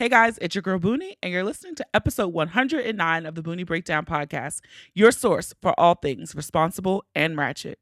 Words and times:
Hey 0.00 0.08
guys, 0.08 0.38
it's 0.40 0.54
your 0.54 0.62
girl 0.62 0.78
Boonie, 0.78 1.18
and 1.22 1.30
you're 1.30 1.44
listening 1.44 1.74
to 1.74 1.86
episode 1.92 2.28
109 2.28 3.26
of 3.26 3.34
the 3.34 3.42
Boonie 3.42 3.64
Breakdown 3.64 4.06
Podcast, 4.06 4.62
your 4.94 5.12
source 5.12 5.52
for 5.60 5.78
all 5.78 5.94
things 5.94 6.34
responsible 6.34 7.04
and 7.14 7.36
ratchet. 7.36 7.78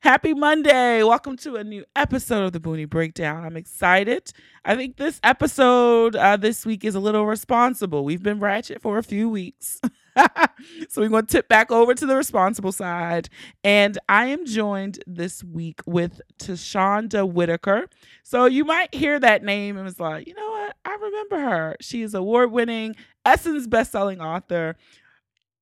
Happy 0.00 0.34
Monday! 0.34 1.02
Welcome 1.02 1.38
to 1.38 1.56
a 1.56 1.64
new 1.64 1.86
episode 1.96 2.44
of 2.44 2.52
the 2.52 2.60
Boonie 2.60 2.84
Breakdown. 2.84 3.46
I'm 3.46 3.56
excited. 3.56 4.30
I 4.62 4.76
think 4.76 4.98
this 4.98 5.20
episode 5.22 6.14
uh, 6.14 6.36
this 6.36 6.66
week 6.66 6.84
is 6.84 6.94
a 6.94 7.00
little 7.00 7.24
responsible. 7.24 8.04
We've 8.04 8.22
been 8.22 8.40
ratchet 8.40 8.82
for 8.82 8.98
a 8.98 9.02
few 9.02 9.30
weeks. 9.30 9.80
so 10.88 11.00
we're 11.00 11.08
going 11.08 11.26
to 11.26 11.32
tip 11.32 11.48
back 11.48 11.70
over 11.70 11.94
to 11.94 12.06
the 12.06 12.16
responsible 12.16 12.72
side. 12.72 13.28
And 13.64 13.98
I 14.08 14.26
am 14.26 14.46
joined 14.46 15.02
this 15.06 15.44
week 15.44 15.80
with 15.86 16.20
Tu-Shonda 16.38 17.30
Whitaker. 17.30 17.88
So 18.22 18.46
you 18.46 18.64
might 18.64 18.94
hear 18.94 19.18
that 19.20 19.42
name 19.42 19.76
and 19.76 19.88
it's 19.88 20.00
like, 20.00 20.26
you 20.26 20.34
know 20.34 20.50
what? 20.50 20.76
I 20.84 20.94
remember 21.00 21.38
her. 21.38 21.76
She 21.80 22.02
is 22.02 22.14
award 22.14 22.50
winning 22.52 22.96
Essence 23.24 23.66
best-selling 23.66 24.20
author. 24.20 24.76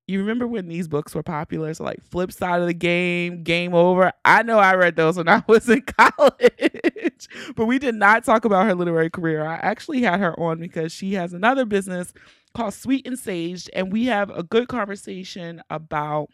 You 0.07 0.19
remember 0.19 0.47
when 0.47 0.69
these 0.69 0.87
books 0.87 1.13
were 1.13 1.23
popular? 1.23 1.73
So 1.73 1.83
like 1.83 2.01
Flip 2.01 2.31
Side 2.31 2.61
of 2.61 2.67
the 2.67 2.73
Game, 2.73 3.43
Game 3.43 3.73
Over. 3.73 4.13
I 4.23 4.41
know 4.43 4.57
I 4.57 4.75
read 4.75 4.95
those 4.95 5.17
when 5.17 5.27
I 5.27 5.43
was 5.47 5.69
in 5.69 5.81
college. 5.81 7.27
but 7.55 7.65
we 7.65 7.77
did 7.77 7.95
not 7.95 8.23
talk 8.23 8.45
about 8.45 8.65
her 8.65 8.75
literary 8.75 9.09
career. 9.09 9.45
I 9.45 9.55
actually 9.55 10.01
had 10.01 10.21
her 10.21 10.39
on 10.39 10.59
because 10.59 10.93
she 10.93 11.13
has 11.15 11.33
another 11.33 11.65
business 11.65 12.13
called 12.55 12.73
Sweet 12.73 13.05
and 13.05 13.19
Sage, 13.19 13.69
and 13.73 13.91
we 13.91 14.05
have 14.05 14.29
a 14.29 14.43
good 14.43 14.69
conversation 14.69 15.61
about 15.69 16.29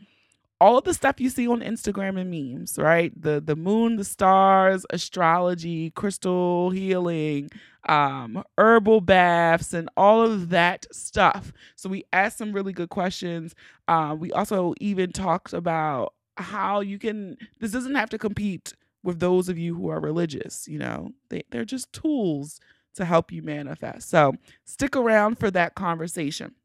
all 0.59 0.77
of 0.77 0.85
the 0.85 0.93
stuff 0.93 1.19
you 1.19 1.29
see 1.29 1.47
on 1.47 1.61
Instagram 1.61 2.19
and 2.19 2.29
memes, 2.31 2.77
right? 2.77 3.11
The 3.19 3.41
the 3.41 3.55
moon, 3.55 3.97
the 3.97 4.03
stars, 4.03 4.85
astrology, 4.89 5.91
crystal 5.91 6.69
healing, 6.69 7.49
um, 7.89 8.43
herbal 8.57 9.01
baths, 9.01 9.73
and 9.73 9.89
all 9.97 10.21
of 10.21 10.49
that 10.49 10.85
stuff. 10.91 11.51
So 11.75 11.89
we 11.89 12.05
asked 12.13 12.37
some 12.37 12.53
really 12.53 12.73
good 12.73 12.89
questions. 12.89 13.55
Uh, 13.87 14.15
we 14.17 14.31
also 14.31 14.73
even 14.79 15.11
talked 15.11 15.53
about 15.53 16.13
how 16.37 16.79
you 16.81 16.97
can. 16.99 17.37
This 17.59 17.71
doesn't 17.71 17.95
have 17.95 18.09
to 18.11 18.17
compete 18.17 18.73
with 19.03 19.19
those 19.19 19.49
of 19.49 19.57
you 19.57 19.75
who 19.75 19.89
are 19.89 19.99
religious. 19.99 20.67
You 20.67 20.79
know, 20.79 21.11
they 21.29 21.43
they're 21.51 21.65
just 21.65 21.91
tools 21.93 22.59
to 22.95 23.05
help 23.05 23.31
you 23.31 23.41
manifest. 23.41 24.09
So 24.09 24.35
stick 24.65 24.95
around 24.95 25.39
for 25.39 25.51
that 25.51 25.75
conversation. 25.75 26.55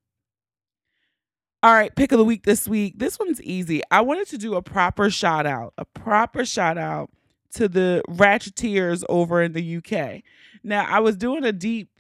All 1.61 1.75
right, 1.75 1.95
pick 1.95 2.13
of 2.13 2.19
the 2.19 2.25
week 2.25 2.45
this 2.45 2.69
week. 2.69 2.99
This 2.99 3.19
one's 3.19 3.43
easy. 3.43 3.83
I 3.91 4.01
wanted 4.03 4.29
to 4.29 4.39
do 4.39 4.55
a 4.55 4.63
proper 4.63 5.11
shout 5.11 5.45
out, 5.45 5.75
a 5.77 5.85
proper 5.85 6.45
shout 6.45 6.79
out 6.79 7.11
to 7.55 7.67
the 7.67 8.01
Ratcheteers 8.09 9.03
over 9.09 9.43
in 9.43 9.55
the 9.55 9.77
UK. 9.79 10.23
Now, 10.63 10.87
I 10.89 11.01
was 11.01 11.17
doing 11.17 11.45
a 11.45 11.51
deep 11.51 11.91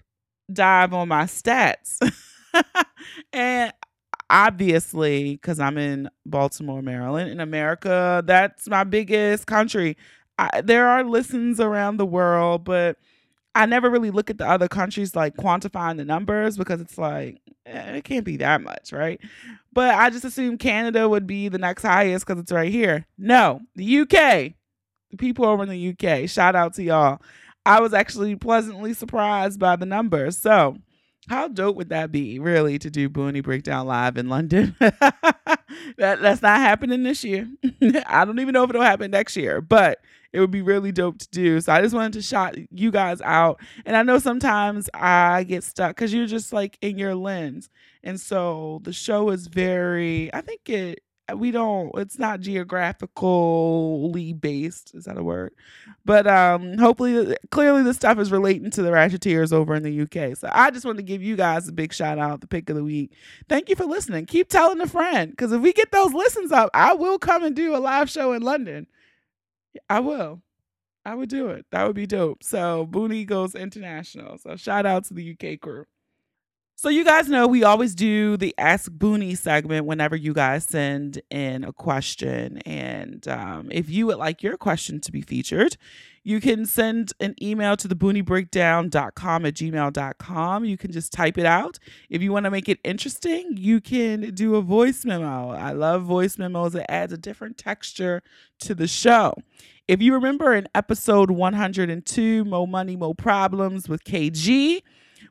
dive 0.53 0.95
on 0.95 1.09
my 1.09 1.25
stats, 1.25 1.99
and 3.33 3.73
obviously, 4.31 5.33
because 5.33 5.59
I'm 5.59 5.77
in 5.77 6.09
Baltimore, 6.25 6.81
Maryland, 6.81 7.29
in 7.29 7.41
America, 7.41 8.23
that's 8.25 8.69
my 8.69 8.85
biggest 8.85 9.49
country. 9.49 9.97
I, 10.39 10.61
there 10.61 10.87
are 10.87 11.03
listens 11.03 11.59
around 11.59 11.97
the 11.97 12.07
world, 12.07 12.63
but 12.63 12.97
I 13.59 13.67
never 13.67 13.91
really 13.91 14.13
look 14.13 14.31
at 14.31 14.39
the 14.39 14.49
other 14.49 14.69
countries 14.69 15.17
like 15.17 15.35
quantifying 15.35 15.97
the 15.97 16.05
numbers 16.05 16.57
because 16.57 16.81
it's 16.81 16.97
like 16.97 17.41
eh, 17.67 17.97
it 17.97 18.05
can't 18.05 18.25
be 18.25 18.37
that 18.37 18.63
much, 18.63 18.93
right? 18.93 19.21
But 19.73 19.97
I 19.97 20.11
just 20.11 20.25
assume 20.25 20.59
Canada 20.59 21.09
would 21.09 21.27
be 21.27 21.49
the 21.49 21.59
next 21.59 21.83
highest 21.83 22.25
because 22.25 22.41
it's 22.41 22.53
right 22.53 22.71
here. 22.71 23.05
No, 23.19 23.61
the 23.75 23.99
UK, 23.99 24.55
the 25.11 25.17
people 25.17 25.45
over 25.45 25.65
in 25.65 25.69
the 25.69 25.89
UK. 25.89 26.29
Shout 26.31 26.55
out 26.55 26.75
to 26.75 26.85
y'all. 26.85 27.21
I 27.67 27.81
was 27.81 27.93
actually 27.93 28.37
pleasantly 28.37 28.95
surprised 28.95 29.59
by 29.59 29.75
the 29.75 29.87
numbers. 29.87 30.39
So, 30.39 30.77
how 31.29 31.49
dope 31.49 31.77
would 31.77 31.91
that 31.91 32.11
be, 32.11 32.39
really, 32.39 32.79
to 32.79 32.91
do 32.91 33.09
Boonie 33.09 33.41
Breakdown 33.41 33.87
live 33.87 34.17
in 34.17 34.29
London? 34.29 34.75
that 34.81 35.21
that's 35.97 36.43
not 36.43 36.59
happening 36.59 37.03
this 37.03 37.25
year. 37.25 37.49
I 38.07 38.25
don't 38.25 38.39
even 38.39 38.53
know 38.53 38.65
if 38.65 38.71
it'll 38.71 38.83
happen 38.83 39.11
next 39.11 39.37
year, 39.37 39.61
but 39.61 39.99
it 40.33 40.41
would 40.41 40.51
be 40.51 40.63
really 40.63 40.93
dope 40.93 41.19
to 41.19 41.29
do. 41.31 41.61
So 41.61 41.73
I 41.73 41.81
just 41.81 41.95
wanted 41.95 42.15
to 42.15 42.23
shout 42.23 42.57
you 42.71 42.91
guys 42.91 43.21
out. 43.23 43.61
And 43.87 43.97
I 43.97 44.03
know 44.03 44.19
sometimes 44.19 44.91
I 44.93 45.45
get 45.45 45.65
stuck 45.65 45.97
because 45.97 46.13
you're 46.13 46.27
just 46.27 46.53
like 46.53 46.79
in 46.81 46.99
your 46.99 47.15
lens. 47.15 47.71
And 48.03 48.21
so 48.21 48.81
the 48.85 48.93
show 48.93 49.31
is 49.31 49.47
very, 49.47 50.33
I 50.35 50.41
think 50.43 50.69
it, 50.69 51.01
we 51.37 51.51
don't 51.51 51.91
it's 51.97 52.19
not 52.19 52.41
geographically 52.41 54.33
based 54.33 54.95
is 54.95 55.05
that 55.05 55.19
a 55.19 55.23
word 55.23 55.53
but 56.05 56.27
um 56.27 56.79
hopefully 56.79 57.37
clearly 57.51 57.83
the 57.83 57.95
stuff 57.95 58.19
is 58.19 58.33
relating 58.33 58.71
to 58.71 58.83
the 58.83 58.91
ratcheteers 58.91 59.53
over 59.53 59.75
in 59.75 59.83
the 59.83 60.01
uk 60.03 60.37
so 60.37 60.49
i 60.53 60.71
just 60.71 60.87
want 60.87 60.97
to 60.97 61.03
give 61.03 61.23
you 61.23 61.37
guys 61.37 61.69
a 61.69 61.73
big 61.73 61.93
shout 61.93 62.19
out 62.19 62.41
the 62.41 62.47
pick 62.47 62.71
of 62.71 62.77
the 62.77 62.85
week 62.85 63.13
thank 63.49 63.69
you 63.69 63.77
for 63.77 63.85
listening 63.85 64.25
keep 64.27 64.49
telling 64.49 64.81
a 64.81 64.87
friend 64.87 65.31
because 65.33 65.53
if 65.53 65.61
we 65.61 65.73
get 65.73 65.93
those 65.93 66.15
listens 66.15 66.53
up 66.53 66.71
i 66.75 66.95
will 66.95 67.19
come 67.19 67.45
and 67.45 67.55
do 67.57 67.77
a 67.77 67.79
live 67.79 68.09
show 68.11 68.33
in 68.33 68.43
london 68.43 68.87
I 69.89 70.01
will. 70.01 70.43
I 71.05 71.15
would 71.15 71.29
do 71.31 71.49
it. 71.49 71.67
That 71.71 71.87
would 71.87 71.97
be 71.97 72.07
dope. 72.07 72.43
So 72.43 72.87
Boonie 72.87 73.25
goes 73.25 73.55
international. 73.55 74.39
So 74.39 74.57
shout 74.57 74.87
out 74.87 75.05
to 75.07 75.15
the 75.15 75.33
UK 75.33 75.61
crew. 75.61 75.85
So 76.81 76.91
you 76.91 77.05
guys 77.05 77.29
know 77.29 77.49
we 77.49 77.65
always 77.65 77.93
do 77.93 78.37
the 78.37 78.55
Ask 78.57 78.93
Boonie 78.93 79.35
segment 79.35 79.87
whenever 79.87 80.15
you 80.15 80.33
guys 80.33 80.63
send 80.63 81.21
in 81.29 81.65
a 81.65 81.73
question. 81.73 82.59
And 82.59 83.27
um, 83.27 83.67
if 83.73 83.91
you 83.91 84.07
would 84.07 84.19
like 84.19 84.45
your 84.45 84.57
question 84.57 85.01
to 85.01 85.11
be 85.11 85.21
featured, 85.21 85.77
you 86.23 86.41
can 86.41 86.67
send 86.67 87.15
an 87.19 87.35
email 87.43 87.77
to 87.79 87.89
theboonieBreakdown.com 87.89 89.45
at 89.45 89.55
gmail.com. 89.55 90.65
You 90.65 90.77
can 90.77 90.93
just 90.93 91.13
type 91.13 91.37
it 91.37 91.47
out. 91.47 91.81
If 92.11 92.23
you 92.23 92.31
want 92.31 92.45
to 92.45 92.51
make 92.53 92.69
it 92.69 92.79
interesting, 92.85 93.57
you 93.57 93.81
can 93.81 94.33
do 94.33 94.55
a 94.55 94.63
voice 94.63 95.05
memo. 95.05 95.51
I 95.51 95.73
love 95.73 96.05
voice 96.05 96.39
memos. 96.39 96.77
It 96.77 96.87
adds 96.89 97.13
a 97.13 97.19
different 97.19 97.59
texture 97.59 98.23
to 98.61 98.77
the 98.77 98.87
show. 98.87 99.35
If 99.89 100.01
you 100.01 100.15
remember 100.15 100.55
in 100.55 100.69
episode 100.77 101.33
102, 101.33 102.45
Mo 102.45 102.67
Money, 102.67 102.95
Mo 102.95 103.15
Problems 103.15 103.89
with 103.89 104.05
KG, 104.05 104.83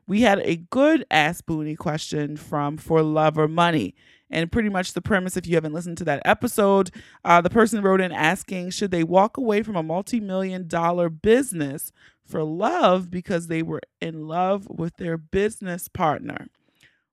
we 0.08 0.22
had 0.22 0.40
a 0.40 0.56
good 0.56 1.04
ass 1.10 1.42
boonie 1.42 1.76
question 1.76 2.36
from 2.36 2.78
For 2.78 3.02
Love 3.02 3.38
or 3.38 3.46
Money. 3.46 3.94
And 4.30 4.50
pretty 4.50 4.70
much 4.70 4.92
the 4.92 5.00
premise, 5.00 5.36
if 5.36 5.46
you 5.46 5.54
haven't 5.54 5.74
listened 5.74 5.98
to 5.98 6.04
that 6.04 6.22
episode, 6.24 6.90
uh, 7.24 7.40
the 7.40 7.50
person 7.50 7.82
wrote 7.82 8.00
in 8.00 8.12
asking, 8.12 8.70
should 8.70 8.90
they 8.90 9.04
walk 9.04 9.36
away 9.36 9.62
from 9.62 9.76
a 9.76 9.82
multi 9.82 10.18
million 10.18 10.66
dollar 10.66 11.08
business 11.08 11.92
for 12.24 12.42
love 12.42 13.10
because 13.10 13.46
they 13.46 13.62
were 13.62 13.80
in 14.00 14.26
love 14.26 14.66
with 14.68 14.96
their 14.96 15.16
business 15.16 15.88
partner? 15.88 16.48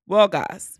Well, 0.08 0.28
guys, 0.28 0.80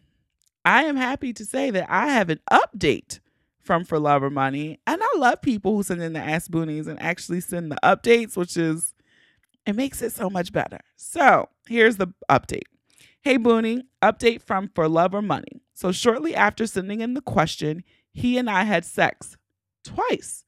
I 0.64 0.84
am 0.84 0.96
happy 0.96 1.34
to 1.34 1.46
say 1.46 1.70
that 1.70 1.90
I 1.90 2.08
have 2.08 2.30
an 2.30 2.40
update 2.52 3.20
from 3.60 3.84
For 3.84 4.00
Love 4.00 4.24
or 4.24 4.30
Money. 4.30 4.80
And 4.88 5.02
I 5.04 5.18
love 5.18 5.42
people 5.42 5.76
who 5.76 5.84
send 5.84 6.02
in 6.02 6.14
the 6.14 6.20
Ask 6.20 6.52
Boonies 6.52 6.88
and 6.88 7.02
actually 7.02 7.42
send 7.42 7.72
the 7.72 7.78
updates, 7.84 8.38
which 8.38 8.56
is 8.56 8.94
it 9.66 9.76
makes 9.76 10.02
it 10.02 10.12
so 10.12 10.30
much 10.30 10.52
better. 10.52 10.80
So 10.96 11.50
here's 11.68 11.98
the 11.98 12.08
update. 12.30 12.64
Hey 13.22 13.38
Boonie, 13.38 13.84
update 14.02 14.42
from 14.42 14.70
For 14.76 14.88
Love 14.88 15.16
or 15.16 15.22
Money. 15.22 15.62
So 15.74 15.92
shortly 15.92 16.36
after 16.36 16.68
sending 16.68 17.02
in 17.02 17.16
the 17.16 17.22
question, 17.22 17.84
he 18.14 18.38
and 18.38 18.50
I 18.50 18.64
had 18.64 18.86
sex 18.86 19.36
twice. 19.84 20.46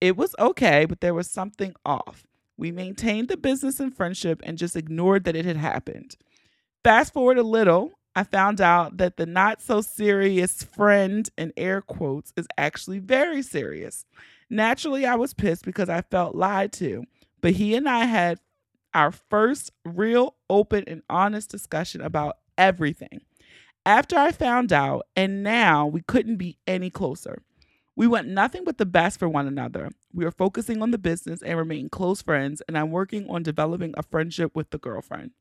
It 0.00 0.16
was 0.16 0.34
okay, 0.38 0.84
but 0.84 1.00
there 1.00 1.14
was 1.14 1.30
something 1.30 1.74
off. 1.84 2.26
We 2.56 2.70
maintained 2.70 3.28
the 3.28 3.36
business 3.36 3.80
and 3.80 3.96
friendship 3.96 4.40
and 4.44 4.58
just 4.58 4.76
ignored 4.76 5.24
that 5.24 5.36
it 5.36 5.44
had 5.44 5.56
happened. 5.56 6.16
Fast 6.84 7.12
forward 7.12 7.38
a 7.38 7.42
little, 7.42 7.92
I 8.14 8.24
found 8.24 8.60
out 8.60 8.96
that 8.98 9.16
the 9.16 9.26
not 9.26 9.62
so 9.62 9.80
serious 9.80 10.62
friend 10.62 11.28
in 11.38 11.52
air 11.56 11.80
quotes 11.80 12.32
is 12.36 12.46
actually 12.56 12.98
very 12.98 13.42
serious. 13.42 14.04
Naturally, 14.50 15.06
I 15.06 15.14
was 15.14 15.34
pissed 15.34 15.64
because 15.64 15.88
I 15.88 16.02
felt 16.02 16.34
lied 16.34 16.72
to, 16.74 17.04
but 17.40 17.52
he 17.52 17.74
and 17.74 17.88
I 17.88 18.04
had 18.06 18.38
our 18.94 19.10
first 19.12 19.72
real 19.84 20.36
open 20.48 20.84
and 20.86 21.02
honest 21.08 21.50
discussion 21.50 22.00
about 22.00 22.38
everything. 22.56 23.20
After 23.86 24.16
I 24.16 24.32
found 24.32 24.72
out, 24.72 25.06
and 25.16 25.42
now 25.42 25.86
we 25.86 26.02
couldn't 26.02 26.36
be 26.36 26.58
any 26.66 26.90
closer. 26.90 27.42
We 27.96 28.06
want 28.06 28.28
nothing 28.28 28.64
but 28.64 28.78
the 28.78 28.86
best 28.86 29.18
for 29.18 29.28
one 29.28 29.46
another. 29.46 29.90
We 30.12 30.24
are 30.24 30.30
focusing 30.30 30.82
on 30.82 30.90
the 30.90 30.98
business 30.98 31.42
and 31.42 31.58
remain 31.58 31.88
close 31.88 32.22
friends, 32.22 32.62
and 32.68 32.76
I'm 32.78 32.90
working 32.90 33.28
on 33.28 33.42
developing 33.42 33.94
a 33.96 34.02
friendship 34.02 34.54
with 34.54 34.70
the 34.70 34.78
girlfriend. 34.78 35.32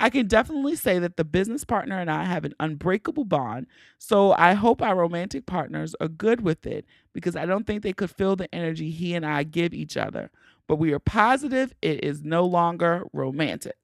I 0.00 0.10
can 0.10 0.28
definitely 0.28 0.76
say 0.76 0.98
that 1.00 1.16
the 1.16 1.24
business 1.24 1.64
partner 1.64 1.98
and 1.98 2.10
I 2.10 2.24
have 2.24 2.44
an 2.44 2.54
unbreakable 2.60 3.24
bond, 3.24 3.66
so 3.98 4.32
I 4.32 4.54
hope 4.54 4.80
our 4.80 4.94
romantic 4.94 5.46
partners 5.46 5.96
are 6.00 6.08
good 6.08 6.40
with 6.40 6.66
it 6.66 6.84
because 7.12 7.34
I 7.34 7.46
don't 7.46 7.66
think 7.66 7.82
they 7.82 7.92
could 7.92 8.10
feel 8.10 8.36
the 8.36 8.52
energy 8.54 8.90
he 8.90 9.14
and 9.14 9.26
I 9.26 9.42
give 9.42 9.74
each 9.74 9.96
other 9.96 10.30
but 10.68 10.78
we 10.78 10.92
are 10.92 11.00
positive 11.00 11.74
it 11.82 12.04
is 12.04 12.22
no 12.22 12.44
longer 12.44 13.04
romantic. 13.12 13.76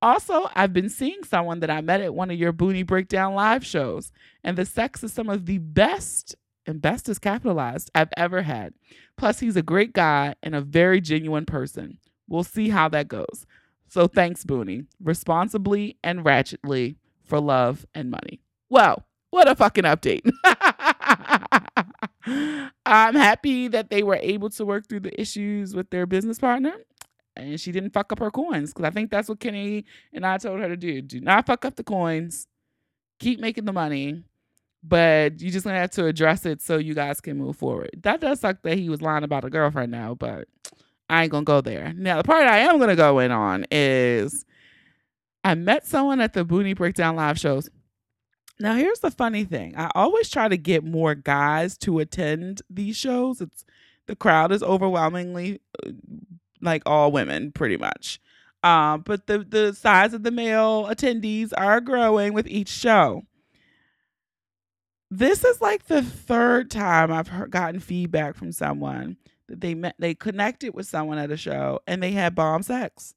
Also, 0.00 0.48
I've 0.54 0.72
been 0.72 0.90
seeing 0.90 1.24
someone 1.24 1.60
that 1.60 1.70
I 1.70 1.80
met 1.80 2.00
at 2.00 2.14
one 2.14 2.30
of 2.30 2.38
your 2.38 2.52
Boonie 2.52 2.82
Breakdown 2.82 3.34
live 3.34 3.64
shows, 3.64 4.12
and 4.42 4.56
the 4.56 4.66
sex 4.66 5.02
is 5.02 5.12
some 5.12 5.28
of 5.28 5.46
the 5.46 5.58
best, 5.58 6.36
and 6.66 6.80
best 6.80 7.08
is 7.08 7.18
capitalized, 7.18 7.90
I've 7.94 8.12
ever 8.16 8.42
had. 8.42 8.74
Plus, 9.16 9.40
he's 9.40 9.56
a 9.56 9.62
great 9.62 9.92
guy 9.92 10.34
and 10.42 10.54
a 10.54 10.60
very 10.60 11.00
genuine 11.00 11.46
person. 11.46 11.98
We'll 12.28 12.44
see 12.44 12.68
how 12.68 12.88
that 12.90 13.08
goes. 13.08 13.46
So 13.88 14.06
thanks, 14.06 14.44
Boonie. 14.44 14.84
Responsibly 15.02 15.96
and 16.04 16.24
ratchetly 16.24 16.96
for 17.24 17.40
love 17.40 17.86
and 17.94 18.10
money. 18.10 18.40
Well, 18.68 19.06
what 19.30 19.48
a 19.48 19.54
fucking 19.54 19.84
update. 19.84 20.30
I'm 22.26 23.14
happy 23.14 23.68
that 23.68 23.90
they 23.90 24.02
were 24.02 24.18
able 24.20 24.50
to 24.50 24.64
work 24.64 24.88
through 24.88 25.00
the 25.00 25.20
issues 25.20 25.74
with 25.74 25.90
their 25.90 26.06
business 26.06 26.38
partner 26.38 26.74
and 27.36 27.60
she 27.60 27.72
didn't 27.72 27.92
fuck 27.92 28.12
up 28.12 28.18
her 28.18 28.30
coins 28.30 28.72
because 28.72 28.86
I 28.86 28.90
think 28.90 29.10
that's 29.10 29.28
what 29.28 29.40
Kenny 29.40 29.84
and 30.12 30.24
I 30.26 30.38
told 30.38 30.60
her 30.60 30.68
to 30.68 30.76
do. 30.76 31.02
Do 31.02 31.20
not 31.20 31.46
fuck 31.46 31.64
up 31.64 31.76
the 31.76 31.84
coins. 31.84 32.46
Keep 33.18 33.40
making 33.40 33.64
the 33.64 33.72
money, 33.72 34.22
but 34.82 35.40
you 35.40 35.50
just 35.50 35.64
gonna 35.64 35.78
have 35.78 35.90
to 35.92 36.06
address 36.06 36.46
it 36.46 36.60
so 36.60 36.78
you 36.78 36.94
guys 36.94 37.20
can 37.20 37.36
move 37.36 37.56
forward. 37.56 37.90
That 38.02 38.20
does 38.20 38.40
suck 38.40 38.62
that 38.62 38.78
he 38.78 38.88
was 38.88 39.02
lying 39.02 39.24
about 39.24 39.44
a 39.44 39.50
girlfriend 39.50 39.92
now, 39.92 40.14
but 40.14 40.48
I 41.08 41.22
ain't 41.22 41.32
gonna 41.32 41.44
go 41.44 41.60
there. 41.60 41.92
Now 41.94 42.18
the 42.18 42.24
part 42.24 42.46
I 42.46 42.58
am 42.58 42.78
gonna 42.78 42.96
go 42.96 43.18
in 43.18 43.30
on 43.30 43.66
is 43.70 44.44
I 45.42 45.54
met 45.54 45.86
someone 45.86 46.20
at 46.20 46.32
the 46.32 46.44
Boonie 46.44 46.74
Breakdown 46.74 47.16
live 47.16 47.38
shows. 47.38 47.68
Now 48.60 48.74
here's 48.74 49.00
the 49.00 49.10
funny 49.10 49.44
thing. 49.44 49.74
I 49.76 49.90
always 49.94 50.30
try 50.30 50.48
to 50.48 50.56
get 50.56 50.84
more 50.84 51.14
guys 51.14 51.76
to 51.78 51.98
attend 51.98 52.62
these 52.70 52.96
shows. 52.96 53.40
It's 53.40 53.64
the 54.06 54.16
crowd 54.16 54.52
is 54.52 54.62
overwhelmingly 54.62 55.60
uh, 55.84 55.90
like 56.60 56.82
all 56.86 57.10
women 57.10 57.52
pretty 57.52 57.76
much. 57.76 58.20
Um, 58.62 59.02
but 59.02 59.26
the 59.26 59.38
the 59.38 59.74
size 59.74 60.14
of 60.14 60.22
the 60.22 60.30
male 60.30 60.86
attendees 60.86 61.52
are 61.56 61.80
growing 61.80 62.32
with 62.32 62.46
each 62.46 62.68
show. 62.68 63.22
This 65.10 65.44
is 65.44 65.60
like 65.60 65.86
the 65.86 66.02
third 66.02 66.70
time 66.70 67.12
I've 67.12 67.28
heard, 67.28 67.50
gotten 67.50 67.80
feedback 67.80 68.34
from 68.34 68.52
someone 68.52 69.16
that 69.48 69.60
they 69.60 69.74
met 69.74 69.96
they 69.98 70.14
connected 70.14 70.74
with 70.74 70.86
someone 70.86 71.18
at 71.18 71.30
a 71.30 71.36
show 71.36 71.80
and 71.86 72.02
they 72.02 72.12
had 72.12 72.34
bomb 72.34 72.62
sex. 72.62 73.14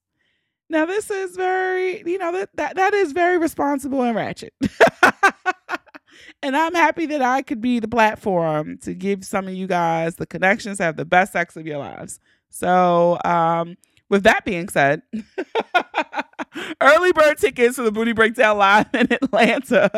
Now 0.70 0.86
this 0.86 1.10
is 1.10 1.36
very, 1.36 2.04
you 2.06 2.18
know, 2.18 2.32
that 2.34 2.50
that, 2.56 2.76
that 2.76 2.94
is 2.94 3.12
very 3.12 3.38
responsible 3.38 4.02
and 4.04 4.16
ratchet. 4.16 4.54
and 6.44 6.56
I'm 6.58 6.74
happy 6.76 7.06
that 7.08 7.22
I 7.22 7.42
could 7.42 7.62
be 7.62 7.80
the 7.80 7.88
platform 7.88 8.78
to 8.80 8.94
give 8.94 9.24
some 9.24 9.48
of 9.48 9.54
you 9.54 9.68
guys 9.68 10.16
the 10.16 10.26
connections 10.26 10.80
have 10.80 10.98
the 10.98 11.06
best 11.06 11.34
sex 11.34 11.56
of 11.56 11.66
your 11.66 11.78
lives. 11.78 12.20
So, 12.50 13.18
um, 13.24 13.76
with 14.10 14.24
that 14.24 14.46
being 14.46 14.70
said, 14.70 15.02
early 16.82 17.12
bird 17.12 17.38
tickets 17.38 17.76
for 17.76 17.84
the 17.84 17.92
Boonie 17.92 18.14
Breakdown 18.14 18.58
Live 18.58 18.88
in 18.94 19.12
Atlanta 19.12 19.92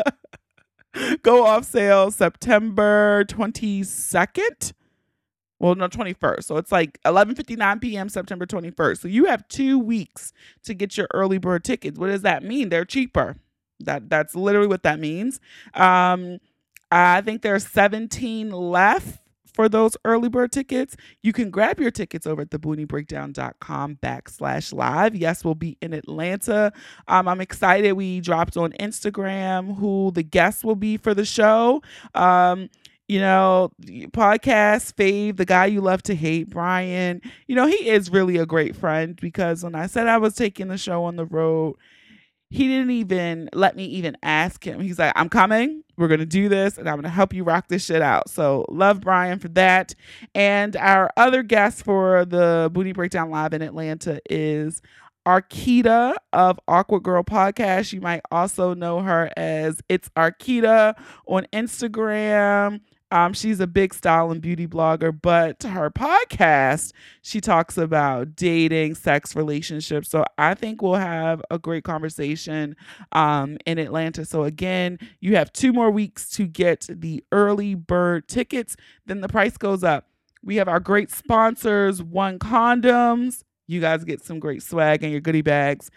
go 1.22 1.46
off 1.46 1.64
sale 1.64 2.10
September 2.10 3.24
22nd. 3.24 4.72
Well, 5.60 5.76
no, 5.76 5.88
21st. 5.88 6.44
So 6.44 6.58
it's 6.58 6.72
like 6.72 7.00
11:59 7.04 7.82
p.m. 7.82 8.10
September 8.10 8.46
21st. 8.46 8.98
So 9.00 9.08
you 9.08 9.26
have 9.26 9.48
2 9.48 9.78
weeks 9.78 10.32
to 10.64 10.74
get 10.74 10.98
your 10.98 11.08
early 11.14 11.38
bird 11.38 11.64
tickets. 11.64 11.98
What 11.98 12.08
does 12.08 12.22
that 12.22 12.44
mean? 12.44 12.70
They're 12.70 12.86
cheaper. 12.86 13.36
That 13.80 14.10
that's 14.10 14.36
literally 14.36 14.68
what 14.68 14.84
that 14.84 15.00
means. 15.00 15.40
Um 15.74 16.40
I 16.92 17.22
think 17.22 17.42
there's 17.42 17.66
17 17.68 18.50
left 18.50 19.20
for 19.54 19.68
those 19.68 19.96
early 20.04 20.28
bird 20.30 20.52
tickets. 20.52 20.96
You 21.22 21.32
can 21.32 21.50
grab 21.50 21.80
your 21.80 21.90
tickets 21.92 22.26
over 22.26 22.42
at 22.42 22.50
thebooniebreakdown.com 22.50 23.98
backslash 24.02 24.72
live. 24.72 25.14
Yes, 25.14 25.44
we'll 25.44 25.54
be 25.56 25.76
in 25.82 25.92
Atlanta. 25.92 26.72
Um, 27.08 27.28
I'm 27.28 27.40
excited. 27.40 27.92
We 27.92 28.20
dropped 28.20 28.56
on 28.56 28.72
Instagram 28.80 29.76
who 29.78 30.12
the 30.14 30.22
guests 30.22 30.64
will 30.64 30.76
be 30.76 30.96
for 30.96 31.14
the 31.14 31.26
show. 31.26 31.82
Um, 32.14 32.70
you 33.10 33.18
know, 33.18 33.72
podcast 34.12 34.94
fave, 34.94 35.36
the 35.36 35.44
guy 35.44 35.66
you 35.66 35.80
love 35.80 36.00
to 36.00 36.14
hate, 36.14 36.48
Brian. 36.48 37.20
You 37.48 37.56
know, 37.56 37.66
he 37.66 37.88
is 37.88 38.08
really 38.08 38.36
a 38.36 38.46
great 38.46 38.76
friend 38.76 39.18
because 39.20 39.64
when 39.64 39.74
I 39.74 39.88
said 39.88 40.06
I 40.06 40.18
was 40.18 40.36
taking 40.36 40.68
the 40.68 40.78
show 40.78 41.02
on 41.02 41.16
the 41.16 41.24
road, 41.26 41.74
he 42.50 42.68
didn't 42.68 42.92
even 42.92 43.50
let 43.52 43.74
me 43.74 43.84
even 43.86 44.16
ask 44.22 44.64
him. 44.64 44.78
He's 44.78 45.00
like, 45.00 45.12
I'm 45.16 45.28
coming. 45.28 45.82
We're 45.96 46.06
going 46.06 46.20
to 46.20 46.26
do 46.26 46.48
this 46.48 46.78
and 46.78 46.88
I'm 46.88 46.94
going 46.94 47.02
to 47.02 47.08
help 47.08 47.34
you 47.34 47.42
rock 47.42 47.66
this 47.66 47.84
shit 47.84 48.00
out. 48.00 48.30
So, 48.30 48.64
love 48.68 49.00
Brian 49.00 49.40
for 49.40 49.48
that. 49.48 49.92
And 50.32 50.76
our 50.76 51.10
other 51.16 51.42
guest 51.42 51.82
for 51.82 52.24
the 52.24 52.70
Boonie 52.72 52.92
Breakdown 52.92 53.28
Live 53.28 53.54
in 53.54 53.62
Atlanta 53.62 54.20
is 54.30 54.82
Arkita 55.26 56.14
of 56.32 56.60
Awkward 56.68 57.02
Girl 57.02 57.24
Podcast. 57.24 57.92
You 57.92 58.02
might 58.02 58.22
also 58.30 58.72
know 58.72 59.00
her 59.00 59.32
as 59.36 59.80
It's 59.88 60.08
Arkita 60.10 60.94
on 61.26 61.48
Instagram. 61.52 62.80
Um, 63.10 63.32
she's 63.32 63.58
a 63.60 63.66
big 63.66 63.92
style 63.92 64.30
and 64.30 64.40
beauty 64.40 64.66
blogger, 64.66 65.16
but 65.20 65.62
her 65.64 65.90
podcast, 65.90 66.92
she 67.22 67.40
talks 67.40 67.76
about 67.76 68.36
dating, 68.36 68.94
sex, 68.94 69.34
relationships. 69.34 70.08
So 70.08 70.24
I 70.38 70.54
think 70.54 70.80
we'll 70.80 70.94
have 70.94 71.42
a 71.50 71.58
great 71.58 71.84
conversation 71.84 72.76
um, 73.12 73.58
in 73.66 73.78
Atlanta. 73.78 74.24
So 74.24 74.44
again, 74.44 74.98
you 75.20 75.36
have 75.36 75.52
two 75.52 75.72
more 75.72 75.90
weeks 75.90 76.30
to 76.30 76.46
get 76.46 76.86
the 76.88 77.24
early 77.32 77.74
bird 77.74 78.28
tickets. 78.28 78.76
Then 79.06 79.20
the 79.20 79.28
price 79.28 79.56
goes 79.56 79.82
up. 79.82 80.06
We 80.42 80.56
have 80.56 80.68
our 80.68 80.80
great 80.80 81.10
sponsors, 81.10 82.02
One 82.02 82.38
Condoms. 82.38 83.42
You 83.66 83.80
guys 83.80 84.04
get 84.04 84.24
some 84.24 84.38
great 84.38 84.62
swag 84.62 85.02
and 85.02 85.12
your 85.12 85.20
goodie 85.20 85.42
bags. 85.42 85.90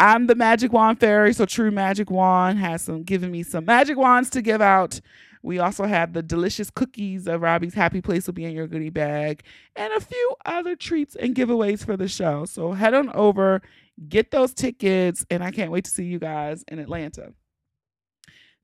I'm 0.00 0.28
the 0.28 0.36
Magic 0.36 0.72
Wand 0.72 1.00
Fairy, 1.00 1.32
so 1.34 1.44
True 1.44 1.72
Magic 1.72 2.08
Wand 2.08 2.58
has 2.60 2.82
some 2.82 3.02
giving 3.02 3.32
me 3.32 3.42
some 3.42 3.64
magic 3.64 3.96
wands 3.96 4.30
to 4.30 4.42
give 4.42 4.60
out. 4.60 5.00
We 5.42 5.58
also 5.58 5.84
have 5.84 6.12
the 6.12 6.22
delicious 6.22 6.70
cookies 6.70 7.26
of 7.26 7.42
Robbie's 7.42 7.74
Happy 7.74 8.00
Place 8.00 8.26
will 8.26 8.34
be 8.34 8.44
in 8.44 8.52
your 8.52 8.66
goodie 8.66 8.90
bag 8.90 9.42
and 9.76 9.92
a 9.92 10.00
few 10.00 10.34
other 10.44 10.76
treats 10.76 11.14
and 11.16 11.34
giveaways 11.34 11.84
for 11.84 11.96
the 11.96 12.08
show. 12.08 12.44
So 12.44 12.72
head 12.72 12.94
on 12.94 13.10
over, 13.10 13.62
get 14.08 14.30
those 14.30 14.54
tickets, 14.54 15.24
and 15.30 15.42
I 15.42 15.50
can't 15.50 15.70
wait 15.70 15.84
to 15.84 15.90
see 15.90 16.04
you 16.04 16.18
guys 16.18 16.64
in 16.68 16.78
Atlanta. 16.78 17.32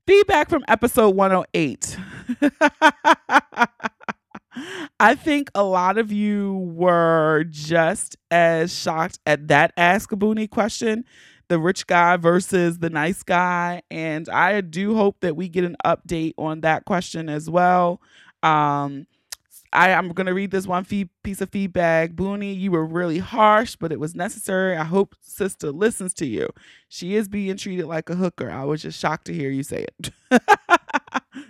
Feedback 0.07 0.49
from 0.49 0.63
episode 0.67 1.15
108. 1.15 1.97
I 4.99 5.15
think 5.15 5.49
a 5.55 5.63
lot 5.63 5.97
of 5.97 6.11
you 6.11 6.71
were 6.73 7.45
just 7.49 8.15
as 8.31 8.73
shocked 8.73 9.19
at 9.25 9.47
that 9.47 9.73
Ask 9.75 10.11
a 10.11 10.15
Boonie 10.15 10.47
question 10.47 11.05
the 11.47 11.59
rich 11.59 11.87
guy 11.87 12.17
versus 12.17 12.79
the 12.79 12.89
nice 12.89 13.23
guy. 13.23 13.81
And 13.89 14.27
I 14.29 14.61
do 14.61 14.95
hope 14.95 15.17
that 15.21 15.35
we 15.35 15.49
get 15.49 15.63
an 15.63 15.77
update 15.85 16.33
on 16.37 16.61
that 16.61 16.85
question 16.85 17.29
as 17.29 17.49
well. 17.49 18.01
Um, 18.43 19.07
I, 19.73 19.89
am 19.89 20.09
going 20.09 20.27
to 20.27 20.33
read 20.33 20.51
this 20.51 20.67
one 20.67 20.85
fee- 20.85 21.09
piece 21.23 21.41
of 21.41 21.49
feedback. 21.49 22.11
Boonie, 22.11 22.53
you 22.53 22.71
were 22.71 22.85
really 22.85 23.19
harsh, 23.19 23.75
but 23.75 23.91
it 23.91 23.99
was 23.99 24.15
necessary. 24.15 24.77
I 24.77 24.85
hope 24.85 25.15
sister 25.21 25.71
listens 25.71 26.13
to 26.15 26.25
you. 26.25 26.49
She 26.87 27.15
is 27.15 27.27
being 27.27 27.57
treated 27.57 27.85
like 27.85 28.09
a 28.09 28.15
hooker. 28.15 28.49
I 28.49 28.63
was 28.63 28.81
just 28.81 28.99
shocked 28.99 29.25
to 29.25 29.33
hear 29.33 29.49
you 29.49 29.63
say 29.63 29.85
it. 29.99 30.11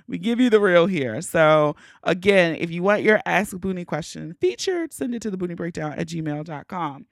we 0.07 0.17
give 0.17 0.39
you 0.39 0.49
the 0.49 0.59
real 0.59 0.87
here. 0.87 1.21
So, 1.21 1.75
again, 2.03 2.55
if 2.59 2.71
you 2.71 2.81
want 2.81 3.03
your 3.03 3.21
Ask 3.25 3.55
Boonie 3.57 3.85
question 3.85 4.35
featured, 4.41 4.91
send 4.91 5.13
it 5.13 5.21
to 5.21 5.31
the 5.31 5.37
Boonie 5.37 5.55
Breakdown 5.55 5.93
at 5.93 6.07
gmail.com. 6.07 7.05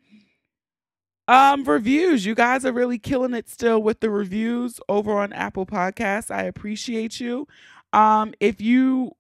Um, 1.28 1.64
reviews. 1.64 2.26
You 2.26 2.36
guys 2.36 2.66
are 2.66 2.74
really 2.74 3.00
killing 3.00 3.34
it 3.34 3.50
still 3.50 3.82
with 3.82 4.02
the 4.02 4.10
reviews 4.10 4.80
over 4.90 5.18
on 5.18 5.32
Apple 5.32 5.66
Podcasts. 5.66 6.30
I 6.30 6.44
appreciate 6.44 7.20
you. 7.20 7.48
Um, 7.94 8.34
if 8.40 8.60
you 8.60 9.16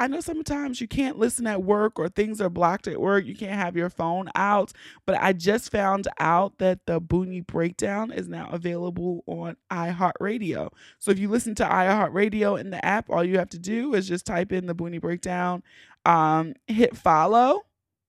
I 0.00 0.06
know 0.06 0.20
sometimes 0.20 0.80
you 0.80 0.86
can't 0.86 1.18
listen 1.18 1.46
at 1.48 1.64
work 1.64 1.98
or 1.98 2.08
things 2.08 2.40
are 2.40 2.48
blocked 2.48 2.86
at 2.86 3.00
work. 3.00 3.24
You 3.24 3.34
can't 3.34 3.58
have 3.58 3.76
your 3.76 3.90
phone 3.90 4.30
out. 4.36 4.72
But 5.06 5.20
I 5.20 5.32
just 5.32 5.72
found 5.72 6.06
out 6.20 6.58
that 6.58 6.86
the 6.86 7.00
Boonie 7.00 7.40
Breakdown 7.40 8.12
is 8.12 8.28
now 8.28 8.48
available 8.52 9.24
on 9.26 9.56
iHeartRadio. 9.72 10.70
So 11.00 11.10
if 11.10 11.18
you 11.18 11.28
listen 11.28 11.56
to 11.56 11.64
iHeartRadio 11.64 12.60
in 12.60 12.70
the 12.70 12.84
app, 12.84 13.10
all 13.10 13.24
you 13.24 13.38
have 13.38 13.50
to 13.50 13.58
do 13.58 13.94
is 13.94 14.06
just 14.06 14.24
type 14.24 14.52
in 14.52 14.66
the 14.66 14.74
Boonie 14.74 14.98
Breakdown, 14.98 15.64
um, 16.04 16.54
hit 16.68 16.96
follow, 16.96 17.62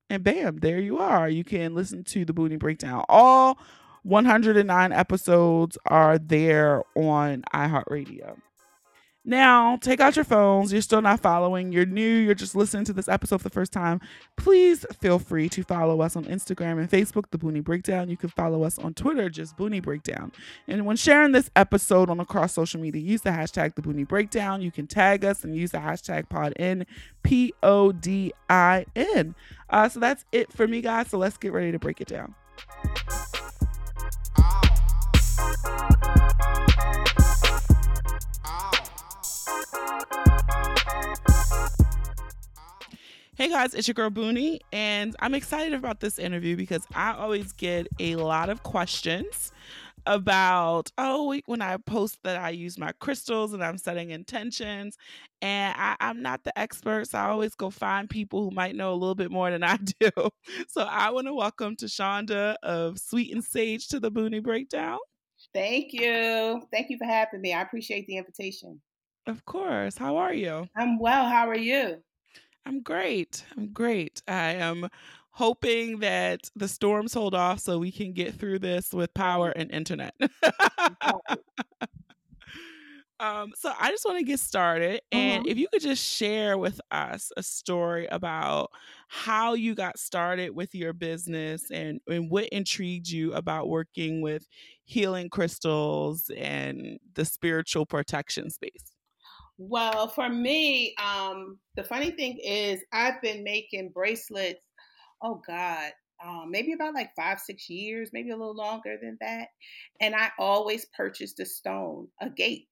and 0.09 0.23
bam, 0.23 0.57
there 0.57 0.79
you 0.79 0.97
are. 0.97 1.29
You 1.29 1.43
can 1.43 1.75
listen 1.75 2.03
to 2.05 2.25
the 2.25 2.33
Booty 2.33 2.57
Breakdown. 2.57 3.05
All 3.09 3.57
109 4.03 4.91
episodes 4.91 5.77
are 5.85 6.17
there 6.17 6.83
on 6.95 7.43
iHeartRadio. 7.53 8.37
Now, 9.25 9.75
take 9.77 9.99
out 9.99 10.15
your 10.15 10.25
phones. 10.25 10.71
You're 10.71 10.81
still 10.81 11.01
not 11.01 11.19
following. 11.19 11.71
You're 11.71 11.85
new. 11.85 12.01
You're 12.01 12.33
just 12.33 12.55
listening 12.55 12.85
to 12.85 12.93
this 12.93 13.09
episode 13.09 13.39
for 13.39 13.49
the 13.49 13.53
first 13.53 13.73
time. 13.73 13.99
Please 14.37 14.85
feel 15.01 15.19
free 15.19 15.49
to 15.49 15.61
follow 15.61 16.01
us 16.01 16.15
on 16.15 16.23
Instagram 16.25 16.79
and 16.79 16.89
Facebook, 16.89 17.25
The 17.29 17.37
Boonie 17.37 17.59
Breakdown. 17.59 18.09
You 18.09 18.17
can 18.17 18.29
follow 18.29 18.63
us 18.63 18.79
on 18.79 18.93
Twitter, 18.93 19.29
just 19.29 19.57
Boonie 19.57 19.81
Breakdown. 19.81 20.31
And 20.67 20.85
when 20.85 20.95
sharing 20.95 21.33
this 21.33 21.51
episode 21.55 22.09
on 22.09 22.19
across 22.19 22.53
social 22.53 22.79
media, 22.79 23.01
use 23.01 23.21
the 23.21 23.29
hashtag 23.29 23.75
The 23.75 23.81
Boonie 23.81 24.05
Breakdown. 24.05 24.61
You 24.61 24.71
can 24.71 24.87
tag 24.87 25.25
us 25.25 25.43
and 25.43 25.55
use 25.55 25.71
the 25.71 25.79
hashtag 25.79 26.29
PodIn, 26.29 26.85
P 27.21 27.53
O 27.61 27.91
D 27.91 28.33
I 28.49 28.85
N. 28.95 29.35
Uh, 29.69 29.89
so 29.89 29.99
that's 29.99 30.25
it 30.31 30.51
for 30.51 30.67
me, 30.67 30.81
guys. 30.81 31.09
So 31.09 31.17
let's 31.17 31.37
get 31.37 31.51
ready 31.51 31.71
to 31.71 31.77
break 31.77 32.01
it 32.01 32.07
down. 32.07 32.33
Hey 43.35 43.47
guys, 43.47 43.73
it's 43.73 43.87
your 43.87 43.93
girl 43.93 44.09
Boonie, 44.09 44.59
and 44.73 45.15
I'm 45.19 45.33
excited 45.33 45.73
about 45.73 45.99
this 45.99 46.19
interview 46.19 46.55
because 46.57 46.85
I 46.93 47.13
always 47.13 47.53
get 47.53 47.87
a 47.99 48.15
lot 48.15 48.49
of 48.49 48.63
questions 48.63 49.51
about 50.05 50.91
oh 50.97 51.39
when 51.45 51.61
I 51.61 51.77
post 51.77 52.17
that 52.23 52.37
I 52.41 52.49
use 52.49 52.77
my 52.77 52.91
crystals 52.99 53.53
and 53.53 53.63
I'm 53.63 53.77
setting 53.77 54.09
intentions, 54.09 54.97
and 55.41 55.75
I, 55.77 55.95
I'm 55.99 56.21
not 56.21 56.43
the 56.43 56.57
expert, 56.57 57.07
so 57.07 57.19
I 57.19 57.29
always 57.29 57.55
go 57.55 57.69
find 57.69 58.09
people 58.09 58.43
who 58.43 58.51
might 58.51 58.75
know 58.75 58.91
a 58.91 58.95
little 58.95 59.15
bit 59.15 59.31
more 59.31 59.51
than 59.51 59.63
I 59.63 59.77
do. 59.99 60.09
So 60.67 60.81
I 60.81 61.11
want 61.11 61.27
to 61.27 61.33
welcome 61.33 61.75
Tu-Shonda 61.75 62.55
of 62.63 62.97
Sweet 62.97 63.33
and 63.33 63.43
Sage 63.43 63.87
to 63.89 63.99
the 63.99 64.11
Boonie 64.11 64.39
Breakdown. 64.39 64.97
Thank 65.53 65.93
you. 65.93 66.61
Thank 66.71 66.89
you 66.89 66.97
for 66.97 67.05
having 67.05 67.41
me. 67.41 67.53
I 67.53 67.61
appreciate 67.61 68.05
the 68.07 68.17
invitation. 68.17 68.81
Of 69.25 69.45
course. 69.45 69.97
How 69.97 70.17
are 70.17 70.33
you? 70.33 70.67
I'm 70.75 70.97
well. 70.97 71.29
How 71.29 71.47
are 71.47 71.55
you? 71.55 72.03
I'm 72.65 72.81
great. 72.81 73.45
I'm 73.57 73.71
great. 73.73 74.21
I 74.27 74.53
am 74.55 74.89
hoping 75.31 75.99
that 75.99 76.49
the 76.55 76.67
storms 76.67 77.13
hold 77.13 77.33
off 77.33 77.59
so 77.59 77.79
we 77.79 77.91
can 77.91 78.13
get 78.13 78.35
through 78.35 78.59
this 78.59 78.93
with 78.93 79.13
power 79.13 79.49
and 79.51 79.71
internet. 79.71 80.13
um, 83.19 83.51
so 83.55 83.73
I 83.77 83.91
just 83.91 84.05
want 84.05 84.17
to 84.19 84.23
get 84.23 84.39
started. 84.39 85.01
And 85.11 85.13
Mhm. 85.13 85.45
if 85.45 85.57
you 85.57 85.67
could 85.67 85.81
just 85.81 86.03
share 86.05 86.57
with 86.57 86.79
us 86.91 87.31
a 87.35 87.43
story 87.43 88.05
about 88.07 88.71
how 89.09 89.53
you 89.55 89.75
got 89.75 89.99
started 89.99 90.51
with 90.51 90.73
your 90.73 90.93
business 90.93 91.69
and, 91.69 91.99
and 92.07 92.31
what 92.31 92.47
intrigued 92.49 93.09
you 93.09 93.33
about 93.33 93.67
working 93.67 94.21
with 94.21 94.47
healing 94.85 95.29
crystals 95.29 96.29
and 96.37 96.97
the 97.13 97.25
spiritual 97.25 97.85
protection 97.85 98.49
space. 98.49 98.95
Well, 99.59 100.07
for 100.09 100.29
me, 100.29 100.95
um, 100.97 101.59
the 101.75 101.83
funny 101.83 102.11
thing 102.11 102.39
is, 102.39 102.83
I've 102.93 103.21
been 103.21 103.43
making 103.43 103.91
bracelets. 103.91 104.61
Oh 105.21 105.41
God, 105.47 105.93
um, 106.23 106.51
maybe 106.51 106.73
about 106.73 106.93
like 106.95 107.11
five, 107.15 107.39
six 107.41 107.69
years, 107.69 108.11
maybe 108.13 108.31
a 108.31 108.37
little 108.37 108.55
longer 108.55 108.97
than 109.01 109.17
that. 109.21 109.49
And 110.01 110.15
I 110.15 110.31
always 110.39 110.87
purchased 110.97 111.39
a 111.41 111.45
stone, 111.47 112.09
agate. 112.21 112.69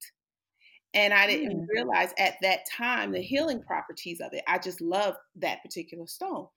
And 0.93 1.13
I 1.13 1.27
didn't 1.27 1.63
Mm. 1.63 1.69
realize 1.73 2.13
at 2.19 2.35
that 2.41 2.61
time 2.71 3.11
the 3.13 3.21
healing 3.21 3.61
properties 3.63 4.21
of 4.21 4.33
it. 4.33 4.43
I 4.47 4.59
just 4.59 4.81
loved 4.81 5.17
that 5.37 5.63
particular 5.63 6.07
stone. 6.07 6.47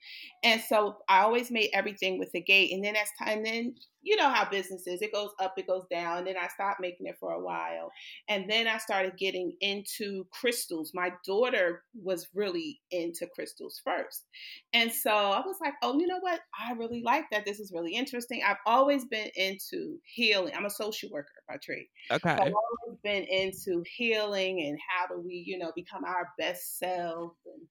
And 0.44 0.60
so 0.62 0.98
I 1.08 1.22
always 1.22 1.50
made 1.50 1.70
everything 1.74 2.18
with 2.18 2.32
the 2.32 2.40
agate. 2.40 2.72
And 2.72 2.84
then 2.84 2.96
as 2.96 3.10
time, 3.22 3.44
then 3.44 3.74
you 4.02 4.16
know 4.16 4.28
how 4.28 4.48
business 4.48 4.86
is, 4.86 5.02
it 5.02 5.12
goes 5.12 5.30
up, 5.40 5.54
it 5.58 5.66
goes 5.66 5.84
down. 5.90 6.18
And 6.18 6.26
then 6.26 6.36
I 6.40 6.48
stopped 6.48 6.80
making 6.80 7.06
it 7.06 7.16
for 7.20 7.32
a 7.32 7.42
while. 7.42 7.90
And 8.28 8.48
then 8.48 8.66
I 8.66 8.78
started 8.78 9.16
getting 9.18 9.52
into 9.60 10.26
crystals. 10.32 10.92
My 10.94 11.12
daughter 11.26 11.82
was 11.94 12.28
really 12.34 12.80
into 12.90 13.26
crystals 13.34 13.80
first. 13.84 14.26
And 14.72 14.92
so 14.92 15.10
I 15.10 15.40
was 15.40 15.56
like, 15.60 15.74
oh, 15.82 15.98
you 15.98 16.06
know 16.06 16.20
what? 16.20 16.40
I 16.58 16.72
really 16.72 17.02
like 17.02 17.24
that. 17.32 17.44
This 17.44 17.60
is 17.60 17.72
really 17.74 17.94
interesting. 17.94 18.42
I've 18.46 18.56
always 18.66 19.04
been 19.06 19.30
into 19.34 19.98
healing. 20.04 20.54
I'm 20.56 20.66
a 20.66 20.70
social 20.70 21.10
worker 21.10 21.28
by 21.48 21.56
trade. 21.62 21.86
So 22.26 22.28
Okay. 22.28 22.30
I've 22.42 22.52
always 22.52 22.98
been 23.02 23.24
into 23.24 23.82
healing 23.96 24.60
and 24.62 24.78
how 24.88 25.06
do 25.14 25.20
we, 25.20 25.44
you 25.46 25.58
know, 25.58 25.72
become 25.74 26.04
our 26.04 26.28
best 26.38 26.78
self 26.78 27.32
and 27.46 27.66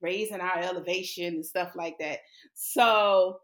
raising 0.00 0.40
our 0.40 0.58
elevation 0.58 1.34
and 1.34 1.46
stuff 1.46 1.72
like 1.74 1.98
that. 1.98 2.20
So 2.54 3.38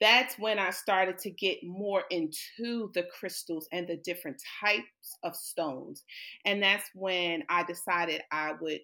that's 0.00 0.38
when 0.38 0.58
I 0.58 0.70
started 0.70 1.18
to 1.18 1.30
get 1.30 1.58
more 1.64 2.04
into 2.10 2.90
the 2.94 3.04
crystals 3.18 3.68
and 3.72 3.86
the 3.88 3.96
different 3.96 4.40
types 4.60 5.18
of 5.24 5.34
stones. 5.34 6.04
And 6.44 6.62
that's 6.62 6.88
when 6.94 7.44
I 7.48 7.64
decided 7.64 8.22
I 8.30 8.52
would 8.60 8.80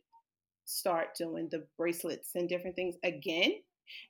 start 0.64 1.14
doing 1.16 1.48
the 1.50 1.66
bracelets 1.76 2.30
and 2.34 2.48
different 2.48 2.76
things 2.76 2.96
again. 3.04 3.52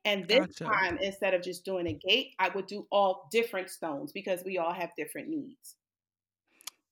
And 0.04 0.26
this 0.28 0.46
Gotcha. 0.46 0.64
time, 0.66 0.99
instead 0.99 1.34
of 1.34 1.42
just 1.42 1.64
doing 1.64 1.87
a 1.88 1.99
gate, 2.08 2.34
I 2.38 2.49
would 2.50 2.66
do 2.66 2.87
all 2.90 3.28
different 3.30 3.70
stones 3.70 4.12
because 4.12 4.42
we 4.44 4.58
all 4.58 4.73
have 4.73 4.90
different 4.96 5.28
needs. 5.28 5.76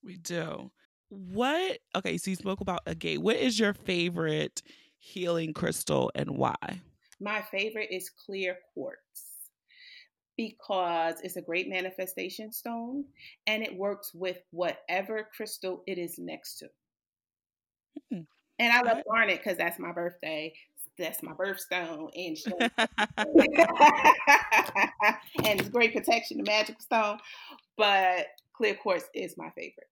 We 0.03 0.17
do. 0.17 0.73
What? 1.09 1.79
Okay, 1.95 2.19
so 2.19 2.31
you 2.31 2.37
spoke 2.37 2.61
about 2.61 2.83
agate. 2.87 3.23
What 3.23 3.37
is 3.37 3.59
your 3.59 3.73
favorite 3.73 4.63
healing 4.99 5.55
crystal 5.55 6.11
and 6.15 6.37
why? 6.37 6.83
My 7.21 7.43
favorite 7.43 7.91
is 7.93 8.11
clear 8.11 8.59
quartz 8.75 9.32
because 10.43 11.21
it's 11.23 11.37
a 11.37 11.43
great 11.43 11.69
manifestation 11.69 12.51
stone 12.51 13.05
and 13.47 13.63
it 13.63 13.77
works 13.77 14.11
with 14.13 14.39
whatever 14.51 15.29
crystal 15.37 15.85
it 15.87 15.99
is 15.99 16.19
next 16.19 16.59
to. 16.59 16.67
Hmm. 18.11 18.23
And 18.59 18.73
I 18.73 18.83
love 18.83 18.99
I- 18.99 19.03
garnet 19.09 19.39
because 19.39 19.57
that's 19.57 19.79
my 19.79 19.93
birthday. 19.93 20.53
That's 20.99 21.23
my 21.23 21.33
birthstone, 21.33 22.11
and 22.15 22.37
and 25.47 25.59
it's 25.59 25.71
great 25.71 25.95
protection, 25.95 26.37
the 26.37 26.45
magic 26.45 26.83
stone. 26.83 27.19
But 27.79 28.27
clear 28.53 28.75
quartz 28.75 29.07
is 29.15 29.39
my 29.39 29.49
favorite. 29.57 29.89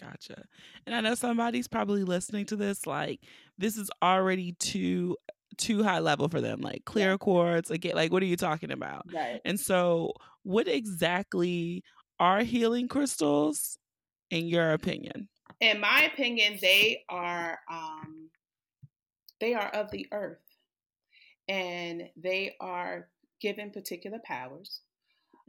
Gotcha. 0.00 0.44
And 0.86 0.94
I 0.94 1.02
know 1.02 1.14
somebody's 1.14 1.68
probably 1.68 2.04
listening 2.04 2.46
to 2.46 2.56
this 2.56 2.86
like 2.86 3.20
this 3.58 3.76
is 3.76 3.90
already 4.02 4.52
too 4.52 5.16
too 5.58 5.82
high 5.82 5.98
level 5.98 6.28
for 6.28 6.40
them. 6.40 6.60
Like 6.60 6.84
clear 6.84 7.18
quartz, 7.18 7.70
again, 7.70 7.94
like 7.94 8.12
what 8.12 8.22
are 8.22 8.26
you 8.26 8.36
talking 8.36 8.70
about? 8.70 9.06
Right. 9.12 9.40
And 9.44 9.58
so, 9.58 10.12
what 10.42 10.68
exactly 10.68 11.82
are 12.18 12.40
healing 12.40 12.88
crystals 12.88 13.78
in 14.30 14.46
your 14.46 14.72
opinion? 14.72 15.28
In 15.60 15.80
my 15.80 16.10
opinion, 16.12 16.58
they 16.60 17.04
are 17.08 17.58
um, 17.70 18.30
they 19.40 19.54
are 19.54 19.68
of 19.68 19.90
the 19.90 20.06
earth, 20.12 20.38
and 21.48 22.04
they 22.16 22.54
are 22.60 23.08
given 23.40 23.70
particular 23.70 24.18
powers. 24.24 24.80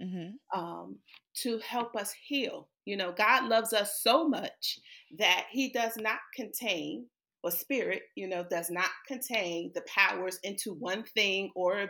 Mm-hmm. 0.02 0.60
um, 0.60 0.98
to 1.36 1.58
help 1.60 1.96
us 1.96 2.14
heal. 2.22 2.68
You 2.84 2.98
know, 2.98 3.14
God 3.14 3.48
loves 3.48 3.72
us 3.72 4.02
so 4.02 4.28
much 4.28 4.80
that 5.18 5.46
He 5.50 5.72
does 5.72 5.94
not 5.96 6.20
contain, 6.36 7.06
or 7.46 7.52
spirit, 7.52 8.04
you 8.16 8.28
know, 8.28 8.44
does 8.50 8.72
not 8.72 8.90
contain 9.08 9.72
the 9.76 9.84
powers 9.88 10.40
into 10.44 10.74
one 10.74 11.04
thing 11.04 11.52
or 11.56 11.90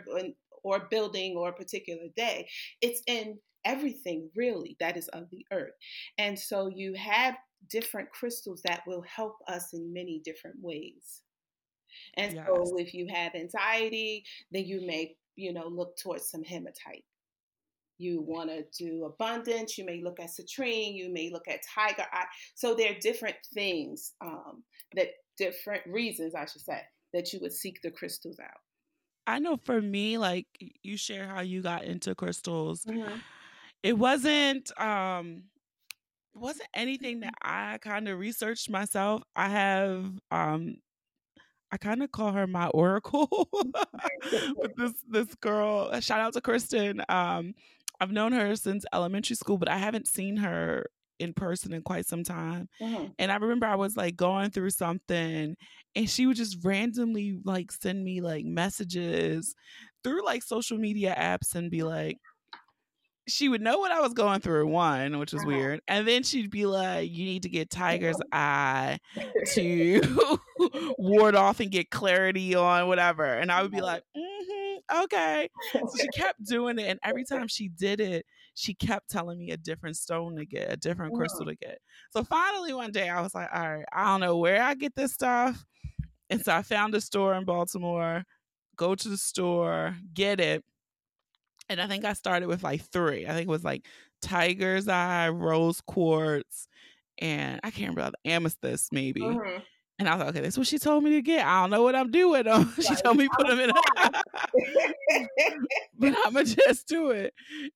or 0.64 0.88
building 0.90 1.36
or 1.36 1.50
a 1.50 1.54
particular 1.54 2.08
day. 2.16 2.48
It's 2.82 3.02
in 3.08 3.38
everything 3.64 4.30
really 4.36 4.76
that 4.80 4.96
is 4.96 5.08
of 5.08 5.30
the 5.30 5.46
earth, 5.52 5.74
and 6.18 6.38
so 6.38 6.68
you 6.68 6.94
have 6.94 7.36
different 7.70 8.10
crystals 8.12 8.62
that 8.64 8.82
will 8.86 9.02
help 9.02 9.38
us 9.48 9.74
in 9.74 9.92
many 9.92 10.20
different 10.24 10.56
ways. 10.60 11.22
And 12.16 12.32
Yes. 12.32 12.46
so, 12.46 12.78
if 12.78 12.94
you 12.94 13.08
have 13.08 13.34
anxiety, 13.34 14.24
then 14.52 14.66
you 14.66 14.86
may, 14.86 15.16
you 15.36 15.52
know, 15.52 15.68
look 15.68 15.96
towards 15.98 16.30
some 16.30 16.44
hematite 16.44 17.04
you 17.98 18.20
want 18.22 18.50
to 18.50 18.64
do 18.76 19.04
abundance, 19.04 19.78
you 19.78 19.84
may 19.84 20.02
look 20.02 20.20
at 20.20 20.30
citrine, 20.30 20.94
you 20.94 21.10
may 21.12 21.30
look 21.30 21.48
at 21.48 21.60
tiger 21.74 22.06
eye. 22.12 22.26
So 22.54 22.74
there 22.74 22.92
are 22.92 22.98
different 23.00 23.36
things 23.54 24.14
um, 24.20 24.64
that 24.94 25.08
different 25.36 25.86
reasons, 25.86 26.34
I 26.34 26.46
should 26.46 26.62
say, 26.62 26.80
that 27.12 27.32
you 27.32 27.40
would 27.40 27.52
seek 27.52 27.82
the 27.82 27.90
crystals 27.90 28.38
out. 28.38 28.60
I 29.26 29.38
know 29.38 29.56
for 29.64 29.80
me, 29.80 30.18
like 30.18 30.46
you 30.82 30.96
share 30.96 31.26
how 31.26 31.40
you 31.40 31.62
got 31.62 31.84
into 31.84 32.14
crystals. 32.14 32.84
Mhm. 32.84 33.20
It 33.82 33.98
wasn't 33.98 34.78
um 34.80 35.44
it 36.34 36.38
wasn't 36.38 36.68
anything 36.74 37.20
that 37.20 37.34
I 37.42 37.78
kind 37.80 38.08
of 38.08 38.18
researched 38.18 38.70
myself. 38.70 39.22
I 39.34 39.48
have 39.48 40.12
um 40.30 40.76
I 41.72 41.76
kind 41.78 42.02
of 42.02 42.12
call 42.12 42.32
her 42.32 42.46
my 42.46 42.68
oracle. 42.68 43.48
but 43.72 44.76
this 44.76 44.92
this 45.08 45.34
girl, 45.36 45.98
shout 46.00 46.20
out 46.20 46.32
to 46.34 46.40
Kristen. 46.40 47.02
Um 47.08 47.54
I've 48.00 48.12
known 48.12 48.32
her 48.32 48.54
since 48.56 48.84
elementary 48.92 49.36
school, 49.36 49.58
but 49.58 49.68
I 49.68 49.78
haven't 49.78 50.06
seen 50.06 50.36
her 50.36 50.86
in 51.18 51.32
person 51.34 51.72
in 51.72 51.82
quite 51.82 52.06
some 52.06 52.24
time. 52.24 52.68
Mhm. 52.80 53.16
And 53.18 53.32
I 53.32 53.36
remember 53.36 53.66
I 53.66 53.76
was 53.76 53.96
like 53.96 54.16
going 54.16 54.50
through 54.50 54.70
something 54.70 55.56
and 55.94 56.10
she 56.10 56.26
would 56.26 56.36
just 56.36 56.64
randomly 56.64 57.40
like 57.44 57.72
send 57.72 58.04
me 58.04 58.20
like 58.20 58.44
messages 58.44 59.54
through 60.04 60.24
like 60.24 60.42
social 60.42 60.78
media 60.78 61.14
apps 61.18 61.54
and 61.54 61.70
be 61.70 61.82
like, 61.82 62.18
she 63.28 63.48
would 63.48 63.60
know 63.60 63.78
what 63.78 63.90
I 63.90 64.00
was 64.00 64.14
going 64.14 64.40
through, 64.40 64.68
one, 64.68 65.18
which 65.18 65.32
was 65.32 65.44
Uh-huh. 65.44 65.44
weird. 65.44 65.80
And 65.88 66.06
then 66.06 66.22
she'd 66.22 66.50
be 66.50 66.64
like, 66.66 67.10
you 67.10 67.24
need 67.24 67.42
to 67.42 67.48
get 67.48 67.70
Tiger's 67.70 68.20
Eye 68.32 68.98
to 69.54 70.00
ward 70.98 71.34
off 71.34 71.58
and 71.58 71.70
get 71.72 71.90
clarity 71.90 72.54
on 72.54 72.86
whatever. 72.86 73.24
And 73.24 73.50
I 73.50 73.62
would 73.62 73.72
be 73.72 73.80
like, 73.80 74.02
mm-hmm, 74.16 75.04
okay. 75.04 75.48
So 75.88 75.98
she 75.98 76.08
kept 76.08 76.44
doing 76.44 76.78
it. 76.78 76.86
And 76.88 77.00
every 77.02 77.24
time 77.24 77.48
she 77.48 77.68
did 77.68 78.00
it, 78.00 78.26
she 78.56 78.74
kept 78.74 79.10
telling 79.10 79.38
me 79.38 79.52
a 79.52 79.56
different 79.56 79.96
stone 79.96 80.34
to 80.36 80.46
get, 80.46 80.72
a 80.72 80.76
different 80.76 81.14
crystal 81.14 81.44
to 81.46 81.54
get. 81.54 81.78
So 82.10 82.24
finally 82.24 82.72
one 82.74 82.90
day 82.90 83.08
I 83.08 83.20
was 83.20 83.34
like, 83.34 83.48
all 83.54 83.76
right, 83.76 83.84
I 83.92 84.06
don't 84.06 84.20
know 84.20 84.38
where 84.38 84.62
I 84.62 84.74
get 84.74 84.96
this 84.96 85.12
stuff. 85.12 85.64
And 86.30 86.44
so 86.44 86.52
I 86.54 86.62
found 86.62 86.94
a 86.94 87.00
store 87.00 87.34
in 87.34 87.44
Baltimore, 87.44 88.24
go 88.76 88.94
to 88.96 89.08
the 89.08 89.18
store, 89.18 89.96
get 90.14 90.40
it. 90.40 90.64
And 91.68 91.80
I 91.80 91.86
think 91.86 92.04
I 92.04 92.14
started 92.14 92.48
with 92.48 92.62
like 92.62 92.82
three. 92.82 93.26
I 93.26 93.30
think 93.30 93.42
it 93.48 93.50
was 93.50 93.64
like 93.64 93.86
Tiger's 94.22 94.88
Eye, 94.88 95.28
Rose 95.28 95.80
Quartz, 95.80 96.68
and 97.18 97.60
I 97.62 97.70
can't 97.70 97.94
remember 97.96 98.12
the 98.24 98.30
amethyst 98.30 98.92
maybe. 98.92 99.20
Mhm. 99.22 99.62
And 99.98 100.08
I 100.08 100.14
was 100.14 100.20
like, 100.20 100.28
okay, 100.30 100.40
that's 100.42 100.58
what 100.58 100.66
she 100.66 100.78
told 100.78 101.04
me 101.04 101.10
to 101.12 101.22
get. 101.22 101.46
I 101.46 101.62
don't 101.62 101.70
know 101.70 101.82
what 101.82 101.94
I'm 101.96 102.10
doing. 102.10 102.44
Though. 102.44 102.64
she 102.80 102.94
told 102.96 103.16
me 103.16 103.28
put 103.38 103.46
them 103.48 103.60
in, 103.60 103.70
but 105.98 106.14
I'ma 106.26 106.42
just 106.42 106.86
do 106.86 107.10
it. 107.10 107.32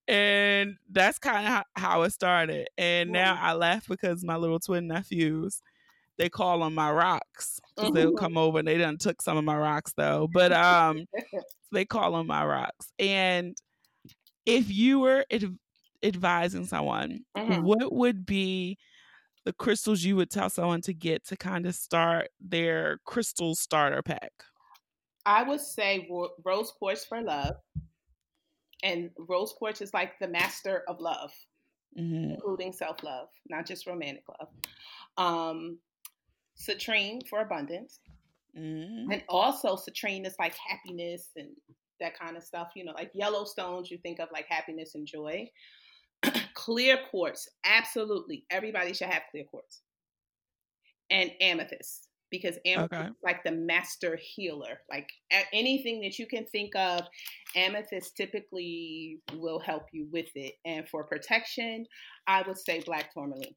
And 0.07 0.75
that's 0.91 1.17
kind 1.19 1.45
of 1.47 1.51
how, 1.51 1.63
how 1.75 2.01
it 2.03 2.11
started. 2.11 2.67
And 2.77 3.11
now 3.11 3.37
I 3.41 3.53
laugh 3.53 3.87
because 3.87 4.23
my 4.23 4.35
little 4.35 4.59
twin 4.59 4.87
nephews, 4.87 5.61
they 6.17 6.29
call 6.29 6.59
them 6.59 6.75
my 6.75 6.91
rocks. 6.91 7.59
'Cause 7.77 7.91
They'll 7.93 8.15
come 8.15 8.37
over 8.37 8.59
and 8.59 8.67
they 8.67 8.77
done 8.77 8.97
took 8.97 9.21
some 9.21 9.37
of 9.37 9.43
my 9.43 9.57
rocks 9.57 9.93
though. 9.97 10.27
But 10.31 10.51
um, 10.51 11.05
they 11.71 11.85
call 11.85 12.11
them 12.13 12.27
my 12.27 12.45
rocks. 12.45 12.91
And 12.99 13.57
if 14.45 14.69
you 14.71 14.99
were 14.99 15.25
adv- 15.31 15.57
advising 16.03 16.65
someone, 16.65 17.25
Mhm. 17.35 17.63
what 17.63 17.91
would 17.93 18.25
be 18.25 18.77
the 19.45 19.53
crystals 19.53 20.03
you 20.03 20.15
would 20.17 20.29
tell 20.29 20.49
someone 20.49 20.81
to 20.81 20.93
get 20.93 21.25
to 21.27 21.37
kind 21.37 21.65
of 21.65 21.75
start 21.75 22.29
their 22.39 22.99
crystal 23.05 23.55
starter 23.55 24.01
pack? 24.03 24.45
I 25.25 25.41
would 25.41 25.61
say 25.61 26.07
ro- 26.11 26.35
rose 26.45 26.71
quartz 26.71 27.05
for 27.05 27.21
love, 27.21 27.55
and 28.83 29.11
rose 29.17 29.53
quartz 29.53 29.81
is 29.81 29.93
like 29.93 30.17
the 30.19 30.27
master 30.27 30.83
of 30.87 30.99
love, 30.99 31.31
hmm 31.95 32.41
including 32.41 32.73
self 32.73 33.03
love, 33.03 33.29
not 33.49 33.65
just 33.65 33.87
romantic 33.87 34.23
love. 34.39 34.49
Um, 35.17 35.79
citrine 36.57 37.27
for 37.27 37.41
abundance, 37.41 38.01
hmm 38.53 39.11
and 39.11 39.23
also 39.29 39.75
citrine 39.75 40.25
is 40.25 40.35
like 40.39 40.55
happiness 40.55 41.29
and 41.35 41.49
that 41.99 42.17
kind 42.17 42.37
of 42.37 42.43
stuff. 42.43 42.71
You 42.75 42.85
know, 42.85 42.93
like 42.93 43.11
yellow 43.13 43.45
stones, 43.45 43.91
you 43.91 43.97
think 43.97 44.19
of 44.19 44.29
like 44.31 44.45
happiness 44.47 44.95
and 44.95 45.05
joy. 45.05 45.49
clear 46.53 46.99
quartz, 47.09 47.47
absolutely, 47.65 48.45
everybody 48.49 48.93
should 48.93 49.09
have 49.09 49.23
clear 49.31 49.43
quartz, 49.45 49.81
and 51.09 51.31
amethyst 51.41 52.07
because 52.29 52.57
amethyst 52.65 52.93
Okay. 52.93 53.09
is 53.09 53.15
like 53.23 53.43
the 53.43 53.51
master 53.51 54.17
healer. 54.21 54.79
Like 54.89 55.09
anything 55.51 55.99
that 56.01 56.17
you 56.17 56.25
can 56.25 56.45
think 56.45 56.73
of, 56.77 57.01
amethyst 57.55 58.15
typically 58.15 59.19
will 59.33 59.59
help 59.59 59.87
you 59.91 60.07
with 60.11 60.29
it. 60.35 60.53
And 60.63 60.87
for 60.87 61.03
protection, 61.03 61.85
I 62.27 62.41
would 62.43 62.57
say 62.57 62.81
black 62.85 63.13
tourmaline. 63.13 63.55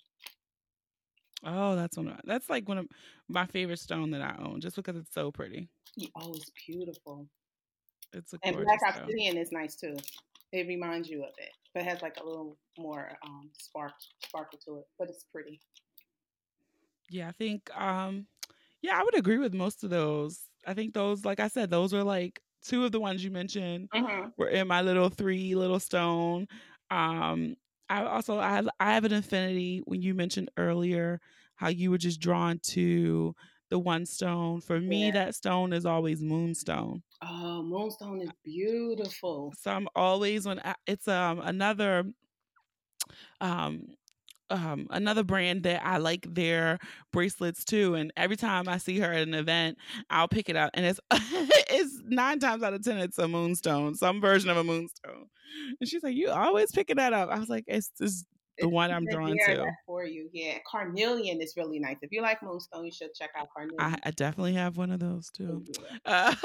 Oh, 1.45 1.77
that's 1.77 1.97
one. 1.97 2.09
Of, 2.09 2.21
that's 2.25 2.49
like 2.49 2.69
one 2.69 2.79
of 2.79 2.89
my 3.29 3.47
favorite 3.47 3.79
stone 3.79 4.11
that 4.13 4.23
I 4.23 4.37
own, 4.43 4.61
just 4.61 4.77
because 4.77 4.97
it's 4.97 5.13
so 5.13 5.31
pretty. 5.31 5.69
Oh, 6.17 6.33
it's 6.35 6.51
beautiful. 6.67 7.29
It's 8.13 8.33
a 8.33 8.39
And 8.43 8.57
black 8.57 8.81
stone. 8.81 9.09
obsidian 9.09 9.37
is 9.37 9.51
nice 9.53 9.77
too. 9.77 9.97
It 10.53 10.67
reminds 10.69 11.09
you 11.09 11.25
of 11.25 11.35
it, 11.39 11.51
but 11.75 11.83
it 11.83 11.89
has 11.89 12.03
like 12.03 12.19
a 12.23 12.27
little 12.27 12.57
more 12.79 13.11
um, 13.27 13.51
spark 13.59 13.93
sparkle 14.25 14.59
to 14.67 14.79
it. 14.79 14.87
But 14.99 15.11
it's 15.11 15.25
pretty. 15.33 15.61
Yeah, 17.11 17.29
I 17.29 17.33
think. 17.33 17.71
Um, 17.79 18.27
yeah, 18.83 18.99
I 18.99 19.03
would 19.05 19.19
agree 19.19 19.39
with 19.39 19.55
most 19.55 19.85
of 19.85 19.91
those. 19.91 20.41
I 20.67 20.75
think 20.75 20.95
those, 20.95 21.25
like 21.25 21.41
I 21.41 21.49
said, 21.49 21.71
those 21.71 21.95
are 21.95 22.05
like 22.05 22.41
two 22.63 22.85
of 22.85 22.93
the 22.93 23.01
ones 23.01 23.25
you 23.25 23.31
mentioned 23.31 23.91
Mm-hmm. 23.95 24.29
were 24.39 24.49
in 24.49 24.69
my 24.69 24.83
little 24.83 25.09
three 25.11 25.55
little 25.55 25.81
stone. 25.81 26.47
Um, 26.91 27.57
I 27.89 28.05
also 28.05 28.39
I 28.39 28.51
have, 28.51 28.69
I 28.81 28.95
have 28.95 29.05
an 29.05 29.13
affinity 29.13 29.83
when 29.87 30.03
you 30.03 30.15
mentioned 30.15 30.51
earlier 30.57 31.21
how 31.57 31.69
you 31.69 31.91
were 31.91 31.99
just 31.99 32.21
drawn 32.21 32.59
to 32.61 33.35
the 33.71 33.79
one 33.79 34.07
stone. 34.07 34.61
For 34.61 34.81
me, 34.81 35.11
Yeah. 35.11 35.13
that 35.13 35.35
stone 35.35 35.73
is 35.73 35.87
always 35.87 36.23
moonstone. 36.23 37.03
Oh, 37.27 37.63
moonstone 37.63 38.21
is 38.21 38.31
beautiful. 38.45 39.53
So 39.59 39.71
I'm 39.71 39.89
always 39.95 40.47
when 40.47 40.61
I, 40.61 40.75
it's 40.87 41.09
um 41.09 41.41
another 41.41 42.05
um 43.41 43.87
um 44.51 44.87
another 44.91 45.25
brand 45.25 45.63
that 45.63 45.85
I 45.85 45.97
like 45.97 46.27
their 46.35 46.79
bracelets 47.13 47.65
too 47.65 47.95
and 47.95 48.13
every 48.17 48.37
time 48.37 48.69
I 48.69 48.77
see 48.79 48.99
her 48.99 49.11
at 49.11 49.27
an 49.27 49.35
event 49.35 49.79
I'll 50.11 50.29
pick 50.29 50.49
it 50.51 50.57
up 50.57 50.71
and 50.75 50.85
it's 50.85 51.01
it's 51.11 52.03
9 52.05 52.39
times 52.41 52.63
out 52.63 52.75
of 52.75 52.85
10 52.85 52.99
it's 52.99 53.19
a 53.19 53.27
moonstone 53.27 53.95
some 53.95 54.21
version 54.21 54.51
of 54.51 54.59
a 54.59 54.65
moonstone 54.65 55.27
and 55.81 55.89
she's 55.89 56.03
like 56.03 56.15
you 56.15 56.31
always 56.31 56.73
picking 56.73 56.97
that 56.97 57.15
up 57.15 57.31
I 57.31 57.39
was 57.39 57.49
like 57.49 57.65
it's 57.67 57.91
just 57.99 58.27
the 58.59 58.69
one 58.69 58.91
I'm 58.91 59.07
drawn 59.07 59.37
to 59.47 59.67
For 59.87 60.05
you, 60.05 60.29
yeah. 60.33 60.59
Carnelian 60.71 61.41
is 61.41 61.55
really 61.57 61.79
nice. 61.79 61.97
If 62.03 62.13
you 62.13 62.23
like 62.23 62.43
moonstone, 62.43 62.85
you 62.85 62.93
should 62.93 63.15
check 63.15 63.31
out 63.37 63.49
Carnelian. 63.55 63.81
I, 63.81 63.97
I 64.09 64.11
definitely 64.13 64.55
have 64.55 64.77
one 64.77 64.91
of 64.91 65.01
those 65.01 65.31
too 65.31 65.65
Uh, 66.05 66.35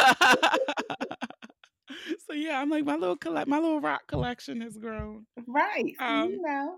so 2.27 2.33
yeah 2.33 2.59
I'm 2.59 2.69
like 2.69 2.85
my 2.85 2.95
little 2.95 3.17
collect 3.17 3.47
my 3.47 3.57
little 3.57 3.81
rock 3.81 4.01
collection 4.07 4.61
has 4.61 4.77
grown 4.77 5.25
Right. 5.47 5.95
Um, 5.99 6.29
you 6.29 6.41
know. 6.41 6.77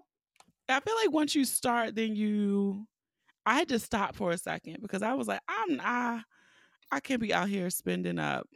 I 0.69 0.79
feel 0.79 0.95
like 0.95 1.11
once 1.11 1.35
you 1.35 1.45
start, 1.45 1.95
then 1.95 2.15
you. 2.15 2.87
I 3.45 3.55
had 3.55 3.69
to 3.69 3.79
stop 3.79 4.15
for 4.15 4.31
a 4.31 4.37
second 4.37 4.77
because 4.81 5.01
I 5.01 5.13
was 5.15 5.27
like, 5.27 5.41
I'm 5.47 5.81
I, 5.83 6.21
I 6.91 6.99
can't 6.99 7.19
be 7.19 7.33
out 7.33 7.49
here 7.49 7.69
spending 7.69 8.19
up 8.19 8.47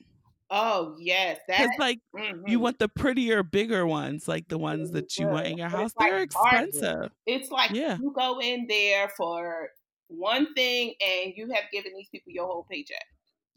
Oh 0.57 0.95
yes, 0.97 1.39
that's 1.49 1.77
like 1.77 1.99
you 2.45 2.59
mhm. 2.59 2.61
want 2.61 2.79
the 2.79 2.87
prettier, 2.87 3.43
bigger 3.43 3.85
ones, 3.85 4.27
like 4.27 4.47
the 4.47 4.57
ones 4.57 4.91
that 4.91 5.19
you 5.19 5.27
want 5.27 5.47
in 5.47 5.57
your 5.57 5.67
house. 5.69 5.91
like 5.97 6.09
They're 6.09 6.25
bargain. 6.31 6.67
expensive. 6.71 7.11
It's 7.25 7.51
like 7.51 7.71
Yeah. 7.71 7.97
you 7.97 8.13
go 8.15 8.39
in 8.39 8.65
there 8.67 9.09
for 9.17 9.69
one 10.07 10.53
thing 10.53 10.95
and 11.01 11.33
you 11.35 11.51
have 11.51 11.65
given 11.71 11.93
these 11.95 12.09
people 12.09 12.31
your 12.31 12.47
whole 12.47 12.65
paycheck. 12.71 13.03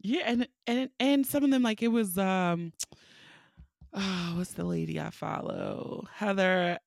Yeah, 0.01 0.23
and 0.25 0.47
and 0.67 0.89
and 0.99 1.25
some 1.27 1.43
of 1.43 1.51
them 1.51 1.63
like 1.63 1.81
it 1.83 1.89
was 1.89 2.17
um, 2.17 2.73
oh, 3.93 4.33
what's 4.37 4.53
the 4.53 4.63
lady 4.63 4.99
I 4.99 5.09
follow? 5.09 6.07
Heather 6.13 6.79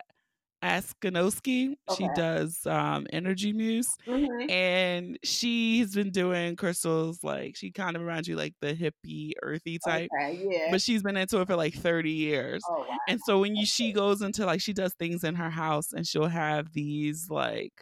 Askinosie. 0.63 1.75
She 1.97 2.09
does 2.15 2.65
um 2.67 3.07
Energy 3.13 3.53
Muse. 3.53 3.89
Mm-hmm. 4.07 4.51
and 4.51 5.19
she's 5.25 5.95
been 5.95 6.11
doing 6.11 6.57
crystals 6.57 7.23
like 7.23 7.57
she 7.57 7.71
kind 7.71 7.97
of 7.97 8.03
reminds 8.03 8.29
you 8.29 8.37
like 8.37 8.55
the 8.61 8.75
hippie 8.75 9.33
earthy 9.43 9.79
type 9.85 10.09
Okay, 10.17 10.47
yeah. 10.51 10.69
but 10.71 10.81
she's 10.81 11.03
been 11.03 11.17
into 11.17 11.41
it 11.41 11.47
for 11.47 11.57
like 11.57 11.75
30 11.75 12.11
years 12.11 12.63
oh 12.69 12.81
wow. 12.89 12.97
and 13.09 13.21
so 13.27 13.41
when 13.41 13.55
you 13.57 13.67
she 13.67 13.93
goes 13.93 14.23
into 14.23 14.47
like 14.47 14.61
she 14.61 14.73
does 14.73 14.95
things 14.95 15.25
in 15.25 15.35
her 15.35 15.51
house 15.51 15.93
and 15.93 16.07
she'll 16.07 16.27
have 16.27 16.73
these 16.73 17.29
like 17.29 17.73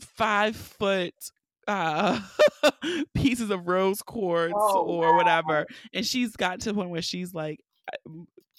five 0.00 0.56
foot 0.56 1.14
uh 1.68 2.20
pieces 3.14 3.50
of 3.50 3.66
rose 3.68 4.02
quartz 4.02 4.52
Oh, 4.56 4.84
or 4.86 5.16
whatever 5.16 5.66
and 5.92 6.04
she's 6.04 6.36
got 6.36 6.60
to 6.60 6.70
the 6.70 6.74
point 6.74 6.90
where 6.90 7.02
she's 7.02 7.32
like 7.32 7.60
uh, 7.92 8.10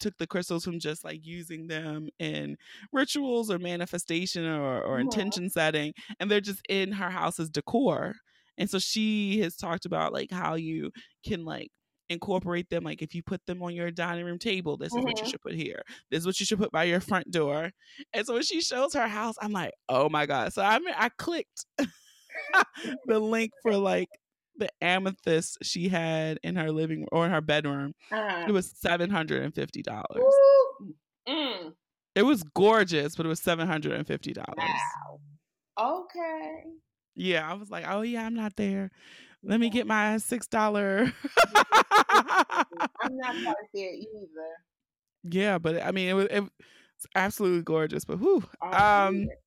took 0.05 0.17
the 0.17 0.27
crystals 0.27 0.63
from 0.63 0.79
just 0.79 1.03
like 1.03 1.25
using 1.25 1.67
them 1.67 2.07
in 2.19 2.57
rituals 2.93 3.49
or 3.51 3.59
manifestation 3.59 4.45
or, 4.45 4.81
or 4.81 4.99
intention 4.99 5.49
setting 5.49 5.93
and 6.19 6.29
they're 6.31 6.41
just 6.41 6.61
in 6.69 6.91
her 6.91 7.09
house 7.09 7.39
as 7.39 7.49
decor 7.49 8.13
and 8.57 8.69
so 8.69 8.79
she 8.79 9.39
has 9.41 9.55
talked 9.55 9.85
about 9.85 10.13
like 10.13 10.31
how 10.31 10.55
you 10.55 10.91
can 11.25 11.43
like 11.45 11.69
incorporate 12.09 12.69
them 12.69 12.83
like 12.83 13.01
if 13.01 13.15
you 13.15 13.23
put 13.23 13.43
them 13.47 13.63
on 13.63 13.73
your 13.73 13.89
dining 13.91 14.25
room 14.25 14.37
table 14.37 14.77
this 14.77 14.95
is 14.95 15.05
what 15.05 15.19
you 15.21 15.25
Mhm. 15.25 15.29
should 15.29 15.41
put 15.41 15.55
here 15.55 15.81
this 16.11 16.19
is 16.19 16.25
what 16.27 16.39
you 16.39 16.45
should 16.45 16.59
put 16.59 16.71
by 16.71 16.83
your 16.83 16.99
front 16.99 17.31
door 17.31 17.71
and 18.13 18.25
so 18.25 18.33
when 18.33 18.43
she 18.43 18.61
shows 18.61 18.93
her 18.93 19.07
house 19.07 19.35
i'm 19.41 19.51
like 19.51 19.71
oh 19.89 20.07
my 20.09 20.25
god 20.25 20.53
so 20.53 20.61
i 20.61 20.77
mean 20.79 20.93
i 20.97 21.09
clicked 21.17 21.65
the 23.05 23.19
link 23.19 23.51
for 23.61 23.75
like 23.77 24.09
the 24.57 24.69
amethyst 24.81 25.57
she 25.61 25.89
had 25.89 26.39
in 26.43 26.55
her 26.55 26.71
living 26.71 27.05
or 27.11 27.25
in 27.25 27.31
her 27.31 27.41
bedroom 27.41 27.93
Uh-huh. 28.11 28.45
it 28.47 28.51
was 28.51 28.71
$750 28.73 29.53
Mm. 31.27 31.73
it 32.15 32.23
was 32.23 32.43
gorgeous 32.53 33.15
but 33.15 33.25
it 33.25 33.29
was 33.29 33.41
$750 33.41 34.37
Wow. 34.57 35.19
Okay. 35.77 36.63
yeah 37.15 37.49
i 37.49 37.53
was 37.53 37.69
like 37.71 37.85
oh 37.87 38.01
yeah 38.01 38.25
i'm 38.25 38.35
not 38.35 38.55
there 38.55 38.91
let 39.43 39.59
me 39.59 39.69
get 39.69 39.87
my 39.87 40.17
six 40.17 40.47
dollar 40.47 41.11
I'm 41.55 43.17
not 43.17 43.35
quite 43.43 43.55
there 43.73 43.93
either. 43.93 44.51
yeah 45.23 45.57
but 45.57 45.81
i 45.83 45.91
mean 45.91 46.09
it 46.09 46.13
was, 46.13 46.27
it 46.29 46.41
was 46.41 46.49
absolutely 47.15 47.61
gorgeous 47.63 48.05
but 48.05 48.17
who? 48.17 48.43
I'll 48.61 49.07
um 49.07 49.15
do 49.23 49.29
it. 49.31 49.41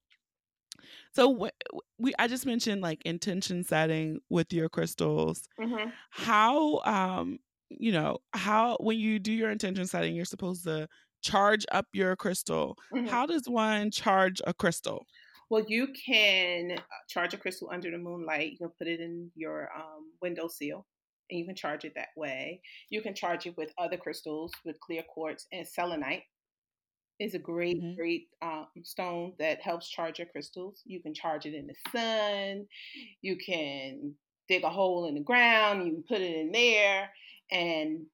So 1.14 1.50
we 1.98 2.14
i 2.18 2.26
just 2.28 2.46
mentioned 2.46 2.80
like 2.82 3.02
intention 3.04 3.62
setting 3.64 4.20
with 4.30 4.52
your 4.52 4.68
crystals 4.68 5.48
Mhm. 5.58 5.98
how 6.10 6.80
um 6.80 7.38
you 7.70 7.92
know 7.92 8.18
how 8.34 8.76
when 8.80 8.98
you 8.98 9.18
do 9.18 9.32
your 9.32 9.50
intention 9.50 9.86
setting 9.86 10.14
you're 10.16 10.24
supposed 10.24 10.64
to 10.64 10.88
charge 11.22 11.66
up 11.72 11.86
your 11.92 12.16
crystal 12.16 12.76
Mhm. 12.90 13.06
how 13.06 13.26
does 13.26 13.48
one 13.48 13.90
charge 13.90 14.40
a 14.46 14.54
crystal 14.54 15.06
Well, 15.50 15.64
you 15.68 15.88
can 15.92 16.72
uh, 16.72 16.82
charge 17.08 17.34
a 17.34 17.38
crystal 17.38 17.70
under 17.70 17.90
the 17.90 17.98
moonlight. 17.98 18.52
You 18.52 18.58
can 18.58 18.70
put 18.70 18.86
it 18.88 19.00
in 19.00 19.30
your 19.34 19.70
um, 19.76 20.12
windowsill 20.20 20.86
and 21.30 21.38
you 21.38 21.46
can 21.46 21.54
charge 21.54 21.84
it 21.84 21.94
that 21.94 22.08
way. 22.16 22.60
You 22.90 23.02
can 23.02 23.14
charge 23.14 23.46
it 23.46 23.56
with 23.56 23.72
other 23.78 23.96
crystals, 23.96 24.52
with 24.64 24.80
clear 24.80 25.02
quartz 25.02 25.46
and 25.52 25.66
selenite 25.66 26.24
is 27.20 27.34
a 27.34 27.38
great, 27.38 27.78
Mhm. 27.80 27.98
great 27.98 28.28
um, 28.42 28.68
stone 28.84 29.34
that 29.38 29.60
helps 29.62 29.88
charge 29.90 30.18
your 30.18 30.28
crystals. 30.28 30.82
You 30.86 31.00
can 31.02 31.14
charge 31.14 31.46
it 31.46 31.54
in 31.54 31.66
the 31.66 31.74
sun. 31.92 32.68
You 33.22 33.36
can 33.38 34.16
dig 34.48 34.64
a 34.64 34.70
hole 34.70 35.06
in 35.08 35.14
the 35.16 35.20
ground. 35.22 35.86
You 35.86 35.94
can 35.94 36.04
put 36.04 36.20
it 36.22 36.36
in 36.36 36.52
there 36.52 37.12
and 37.50 38.06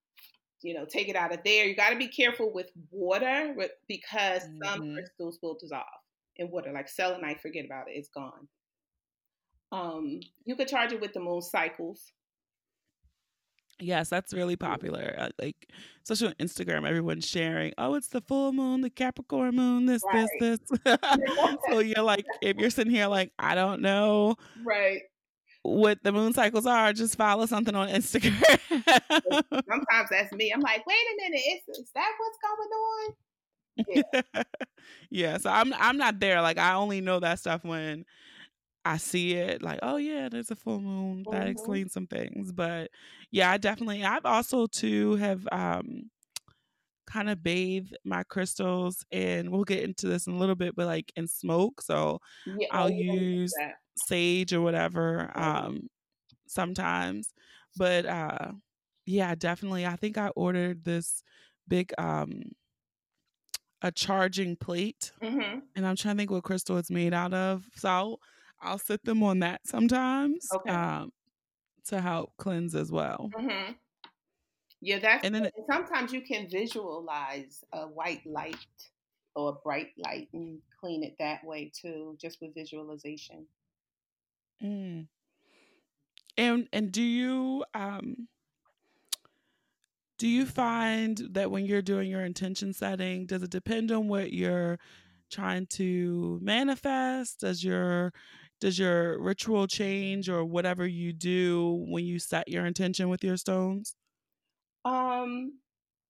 you 0.63 0.75
know 0.75 0.87
take 0.87 1.09
it 1.09 1.17
out 1.17 1.35
of 1.35 1.45
there. 1.45 1.67
You 1.67 1.77
got 1.77 1.91
to 1.91 1.97
be 1.99 2.09
careful 2.09 2.53
with 2.53 2.71
water 2.91 3.55
because 3.89 4.43
some 4.65 4.81
Mhm. 4.81 4.95
crystals 4.95 5.39
will 5.43 5.57
dissolve 5.61 5.87
in 6.37 6.51
water. 6.51 6.73
Like 6.73 6.89
selenite, 6.89 7.41
forget 7.41 7.65
about 7.67 7.89
it; 7.89 7.93
it's 7.95 8.09
gone. 8.11 8.49
Um, 9.73 10.21
you 10.45 10.57
could 10.57 10.69
charge 10.69 10.93
it 10.93 11.01
with 11.01 11.13
the 11.13 11.21
moon 11.21 11.43
cycles. 11.43 12.13
Yes, 13.81 14.09
that's 14.09 14.33
really 14.33 14.57
popular. 14.57 15.15
Uh, 15.19 15.29
like, 15.41 15.69
especially 16.05 16.29
on 16.29 16.35
Instagram, 16.47 16.87
everyone's 16.89 17.27
sharing, 17.27 17.73
oh, 17.79 17.95
it's 17.95 18.09
the 18.09 18.21
full 18.21 18.53
moon, 18.53 18.81
the 18.83 18.91
Capricorn 18.91 19.57
moon, 19.57 19.87
this, 19.87 20.03
Right. 20.13 20.29
this, 20.39 20.61
this. 20.85 20.97
so 21.71 21.81
you're 21.81 22.03
like, 22.05 22.25
if 22.43 22.57
you're 22.57 22.71
sitting 22.71 22.93
here 22.93 23.07
like, 23.09 23.33
I 23.39 23.55
don't 23.55 23.83
know 23.83 24.37
Right. 24.65 25.03
what 25.63 25.99
the 26.05 26.13
moon 26.13 26.33
cycles 26.35 26.67
are, 26.67 26.93
just 26.93 27.17
follow 27.17 27.47
something 27.47 27.75
on 27.75 27.89
Instagram. 27.89 28.39
Sometimes 28.71 30.09
that's 30.11 30.33
me. 30.33 30.53
I'm 30.55 30.61
like, 30.61 30.87
wait 30.87 30.95
a 30.95 31.23
minute, 31.23 31.41
is, 31.69 31.79
is 31.79 31.91
that 31.95 32.11
what's 32.19 32.39
going 32.43 32.71
on? 32.71 33.15
Yeah. 34.35 34.43
yeah, 35.11 35.37
so 35.39 35.51
I'm 35.51 35.75
I'm 35.75 35.97
not 35.97 36.21
there. 36.21 36.41
Like 36.41 36.59
I 36.59 36.75
only 36.75 37.01
know 37.01 37.19
that 37.19 37.41
stuff 37.41 37.65
when 37.65 38.05
I 38.85 38.99
see 38.99 39.35
it. 39.35 39.63
Like, 39.63 39.81
oh 39.83 39.97
yeah, 39.97 40.29
there's 40.29 40.51
a 40.51 40.57
full 40.57 40.81
moon. 40.81 41.27
That 41.31 41.47
Mhm. 41.47 41.49
explains 41.49 41.93
some 41.93 42.07
things. 42.07 42.53
But 42.53 42.91
yeah, 43.31 43.51
I 43.51 43.57
definitely 43.59 44.05
I've 44.05 44.27
also 44.27 44.67
too 44.67 45.17
have 45.17 45.47
um 45.53 46.11
kind 47.07 47.29
of 47.31 47.43
bathe 47.43 47.93
my 48.05 48.23
crystals 48.25 49.05
and 49.13 49.51
we'll 49.51 49.65
get 49.65 49.83
into 49.85 50.09
this 50.09 50.27
in 50.27 50.35
a 50.35 50.39
little 50.39 50.55
bit, 50.57 50.75
but 50.77 50.87
like 50.87 51.13
in 51.17 51.29
smoke. 51.29 51.83
So 51.83 52.21
Yeah, 52.47 52.69
I'll 52.71 52.91
yeah, 52.91 53.13
I 53.13 53.17
get 53.17 53.21
use 53.21 53.61
sage 53.97 54.53
or 54.53 54.61
whatever 54.63 55.31
Mhm. 55.37 55.39
um 55.39 55.89
sometimes. 56.49 57.35
But 57.77 58.07
uh 58.07 58.53
yeah, 59.07 59.35
definitely. 59.37 59.87
I 59.87 59.97
think 59.97 60.19
I 60.19 60.29
ordered 60.31 60.85
this 60.85 61.23
big 61.69 61.93
um 61.99 62.43
a 63.83 63.93
charging 63.93 64.57
plate 64.57 65.13
Mhm. 65.21 65.69
and 65.77 65.87
I'm 65.87 65.97
trying 65.97 66.17
to 66.17 66.21
think 66.21 66.31
what 66.31 66.45
crystal 66.45 66.79
it's 66.79 66.91
made 66.91 67.15
out 67.15 67.35
of. 67.35 67.67
So 67.77 67.89
I'll, 67.89 68.21
I'll 68.61 68.79
sit 68.79 69.05
them 69.05 69.23
on 69.23 69.41
that 69.41 69.67
sometimes 69.67 70.55
Okay. 70.55 70.69
um, 70.69 71.13
to 71.87 72.01
help 72.01 72.35
cleanse 72.39 72.75
as 72.75 72.93
well. 72.93 73.35
hmm 73.35 73.75
Yeah, 74.81 74.99
that's. 74.99 75.25
And 75.25 75.35
then 75.35 75.51
sometimes 75.71 76.13
you 76.13 76.21
can 76.23 76.49
visualize 76.49 77.65
a 77.73 77.87
white 77.89 78.25
light 78.27 78.57
or 79.35 79.51
a 79.51 79.53
bright 79.55 79.93
light 79.97 80.29
and 80.33 80.63
clean 80.79 81.03
it 81.03 81.17
that 81.19 81.45
way 81.45 81.71
too, 81.75 82.17
just 82.21 82.41
with 82.41 82.55
visualization. 82.55 83.49
Mm. 84.61 85.07
And 86.37 86.69
and 86.73 86.93
do 86.93 87.03
you 87.03 87.65
um 87.75 88.29
do 90.19 90.29
you 90.29 90.47
find 90.47 91.19
that 91.33 91.51
when 91.51 91.67
you're 91.67 91.83
doing 91.83 92.09
your 92.09 92.25
intention 92.25 92.73
setting, 92.73 93.27
does 93.27 93.43
it 93.43 93.51
depend 93.51 93.91
on 93.91 94.09
what 94.09 94.33
you're 94.33 94.79
trying 95.31 95.67
to 95.67 96.39
manifest? 96.41 97.41
Does 97.41 97.65
your 97.65 98.13
does 98.65 98.79
your 98.79 99.21
ritual 99.23 99.67
change 99.69 100.31
or 100.31 100.45
whatever 100.45 100.87
you 100.87 101.13
do 101.13 101.85
when 101.91 102.07
you 102.07 102.19
set 102.19 102.49
your 102.49 102.65
intention 102.67 103.11
with 103.11 103.23
your 103.23 103.37
stones? 103.37 103.95
Um, 104.85 105.61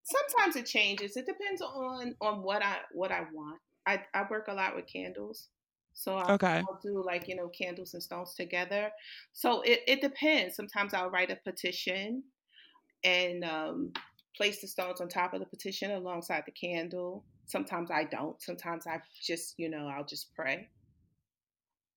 sometimes 0.04 0.56
it 0.56 0.66
changes. 0.66 1.16
It 1.16 1.26
depends 1.26 1.62
on 1.62 2.16
on 2.20 2.42
what 2.42 2.62
I 2.62 2.80
what 2.92 3.12
I 3.12 3.22
want. 3.32 3.60
I 3.86 4.04
I 4.14 4.26
work 4.30 4.48
a 4.48 4.54
lot 4.54 4.74
with 4.76 4.86
candles, 4.86 5.50
so 5.92 6.16
I'll, 6.16 6.34
Okay. 6.34 6.68
I'll 6.68 6.80
do 6.82 7.02
like 7.04 7.28
you 7.28 7.36
know 7.36 7.48
candles 7.48 7.94
and 7.94 8.02
stones 8.02 8.34
together. 8.34 8.92
So 9.32 9.62
it 9.62 9.82
it 9.86 10.00
depends. 10.00 10.56
Sometimes 10.56 10.94
I'll 10.94 11.10
write 11.10 11.30
a 11.30 11.36
petition 11.36 12.24
and 13.04 13.44
um, 13.44 13.92
place 14.36 14.60
the 14.62 14.68
stones 14.68 15.00
on 15.00 15.08
top 15.08 15.34
of 15.34 15.40
the 15.40 15.46
petition 15.46 15.90
alongside 15.92 16.44
the 16.46 16.52
candle. 16.52 17.26
Sometimes 17.46 17.90
I 17.90 18.04
don't. 18.04 18.40
Sometimes 18.42 18.86
I 18.86 19.02
just 19.22 19.54
you 19.58 19.68
know 19.70 19.88
I'll 19.88 20.06
just 20.06 20.34
pray. 20.34 20.70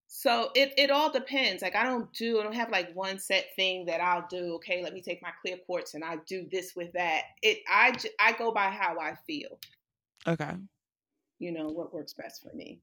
So 0.07 0.51
it, 0.55 0.73
it 0.77 0.89
all 0.89 1.11
depends. 1.11 1.61
Like 1.61 1.75
I 1.75 1.83
don't 1.83 2.11
do 2.13 2.39
I 2.39 2.43
don't 2.43 2.55
have 2.55 2.69
like 2.69 2.95
one 2.95 3.19
set 3.19 3.47
thing 3.55 3.85
that 3.85 4.01
I'll 4.01 4.25
do. 4.29 4.55
Okay, 4.55 4.81
let 4.81 4.93
me 4.93 5.01
take 5.01 5.21
my 5.21 5.31
clear 5.41 5.57
quartz 5.65 5.93
and 5.93 6.03
I 6.03 6.17
do 6.25 6.47
this 6.51 6.75
with 6.75 6.93
that. 6.93 7.23
It 7.41 7.59
I 7.67 7.93
I 8.19 8.31
go 8.33 8.51
by 8.51 8.69
how 8.69 8.99
I 8.99 9.15
feel. 9.27 9.59
Okay. 10.25 10.51
You 11.39 11.51
know 11.51 11.67
what 11.67 11.93
works 11.93 12.13
best 12.13 12.41
for 12.41 12.55
me. 12.55 12.79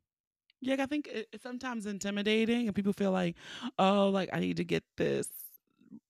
Yeah, 0.60 0.76
I 0.78 0.86
think 0.86 1.08
it, 1.08 1.28
it's 1.32 1.42
sometimes 1.42 1.84
intimidating, 1.84 2.66
and 2.66 2.74
people 2.74 2.94
feel 2.94 3.10
like, 3.10 3.36
oh, 3.78 4.08
like 4.08 4.30
I 4.32 4.40
need 4.40 4.56
to 4.56 4.64
get 4.64 4.82
this, 4.96 5.28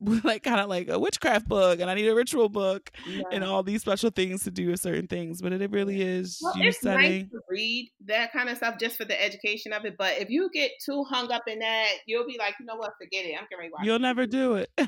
like 0.25 0.43
kind 0.43 0.61
of 0.61 0.69
like 0.69 0.89
a 0.89 0.99
witchcraft 0.99 1.49
book, 1.49 1.81
and 1.81 1.91
I 1.91 1.95
need 1.95 2.09
a 2.09 2.15
ritual 2.15 2.49
book, 2.49 2.91
and 3.31 3.45
all 3.45 3.63
these 3.63 3.81
special 3.81 4.11
things 4.11 4.45
to 4.45 4.51
do 4.51 4.71
with 4.71 4.81
certain 4.81 5.07
things. 5.07 5.41
But 5.41 5.53
it 5.53 5.71
really 5.71 6.01
is 6.01 6.39
Well, 6.43 6.57
you 6.57 6.69
it's 6.69 6.83
nice 6.83 7.23
to 7.23 7.41
read 7.49 7.91
that 8.07 8.33
kind 8.33 8.49
of 8.49 8.57
stuff 8.57 8.79
just 8.79 8.97
for 8.97 9.05
the 9.05 9.21
education 9.23 9.73
of 9.73 9.85
it. 9.85 9.97
But 9.99 10.19
if 10.19 10.31
you 10.31 10.51
get 10.53 10.73
too 10.85 11.05
hung 11.05 11.31
up 11.33 11.43
in 11.47 11.61
that, 11.61 11.93
you'll 12.07 12.27
be 12.27 12.37
like, 12.39 12.55
you 12.61 12.67
know 12.67 12.77
what, 12.77 12.93
forget 13.01 13.25
it. 13.25 13.35
I'm 13.39 13.47
gonna 13.51 13.71
watch. 13.71 13.85
You'll 13.85 13.99
never 13.99 14.27
do 14.27 14.55
it. 14.55 14.71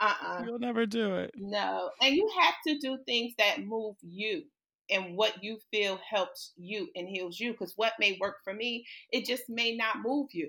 uh-uh. 0.00 0.42
You'll 0.44 0.58
never 0.58 0.86
do 0.86 1.16
it. 1.16 1.32
No. 1.36 1.90
And 2.02 2.14
you 2.14 2.28
have 2.40 2.54
to 2.66 2.78
do 2.78 2.98
things 3.06 3.34
that 3.38 3.64
move 3.64 3.96
you 4.02 4.42
and 4.90 5.16
what 5.16 5.42
you 5.42 5.58
feel 5.70 5.98
helps 6.08 6.52
you 6.56 6.88
and 6.94 7.08
heals 7.08 7.38
you. 7.38 7.52
Because 7.52 7.74
what 7.76 7.92
may 7.98 8.16
work 8.20 8.36
for 8.44 8.54
me, 8.54 8.86
it 9.12 9.26
just 9.26 9.44
may 9.48 9.76
not 9.76 9.96
move 10.02 10.28
you. 10.32 10.48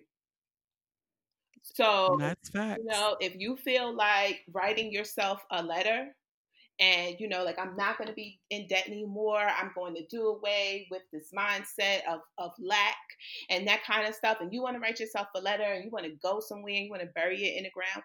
So, 1.64 2.18
that's 2.18 2.50
facts. 2.50 2.76
you 2.76 2.84
know, 2.86 3.18
if 3.20 3.36
you 3.36 3.58
feel 3.58 3.94
like 3.96 4.42
writing 4.52 4.92
yourself 4.92 5.44
a 5.52 5.64
letter 5.64 6.16
and, 6.80 7.18
you 7.20 7.28
know, 7.28 7.44
like 7.44 7.60
I'm 7.60 7.76
not 7.76 7.98
going 7.98 8.08
to 8.10 8.14
be 8.14 8.42
in 8.50 8.68
debt 8.68 8.88
anymore, 8.88 9.40
I'm 9.42 9.72
going 9.76 9.96
to 9.96 10.06
do 10.08 10.28
away 10.28 10.88
with 10.92 11.04
this 11.12 11.32
mindset 11.38 12.06
of, 12.08 12.22
of 12.38 12.52
lack 12.60 12.98
and 13.50 13.68
that 13.68 13.84
kind 13.84 14.08
of 14.08 14.16
stuff, 14.16 14.38
and 14.42 14.54
you 14.54 14.62
want 14.62 14.76
to 14.76 14.80
write 14.80 15.00
yourself 15.00 15.28
a 15.36 15.42
letter 15.42 15.64
and 15.64 15.84
you 15.84 15.92
want 15.92 16.06
to 16.06 16.16
go 16.24 16.40
somewhere 16.40 16.74
and 16.76 16.86
you 16.86 16.92
want 16.92 17.04
to 17.04 17.10
bury 17.10 17.44
it 17.44 17.58
in 17.58 17.64
the 17.64 17.72
ground, 17.72 18.04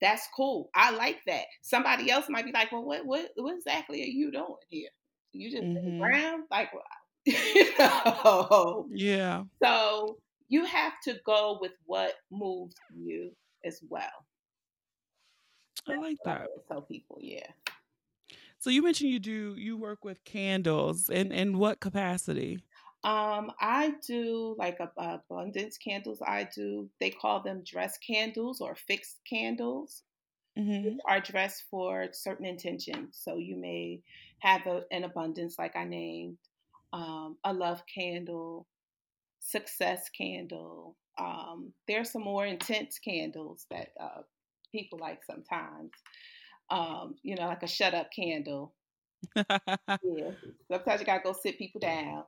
that's 0.00 0.26
cool. 0.36 0.70
I 0.74 0.90
like 0.92 1.20
that. 1.26 1.46
Somebody 1.62 2.10
else 2.10 2.26
might 2.28 2.44
be 2.44 2.52
like, 2.52 2.72
well, 2.72 2.84
what 2.84 3.06
what 3.06 3.30
what 3.36 3.54
exactly 3.54 4.02
are 4.02 4.06
you 4.06 4.32
doing 4.32 4.56
here? 4.68 4.90
You 5.32 5.50
just 5.50 5.68
in 5.74 5.84
the 5.84 5.92
Mhm. 5.92 6.00
ground? 6.00 6.44
Like 6.50 6.70
you 7.26 7.78
know. 7.78 8.88
Yeah. 8.88 9.44
So 9.62 10.18
you 10.52 10.66
have 10.66 11.00
to 11.00 11.18
go 11.24 11.58
with 11.62 11.72
what 11.86 12.14
moves 12.30 12.76
you 12.94 13.34
as 13.64 13.80
well. 13.88 14.26
I 15.86 15.92
like 15.94 16.22
I 16.24 16.24
that. 16.24 16.48
always 16.48 16.64
tell 16.68 16.82
people, 16.82 17.18
yeah. 17.20 17.52
So 18.58 18.70
you 18.70 18.82
mentioned 18.82 19.10
you 19.10 19.18
do 19.18 19.54
you 19.56 19.76
work 19.76 20.04
with 20.04 20.24
candles 20.24 21.10
and 21.10 21.32
in 21.32 21.58
what 21.58 21.80
capacity? 21.80 22.62
Um, 23.04 23.52
I 23.60 23.94
do 24.06 24.54
like 24.58 24.78
abundance 24.80 25.76
candles. 25.78 26.22
I 26.24 26.44
do. 26.44 26.90
They 27.00 27.10
call 27.10 27.40
them 27.42 27.62
dress 27.64 27.98
candles 27.98 28.60
or 28.60 28.74
fixed 28.76 29.20
candles. 29.28 30.04
hmm 30.56 30.98
Are 31.06 31.20
dressed 31.20 31.64
for 31.70 32.08
certain 32.12 32.44
intentions. 32.46 33.18
So 33.22 33.36
you 33.36 33.56
may 33.56 34.02
have 34.40 34.66
a, 34.66 34.84
an 34.90 35.04
abundance, 35.04 35.58
like 35.58 35.76
I 35.76 35.84
named, 35.84 36.38
um, 36.92 37.38
a 37.44 37.52
love 37.52 37.82
candle, 37.92 38.66
success 39.42 40.08
candle. 40.16 40.96
Um, 41.18 41.72
there's 41.86 42.10
some 42.10 42.22
more 42.22 42.46
intense 42.46 42.98
candles 42.98 43.66
that 43.70 43.88
uh, 44.00 44.22
people 44.72 44.98
like 44.98 45.20
sometimes. 45.24 45.90
Um, 46.70 47.16
you 47.22 47.36
know, 47.36 47.46
like 47.46 47.62
a 47.62 47.66
shut 47.68 47.94
up 47.94 48.10
candle. 48.14 48.74
Yeah. 49.36 50.30
Sometimes 50.70 51.00
you 51.00 51.06
gotta 51.06 51.22
go 51.22 51.32
sit 51.32 51.58
people 51.58 51.80
down 51.80 52.24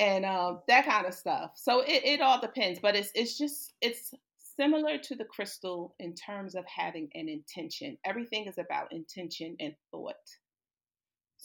and 0.00 0.24
um, 0.24 0.60
that 0.66 0.86
kind 0.86 1.06
of 1.06 1.14
stuff. 1.14 1.52
So 1.54 1.80
it, 1.80 2.02
it 2.04 2.20
all 2.20 2.40
depends, 2.40 2.80
but 2.80 2.96
it's 2.96 3.10
it's 3.14 3.38
just 3.38 3.74
it's 3.80 4.12
similar 4.56 4.98
to 4.98 5.14
the 5.14 5.24
crystal 5.24 5.94
in 6.00 6.14
terms 6.14 6.54
of 6.54 6.64
having 6.66 7.08
an 7.14 7.28
intention. 7.28 7.98
Everything 8.04 8.46
is 8.46 8.58
about 8.58 8.92
intention 8.92 9.56
and 9.60 9.74
thought. 9.90 10.14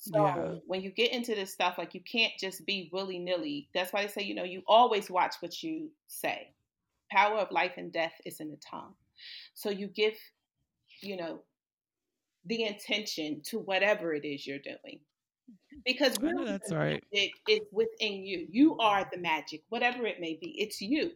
So 0.05 0.25
Yeah. 0.25 0.55
when 0.67 0.81
you 0.81 0.91
get 0.91 1.11
into 1.11 1.33
this 1.33 1.51
stuff, 1.51 1.77
like 1.77 1.93
you 1.95 2.01
can't 2.01 2.33
just 2.39 2.65
be 2.65 2.89
willy 2.93 3.17
nilly. 3.17 3.69
That's 3.73 3.91
why 3.91 4.03
they 4.03 4.07
say, 4.07 4.21
you 4.23 4.35
know, 4.35 4.43
you 4.43 4.61
always 4.67 5.09
watch 5.09 5.35
what 5.39 5.63
you 5.63 5.91
say. 6.07 6.53
Power 7.11 7.37
of 7.39 7.51
life 7.51 7.73
and 7.77 7.91
death 7.91 8.13
is 8.25 8.39
in 8.39 8.51
the 8.51 8.57
tongue. 8.57 8.93
So 9.55 9.69
you 9.69 9.87
give, 9.87 10.13
you 11.01 11.17
know, 11.17 11.41
the 12.45 12.63
intention 12.63 13.41
to 13.45 13.59
whatever 13.59 14.13
it 14.13 14.25
is 14.25 14.45
you're 14.45 14.59
doing. 14.59 14.99
Mm-hmm. 15.49 15.79
Because 15.85 16.17
I 16.19 16.21
really 16.21 16.45
that's 16.45 16.71
right. 16.73 17.03
magic 17.11 17.31
is 17.47 17.61
within 17.71 18.23
you. 18.25 18.47
You 18.49 18.77
are 18.77 19.07
the 19.11 19.19
magic, 19.19 19.63
whatever 19.69 20.05
it 20.05 20.19
may 20.19 20.37
be. 20.39 20.55
It's 20.59 20.81
you. 20.81 21.11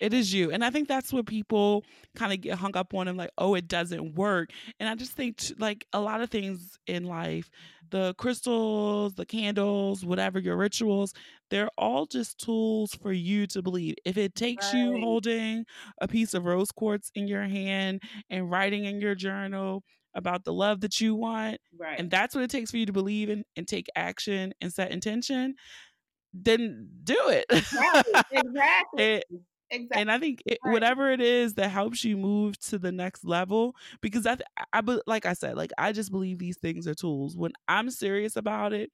It 0.00 0.14
is 0.14 0.32
you. 0.32 0.50
And 0.50 0.64
I 0.64 0.70
think 0.70 0.88
that's 0.88 1.12
what 1.12 1.26
people 1.26 1.84
kind 2.16 2.32
of 2.32 2.40
get 2.40 2.58
hung 2.58 2.74
up 2.76 2.94
on 2.94 3.06
and 3.06 3.18
like, 3.18 3.30
oh, 3.36 3.54
it 3.54 3.68
doesn't 3.68 4.14
work. 4.14 4.50
And 4.78 4.88
I 4.88 4.94
just 4.94 5.12
think 5.12 5.40
like 5.58 5.86
a 5.92 6.00
lot 6.00 6.22
of 6.22 6.30
things 6.30 6.78
in 6.86 7.04
life, 7.04 7.50
the 7.90 8.14
crystals, 8.14 9.14
the 9.14 9.26
candles, 9.26 10.04
whatever 10.04 10.38
your 10.38 10.56
rituals, 10.56 11.12
they're 11.50 11.68
all 11.76 12.06
just 12.06 12.38
tools 12.38 12.94
for 12.94 13.12
you 13.12 13.46
to 13.48 13.60
believe. 13.62 13.94
If 14.04 14.16
it 14.16 14.34
takes 14.34 14.72
you 14.72 14.98
holding 15.00 15.64
a 16.00 16.08
piece 16.08 16.32
of 16.34 16.44
rose 16.46 16.70
quartz 16.72 17.10
in 17.14 17.28
your 17.28 17.42
hand 17.42 18.02
and 18.30 18.50
writing 18.50 18.86
in 18.86 19.00
your 19.00 19.14
journal 19.14 19.82
about 20.14 20.44
the 20.44 20.52
love 20.52 20.80
that 20.80 21.00
you 21.00 21.14
want, 21.14 21.58
Right. 21.78 21.98
and 21.98 22.10
that's 22.10 22.34
what 22.34 22.42
it 22.42 22.50
takes 22.50 22.70
for 22.70 22.78
you 22.78 22.86
to 22.86 22.92
believe 22.92 23.28
in 23.28 23.44
and 23.56 23.68
take 23.68 23.86
action 23.94 24.52
and 24.60 24.72
set 24.72 24.90
intention, 24.92 25.54
then 26.32 26.88
do 27.04 27.16
it. 27.28 27.44
Right, 27.50 28.02
exactly. 28.32 29.04
It- 29.04 29.24
exactly. 29.70 30.00
and 30.00 30.10
I 30.10 30.18
think 30.18 30.42
it, 30.46 30.58
Right. 30.64 30.72
whatever 30.72 31.10
it 31.12 31.20
is 31.20 31.54
that 31.54 31.70
helps 31.70 32.04
you 32.04 32.16
move 32.16 32.58
to 32.66 32.78
the 32.78 32.92
next 32.92 33.24
level, 33.24 33.74
because 34.00 34.26
I, 34.26 34.36
th- 34.36 34.46
I, 34.72 34.82
like 35.06 35.26
I 35.26 35.32
said, 35.34 35.56
like 35.56 35.72
I 35.78 35.92
just 35.92 36.10
believe 36.10 36.38
these 36.38 36.58
things 36.58 36.86
are 36.86 36.94
tools. 36.94 37.36
When 37.36 37.52
I'm 37.68 37.90
serious 37.90 38.36
about 38.36 38.72
it, 38.72 38.90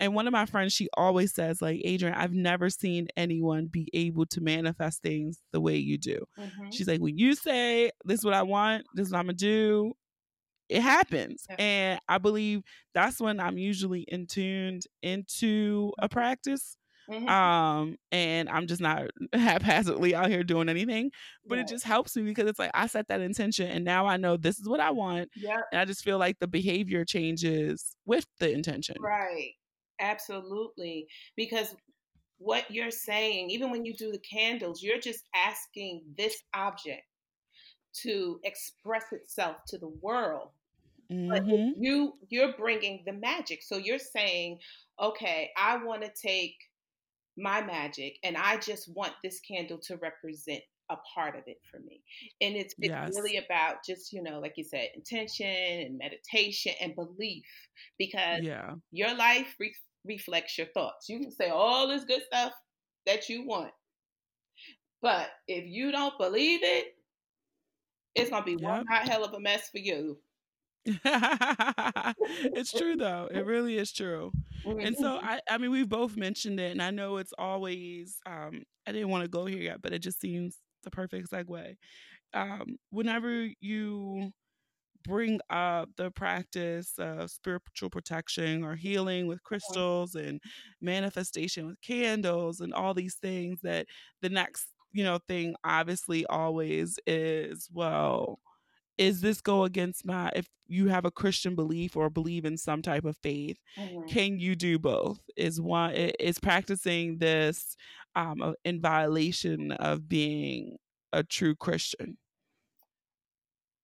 and 0.00 0.14
one 0.14 0.26
of 0.26 0.32
my 0.32 0.44
friends, 0.46 0.72
she 0.74 0.88
always 0.96 1.32
says, 1.34 1.62
like 1.62 1.80
Adrian, 1.84 2.14
I've 2.14 2.34
never 2.34 2.68
seen 2.70 3.08
anyone 3.16 3.66
be 3.66 3.88
able 3.94 4.26
to 4.26 4.40
manifest 4.42 5.02
things 5.02 5.40
the 5.52 5.60
way 5.60 5.76
you 5.76 5.96
do. 5.98 6.24
Mhm. 6.38 6.72
She's 6.72 6.86
like, 6.88 7.00
when 7.00 7.16
you 7.16 7.34
say 7.34 7.90
this 8.04 8.20
is 8.20 8.24
what 8.24 8.34
I 8.34 8.42
want, 8.42 8.84
this 8.94 9.06
is 9.06 9.12
what 9.12 9.20
I'm 9.20 9.26
gonna 9.26 9.34
do, 9.34 9.92
it 10.68 10.82
happens. 10.82 11.46
Yeah. 11.48 11.56
And 11.58 12.00
I 12.08 12.18
believe 12.18 12.62
that's 12.94 13.20
when 13.20 13.40
I'm 13.40 13.56
usually 13.58 14.02
in 14.02 14.26
tuned 14.26 14.82
into 15.02 15.92
a 15.98 16.08
practice. 16.08 16.76
Mhm. 17.08 17.32
Um, 17.32 17.96
and 18.12 18.48
I'm 18.48 18.66
just 18.68 18.80
not 18.80 19.08
haphazardly 19.32 20.14
out 20.14 20.30
here 20.30 20.44
doing 20.44 20.68
anything. 20.68 21.10
But 21.48 21.58
it 21.58 21.66
just 21.68 21.84
helps 21.84 22.16
me 22.16 22.22
because 22.24 22.48
it's 22.48 22.58
like 22.58 22.70
I 22.74 22.86
set 22.86 23.08
that 23.08 23.20
intention 23.20 23.68
and 23.68 23.84
now 23.84 24.06
I 24.06 24.16
know 24.16 24.36
this 24.36 24.58
is 24.58 24.68
what 24.68 24.80
I 24.80 24.90
want. 24.92 25.30
Yep. 25.34 25.66
And 25.72 25.80
I 25.80 25.84
just 25.84 26.04
feel 26.04 26.18
like 26.18 26.38
the 26.38 26.48
behavior 26.48 27.04
changes 27.04 27.96
with 28.06 28.26
the 28.38 28.50
intention. 28.52 28.96
Right. 28.98 29.52
Absolutely. 29.98 31.08
Because 31.36 31.74
what 32.38 32.70
you're 32.70 32.90
saying, 32.92 33.50
even 33.50 33.70
when 33.70 33.84
you 33.84 33.94
do 33.94 34.12
the 34.12 34.20
candles, 34.20 34.82
you're 34.82 35.00
just 35.00 35.24
asking 35.34 36.04
this 36.16 36.42
object 36.54 37.04
to 38.02 38.40
express 38.44 39.04
itself 39.12 39.58
to 39.68 39.78
the 39.78 39.88
world. 39.88 40.50
But 41.30 41.42
Mhm. 41.44 41.74
you 41.74 42.18
you're 42.30 42.56
bringing 42.56 43.04
the 43.06 43.12
magic. 43.14 43.62
So 43.62 43.76
you're 43.78 43.98
saying, 43.98 44.60
okay, 45.00 45.52
I 45.56 45.82
want 45.84 46.02
to 46.04 46.12
take 46.20 46.56
my 47.36 47.62
magic 47.62 48.18
and 48.24 48.36
I 48.36 48.58
just 48.58 48.94
want 48.94 49.14
this 49.22 49.40
candle 49.40 49.78
to 49.86 49.96
represent 49.98 50.62
a 50.90 50.96
part 51.14 51.36
of 51.36 51.42
it 51.46 51.58
for 51.70 51.80
me. 51.80 52.02
And 52.40 52.56
it's 52.56 52.74
it's 52.80 52.96
Yes. 52.96 53.12
really 53.14 53.36
about 53.38 53.78
just, 53.84 54.12
you 54.12 54.22
know, 54.22 54.38
like 54.40 54.54
you 54.56 54.64
said, 54.64 54.90
intention 54.94 55.46
and 55.46 55.98
meditation 55.98 56.74
and 56.80 56.94
belief 56.94 57.44
because 57.98 58.40
Yeah. 58.40 58.76
your 58.92 59.14
life 59.14 59.54
re- 59.58 59.74
reflects 60.04 60.56
your 60.58 60.68
thoughts. 60.68 61.08
You 61.08 61.18
can 61.20 61.30
say 61.32 61.48
all 61.50 61.88
this 61.88 62.04
good 62.04 62.22
stuff 62.22 62.52
that 63.06 63.28
you 63.28 63.44
want, 63.46 63.72
but 65.00 65.30
if 65.48 65.64
you 65.66 65.90
don't 65.90 66.18
believe 66.18 66.62
it, 66.62 66.96
it's 68.14 68.30
gonna 68.30 68.44
be 68.44 68.56
one 68.56 68.84
hot 68.88 69.06
hell 69.06 69.24
of 69.24 69.34
a 69.34 69.40
mess 69.40 69.70
for 69.70 69.78
you. 69.78 70.20
it's 72.54 72.72
true 72.74 72.96
though. 72.96 73.28
It 73.32 73.40
really 73.46 73.78
is 73.78 73.92
true. 73.92 74.32
And 74.80 74.96
so 74.98 75.18
Mhm. 75.18 75.22
I 75.22 75.40
I 75.50 75.58
mean 75.58 75.70
we've 75.72 75.88
both 75.88 76.16
mentioned 76.16 76.60
it 76.60 76.72
and 76.72 76.82
I 76.82 76.90
know 76.90 77.18
it's 77.18 77.34
always 77.38 78.18
um 78.26 78.64
I 78.86 78.92
didn't 78.92 79.10
want 79.10 79.24
to 79.24 79.28
go 79.30 79.46
here 79.46 79.60
yet, 79.62 79.82
but 79.82 79.92
it 79.92 80.00
just 80.00 80.20
seems 80.20 80.58
the 80.84 80.90
perfect 80.90 81.30
segue. 81.30 81.76
Um 82.34 82.76
whenever 82.90 83.48
you 83.60 84.32
bring 85.04 85.40
up 85.50 85.90
the 85.96 86.10
practice 86.12 86.94
of 86.98 87.30
spiritual 87.30 87.90
protection 87.90 88.64
or 88.64 88.76
healing 88.76 89.26
with 89.28 89.42
crystals 89.44 90.14
and 90.14 90.40
manifestation 90.80 91.66
with 91.66 91.80
candles 91.82 92.60
and 92.60 92.74
all 92.74 92.94
these 92.94 93.16
things 93.16 93.60
that 93.62 93.86
the 94.22 94.28
next 94.30 94.68
you 94.92 95.04
know 95.04 95.18
thing 95.28 95.54
obviously 95.64 96.26
always 96.26 96.98
is 97.06 97.68
well 97.72 98.40
is 98.98 99.20
this 99.20 99.40
go 99.40 99.64
against 99.64 100.06
my 100.06 100.30
if 100.34 100.48
you 100.66 100.88
have 100.88 101.04
a 101.04 101.10
christian 101.10 101.54
belief 101.54 101.96
or 101.96 102.10
believe 102.10 102.44
in 102.44 102.56
some 102.56 102.82
type 102.82 103.04
of 103.04 103.16
faith 103.22 103.58
Mhm. 103.76 104.06
can 104.08 104.38
you 104.38 104.54
do 104.56 104.78
both 104.78 105.20
is 105.36 105.60
one 105.60 105.92
is 105.94 106.38
practicing 106.38 107.18
this 107.18 107.76
um 108.14 108.54
in 108.64 108.80
violation 108.80 109.72
of 109.72 110.08
being 110.08 110.76
a 111.12 111.22
true 111.22 111.54
christian 111.54 112.16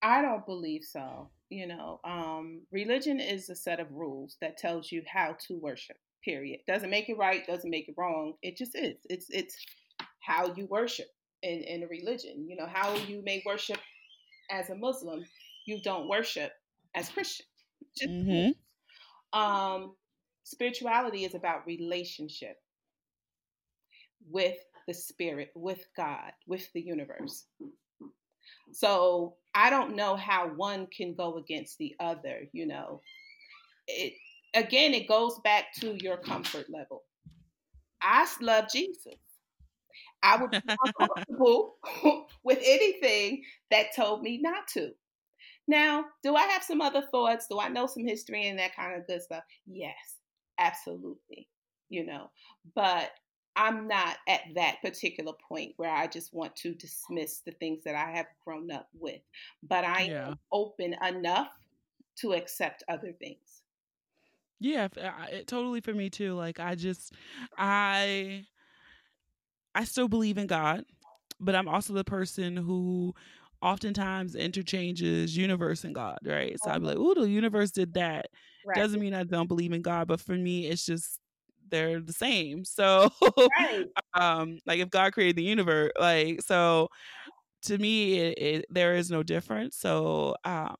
I 0.01 0.21
don't 0.21 0.45
believe 0.45 0.83
so. 0.83 1.29
You 1.49 1.67
know, 1.67 1.99
um, 2.03 2.65
religion 2.71 3.19
is 3.19 3.49
a 3.49 3.55
set 3.55 3.79
of 3.79 3.91
rules 3.91 4.37
that 4.41 4.57
tells 4.57 4.91
you 4.91 5.03
how 5.07 5.33
to 5.47 5.57
worship. 5.57 5.97
Period. 6.23 6.61
Doesn't 6.67 6.89
make 6.89 7.09
it 7.09 7.17
right. 7.17 7.45
Doesn't 7.45 7.69
make 7.69 7.87
it 7.89 7.95
wrong. 7.97 8.33
It 8.41 8.57
just 8.57 8.75
is. 8.75 8.97
It's 9.09 9.29
it's 9.29 9.57
how 10.19 10.53
you 10.55 10.65
worship 10.67 11.07
in 11.41 11.61
in 11.63 11.83
a 11.83 11.87
religion. 11.87 12.47
You 12.49 12.55
know 12.55 12.65
how 12.67 12.95
you 12.95 13.21
may 13.23 13.43
worship 13.45 13.79
as 14.53 14.69
a 14.69 14.75
Muslim. 14.75 15.25
You 15.65 15.81
don't 15.81 16.09
worship 16.09 16.53
as 16.95 17.09
Christian. 17.09 17.47
Mhm. 18.07 18.55
um, 19.33 19.95
spirituality 20.43 21.25
is 21.25 21.35
about 21.35 21.65
relationship 21.67 22.57
with 24.29 24.57
the 24.87 24.93
spirit, 24.93 25.51
with 25.55 25.85
God, 25.95 26.31
with 26.47 26.71
the 26.73 26.81
universe. 26.81 27.45
So 28.73 29.37
I 29.55 29.69
don't 29.69 29.95
know 29.95 30.15
how 30.15 30.49
one 30.55 30.87
can 30.87 31.15
go 31.15 31.37
against 31.37 31.77
the 31.77 31.95
other, 31.99 32.49
you 32.53 32.65
know. 32.67 33.01
It 33.87 34.13
again 34.55 34.93
it 34.93 35.07
goes 35.07 35.39
back 35.43 35.73
to 35.81 35.95
your 36.03 36.17
comfort 36.17 36.69
level. 36.69 37.03
I 38.01 38.27
love 38.41 38.65
Jesus. 38.71 39.15
I 40.23 40.37
would 40.37 40.51
be 40.63 40.71
uncomfortable 40.83 41.77
with 42.43 42.59
anything 42.63 43.43
that 43.71 43.95
told 43.95 44.23
me 44.23 44.39
not 44.41 44.67
to. 44.69 44.93
Now, 45.67 46.05
do 46.23 46.35
I 46.35 46.43
have 46.43 46.63
some 46.63 46.81
other 46.81 47.03
thoughts? 47.11 47.47
Do 47.47 47.59
I 47.59 47.69
know 47.69 47.87
some 47.87 48.05
history 48.05 48.47
and 48.47 48.59
that 48.59 48.75
kind 48.75 48.99
of 48.99 49.07
good 49.07 49.21
stuff? 49.21 49.43
Yes, 49.65 50.19
absolutely. 50.57 51.49
You 51.89 52.05
know, 52.05 52.31
but 52.75 53.11
I'm 53.55 53.87
not 53.87 54.17
at 54.27 54.41
that 54.55 54.81
particular 54.81 55.33
point 55.47 55.73
where 55.77 55.91
I 55.93 56.07
just 56.07 56.33
want 56.33 56.55
to 56.57 56.73
dismiss 56.73 57.41
the 57.41 57.51
things 57.53 57.83
that 57.83 57.95
I 57.95 58.11
have 58.17 58.27
grown 58.43 58.71
up 58.71 58.89
with. 58.93 59.21
But 59.61 59.85
I 59.85 60.03
yeah 60.05 60.27
am 60.27 60.39
open 60.51 60.95
enough 61.03 61.51
to 62.17 62.33
accept 62.33 62.83
other 62.87 63.13
things. 63.13 63.63
yeah 64.59 64.87
it, 65.29 65.47
totally 65.47 65.81
for 65.81 65.93
me 65.93 66.09
too 66.09 66.33
like 66.35 66.59
i 66.59 66.75
just 66.75 67.13
i 67.57 68.45
i 69.75 69.83
still 69.83 70.07
believe 70.07 70.37
in 70.37 70.47
god 70.47 70.83
but 71.39 71.55
i'm 71.55 71.67
also 71.67 71.93
the 71.93 72.03
person 72.03 72.55
who 72.57 73.13
oftentimes 73.61 74.35
interchanges 74.35 75.35
universe 75.37 75.83
and 75.83 75.95
god 75.95 76.19
right 76.25 76.59
so 76.59 76.71
i'd 76.71 76.81
be 76.81 76.87
like 76.87 76.97
oh 76.99 77.13
the 77.13 77.29
universe 77.29 77.71
did 77.71 77.93
that 77.93 78.27
Right. 78.65 78.77
doesn't 78.77 78.99
mean 78.99 79.13
I 79.13 79.23
don't 79.23 79.47
believe 79.47 79.71
in 79.71 79.81
God, 79.83 80.07
but 80.07 80.19
for 80.19 80.33
me, 80.35 80.65
it's 80.67 80.85
just 80.85 81.19
they're 81.69 81.99
the 81.99 82.13
same. 82.13 82.63
So, 82.65 83.11
Right. 83.59 83.87
um, 84.13 84.59
like 84.65 84.79
if 84.79 84.89
God 84.89 85.13
created 85.13 85.35
the 85.35 85.43
universe, 85.43 85.91
like 85.99 86.41
so, 86.41 86.89
to 87.63 87.77
me, 87.77 88.19
it, 88.19 88.37
it, 88.39 88.65
there 88.69 88.95
is 88.95 89.09
no 89.11 89.23
difference. 89.23 89.77
So, 89.77 90.35
um, 90.43 90.75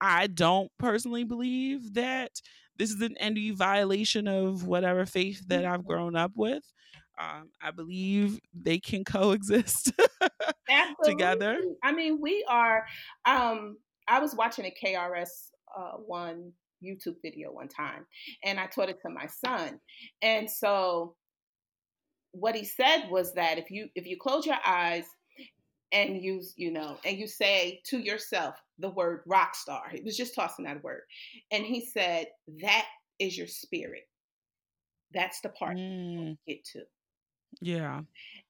I 0.00 0.28
don't 0.28 0.70
personally 0.78 1.24
believe 1.24 1.94
that 1.94 2.40
this 2.76 2.90
is 2.90 3.00
an 3.02 3.16
any 3.18 3.50
violation 3.50 4.28
of 4.28 4.64
whatever 4.66 5.06
faith 5.06 5.46
that 5.48 5.64
I've 5.64 5.84
grown 5.84 6.16
up 6.16 6.32
with. 6.36 6.64
Um, 7.18 7.50
I 7.60 7.72
believe 7.72 8.38
they 8.54 8.78
can 8.78 9.04
coexist 9.04 9.92
together. 11.02 11.60
I 11.82 11.92
mean, 11.92 12.20
we 12.20 12.44
are. 12.48 12.86
Um, 13.24 13.76
I 14.06 14.20
was 14.20 14.34
watching 14.34 14.66
a 14.66 14.86
KRS 14.86 15.28
uh, 15.76 15.96
one 15.96 16.52
YouTube 16.82 17.16
video 17.22 17.50
one 17.50 17.68
time, 17.68 18.06
and 18.44 18.60
I 18.60 18.66
taught 18.66 18.88
it 18.88 19.00
to 19.02 19.10
my 19.10 19.26
son. 19.26 19.80
And 20.22 20.48
so, 20.48 21.16
what 22.32 22.54
he 22.54 22.64
said 22.64 23.08
was 23.10 23.34
that 23.34 23.58
if 23.58 23.70
you 23.70 23.88
if 23.94 24.06
you 24.06 24.16
close 24.20 24.46
your 24.46 24.58
eyes 24.64 25.04
and 25.90 26.22
you 26.22 26.42
you 26.56 26.70
know 26.70 26.98
and 27.04 27.18
you 27.18 27.26
say 27.26 27.80
to 27.86 27.98
yourself 27.98 28.54
the 28.78 28.90
word 28.90 29.22
rock 29.26 29.56
star, 29.56 29.84
he 29.92 30.02
was 30.02 30.16
just 30.16 30.34
tossing 30.34 30.66
that 30.66 30.84
word, 30.84 31.02
and 31.50 31.64
he 31.64 31.84
said 31.84 32.26
that 32.62 32.86
is 33.18 33.36
your 33.36 33.48
spirit. 33.48 34.02
That's 35.12 35.40
the 35.40 35.48
part 35.48 35.76
Mm, 35.76 36.28
you 36.28 36.36
get 36.46 36.64
to 36.72 36.82
yeah, 37.60 38.02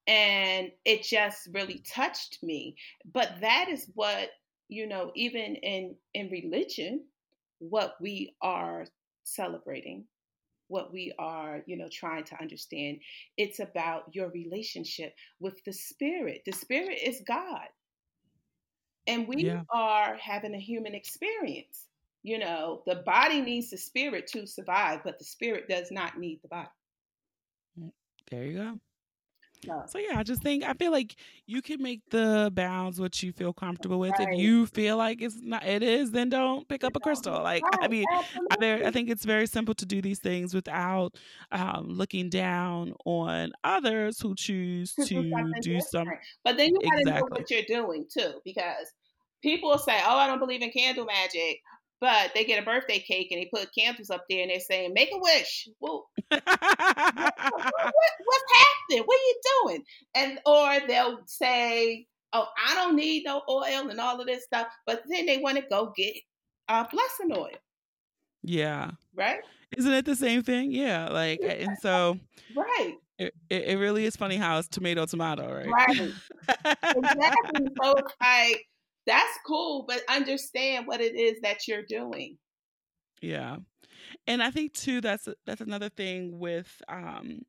and 0.06 0.72
it 0.84 1.02
just 1.02 1.48
really 1.52 1.80
touched 1.80 2.42
me. 2.42 2.76
But 3.04 3.40
that 3.40 3.68
is 3.68 3.90
what 3.94 4.30
you 4.68 4.86
know 4.86 5.12
even 5.14 5.56
in 5.56 5.96
in 6.14 6.30
religion 6.30 7.06
what 7.58 7.96
we 8.00 8.36
are 8.42 8.86
celebrating 9.24 10.06
what 10.68 10.92
we 10.92 11.12
are 11.18 11.62
you 11.66 11.76
know 11.76 11.88
trying 11.92 12.24
to 12.24 12.40
understand 12.40 13.00
it's 13.38 13.60
about 13.60 14.14
your 14.14 14.30
relationship 14.30 15.14
with 15.40 15.62
the 15.64 15.72
spirit. 15.72 16.42
The 16.46 16.52
spirit 16.52 16.98
is 17.02 17.22
god. 17.26 17.68
And 19.08 19.26
we 19.26 19.50
Yeah. 19.50 19.64
are 19.70 20.16
having 20.16 20.54
a 20.54 20.60
human 20.60 20.94
experience. 20.94 21.88
You 22.22 22.38
know 22.38 22.82
the 22.86 22.96
body 22.96 23.40
needs 23.40 23.70
the 23.70 23.76
spirit 23.78 24.26
to 24.28 24.46
survive 24.46 25.02
but 25.02 25.18
the 25.18 25.24
spirit 25.24 25.68
does 25.68 25.90
not 25.90 26.16
need 26.18 26.42
the 26.42 26.48
body. 26.48 26.70
Mm, 27.78 27.92
there 28.30 28.44
you 28.44 28.52
go. 28.58 28.80
No. 29.66 29.82
So 29.86 29.98
yeah, 29.98 30.18
I 30.18 30.22
just 30.22 30.42
think 30.42 30.64
I 30.64 30.72
feel 30.74 30.92
like 30.92 31.16
you 31.46 31.62
can 31.62 31.82
make 31.82 32.00
the 32.10 32.50
bounds 32.54 33.00
what 33.00 33.22
you 33.22 33.32
feel 33.32 33.52
comfortable 33.52 33.98
with. 33.98 34.12
Right. 34.18 34.28
If 34.32 34.38
you 34.38 34.66
feel 34.66 34.96
like 34.96 35.20
it's 35.20 35.40
not, 35.40 35.66
it 35.66 35.82
is, 35.82 36.12
then 36.12 36.28
don't 36.28 36.68
pick 36.68 36.84
up 36.84 36.94
a 36.94 37.00
crystal. 37.00 37.42
Like 37.42 37.62
I 37.80 37.88
mean, 37.88 38.04
I, 38.12 38.82
I 38.86 38.90
think 38.90 39.10
it's 39.10 39.24
very 39.24 39.46
simple 39.46 39.74
to 39.74 39.86
do 39.86 40.00
these 40.00 40.20
things 40.20 40.54
without 40.54 41.16
um, 41.50 41.86
looking 41.88 42.30
down 42.30 42.94
on 43.04 43.52
others 43.64 44.20
who 44.20 44.34
choose 44.34 44.94
to 44.94 45.04
do 45.04 45.30
something 45.30 45.60
do 45.60 45.80
some 45.80 46.04
different. 46.04 46.20
But 46.44 46.56
then 46.56 46.68
you 46.68 46.80
got 46.80 46.98
to 46.98 47.04
know 47.04 47.26
what 47.28 47.50
you're 47.50 47.62
doing 47.66 48.06
too, 48.12 48.34
because 48.44 48.92
people 49.42 49.76
say, 49.78 49.98
"Oh, 50.06 50.16
I 50.16 50.26
don't 50.26 50.38
believe 50.38 50.62
in 50.62 50.70
candle 50.70 51.04
magic," 51.04 51.60
but 52.00 52.32
they 52.34 52.44
get 52.44 52.62
a 52.62 52.64
birthday 52.64 52.98
cake 52.98 53.28
and 53.30 53.40
they 53.40 53.50
put 53.52 53.74
candles 53.76 54.10
up 54.10 54.24
there 54.28 54.42
and 54.42 54.50
they're 54.50 54.60
saying, 54.60 54.92
"Make 54.94 55.10
a 55.12 55.18
wish." 55.18 55.68
Well, 55.80 56.08
what, 56.28 56.42
what's 56.42 56.52
happening? 58.54 59.04
What 59.04 59.16
are 59.16 59.26
you 59.26 59.40
doing? 59.64 59.84
And 60.14 60.40
or 60.46 60.80
they'll 60.86 61.20
say, 61.26 62.06
"Oh, 62.32 62.46
I 62.66 62.74
don't 62.74 62.96
need 62.96 63.24
no 63.24 63.42
oil 63.48 63.88
and 63.90 64.00
all 64.00 64.20
of 64.20 64.26
this 64.26 64.44
stuff," 64.44 64.68
but 64.86 65.02
then 65.08 65.26
they 65.26 65.38
want 65.38 65.56
to 65.56 65.64
go 65.68 65.92
get 65.96 66.14
uh, 66.68 66.84
blessing 66.90 67.36
oil, 67.36 67.50
yeah, 68.42 68.90
right? 69.14 69.40
isn't 69.76 69.92
it 69.92 70.04
the 70.04 70.16
same 70.16 70.42
thing? 70.42 70.72
Yeah, 70.72 71.08
like 71.08 71.40
Yeah, 71.42 71.50
and 71.50 71.78
so 71.78 72.18
right. 72.56 72.94
it, 73.18 73.34
it 73.50 73.64
it 73.64 73.78
really 73.78 74.04
is 74.04 74.16
funny 74.16 74.36
how 74.36 74.58
it's 74.58 74.68
tomato 74.68 75.06
tomato, 75.06 75.52
right? 75.52 75.66
Right. 75.66 76.12
Exactly. 76.96 77.66
So 77.82 77.94
it's 77.96 78.14
like 78.20 78.66
that's 79.08 79.38
cool, 79.46 79.84
but 79.88 80.02
understand 80.08 80.86
what 80.86 81.00
it 81.00 81.16
is 81.16 81.40
that 81.42 81.66
you're 81.66 81.84
doing. 81.88 82.38
Yeah. 83.20 83.56
And 84.26 84.42
I 84.42 84.50
think 84.50 84.74
too 84.74 85.00
that's 85.00 85.28
that's 85.46 85.60
another 85.60 85.88
thing 85.88 86.38
with 86.38 86.70
um 86.88 87.40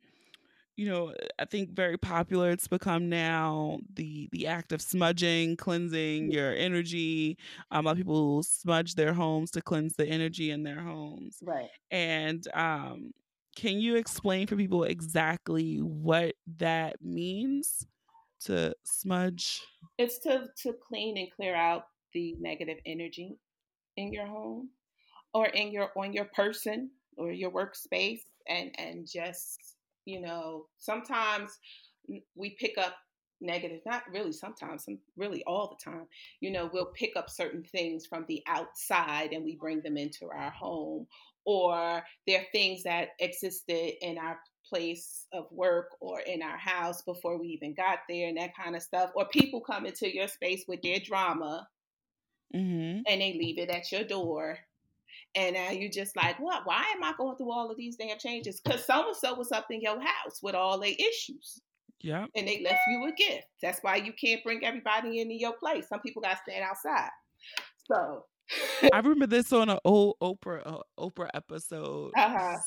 you 0.76 0.88
know, 0.88 1.14
I 1.38 1.44
think 1.44 1.72
very 1.72 1.98
popular 1.98 2.52
it's 2.52 2.70
become 2.70 3.10
now 3.10 3.80
the 3.94 4.30
the 4.32 4.48
act 4.48 4.72
of 4.72 4.82
smudging, 4.82 5.58
cleansing 5.58 6.32
your 6.32 6.56
energy. 6.56 7.38
Um, 7.70 7.86
a 7.86 7.90
lot 7.90 7.92
of 7.92 7.98
people 7.98 8.44
smudge 8.44 8.96
their 8.96 9.14
homes 9.14 9.52
to 9.52 9.62
cleanse 9.62 9.96
the 9.98 10.08
energy 10.08 10.52
in 10.52 10.64
their 10.64 10.80
homes. 10.80 11.38
Right. 11.44 11.70
And 11.92 12.48
um 12.54 13.12
can 13.56 13.80
you 13.80 13.98
explain 13.98 14.48
for 14.48 14.56
people 14.56 14.86
exactly 14.86 15.80
what 15.80 16.36
that 16.60 16.96
means 17.02 17.86
to 18.46 18.74
smudge? 18.84 19.62
It's 19.98 20.20
to 20.20 20.48
to 20.64 20.74
clean 20.88 21.18
and 21.18 21.32
clear 21.32 21.56
out 21.56 21.84
the 22.14 22.36
negative 22.40 22.78
energy 22.86 23.38
in 23.98 24.12
your 24.14 24.26
home 24.26 24.70
or 25.34 25.48
in 25.48 25.72
your 25.72 25.92
on 25.98 26.14
your 26.14 26.26
person 26.26 26.90
or 27.18 27.32
your 27.32 27.52
workspace 27.52 28.22
and 28.48 28.72
and 28.78 29.08
just 29.08 29.76
you 30.06 30.22
know 30.22 30.66
sometimes 30.78 31.60
we 32.36 32.56
pick 32.60 32.78
up 32.78 32.96
negative 33.42 33.80
not 33.86 34.04
really 34.12 34.34
sometimes 34.34 34.84
some 34.84 34.98
really 35.16 35.44
all 35.46 35.70
the 35.70 35.92
time 35.92 36.06
you 36.42 36.52
know 36.52 36.70
we'll 36.74 36.92
pick 36.94 37.12
up 37.16 37.30
certain 37.30 37.64
things 37.64 38.06
from 38.06 38.26
the 38.28 38.42
outside 38.48 39.32
and 39.32 39.46
we 39.46 39.56
bring 39.56 39.82
them 39.82 39.96
into 39.96 40.26
our 40.26 40.52
home 40.52 41.08
or 41.46 42.04
there 42.28 42.42
are 42.42 42.46
things 42.52 42.84
that 42.84 43.10
existed 43.20 43.94
in 44.02 44.18
our 44.18 44.38
place 44.68 45.26
of 45.34 45.46
work 45.52 45.90
or 46.00 46.20
in 46.22 46.42
our 46.42 46.58
house 46.58 47.02
before 47.02 47.38
we 47.38 47.48
even 47.48 47.74
got 47.74 48.00
there 48.08 48.28
and 48.28 48.38
that 48.38 48.56
kind 48.56 48.76
of 48.76 48.82
stuff 48.82 49.12
or 49.16 49.26
people 49.30 49.62
come 49.62 49.86
into 49.86 50.14
your 50.14 50.28
space 50.28 50.66
with 50.68 50.82
their 50.82 51.00
drama 51.00 51.68
Mm-hmm. 52.56 53.02
and 53.08 53.22
they 53.22 53.34
leave 53.34 53.60
it 53.60 53.70
at 53.70 53.92
your 53.92 54.04
door 54.04 54.58
and 55.36 55.54
now 55.54 55.70
you're 55.70 55.92
just 55.92 56.16
like, 56.16 56.40
what? 56.40 56.66
Why 56.66 56.84
am 56.96 57.04
I 57.04 57.14
going 57.16 57.38
through 57.38 57.52
all 57.52 57.70
of 57.70 57.78
these 57.78 57.96
damn 57.96 58.18
changes? 58.18 58.60
Because 58.60 58.84
so 58.84 59.08
and 59.08 59.16
so 59.16 59.36
was 59.36 59.52
up 59.52 59.68
in 59.70 59.82
your 59.82 60.00
house 60.00 60.42
with 60.42 60.56
all 60.56 60.80
their 60.80 60.96
issues 60.98 61.62
yeah 62.02 62.26
and 62.36 62.48
they 62.48 62.64
left 62.64 62.80
you 62.88 63.06
a 63.08 63.12
gift. 63.12 63.48
That's 63.62 63.80
why 63.82 63.98
you 63.98 64.14
can't 64.14 64.44
bring 64.44 64.66
everybody 64.66 65.20
into 65.20 65.36
your 65.36 65.54
place. 65.54 65.88
Some 65.90 66.00
people 66.00 66.22
got 66.22 66.38
to 66.38 66.40
stand 66.48 66.64
outside. 66.64 67.10
So, 67.92 68.26
I 68.94 68.98
remember 68.98 69.28
this 69.28 69.52
on 69.54 69.70
an 69.70 69.80
old 69.86 70.16
Oprah 70.22 70.62
uh, 70.66 70.80
Oprah 71.00 71.30
episode. 71.34 72.12
uh-huh. 72.16 72.58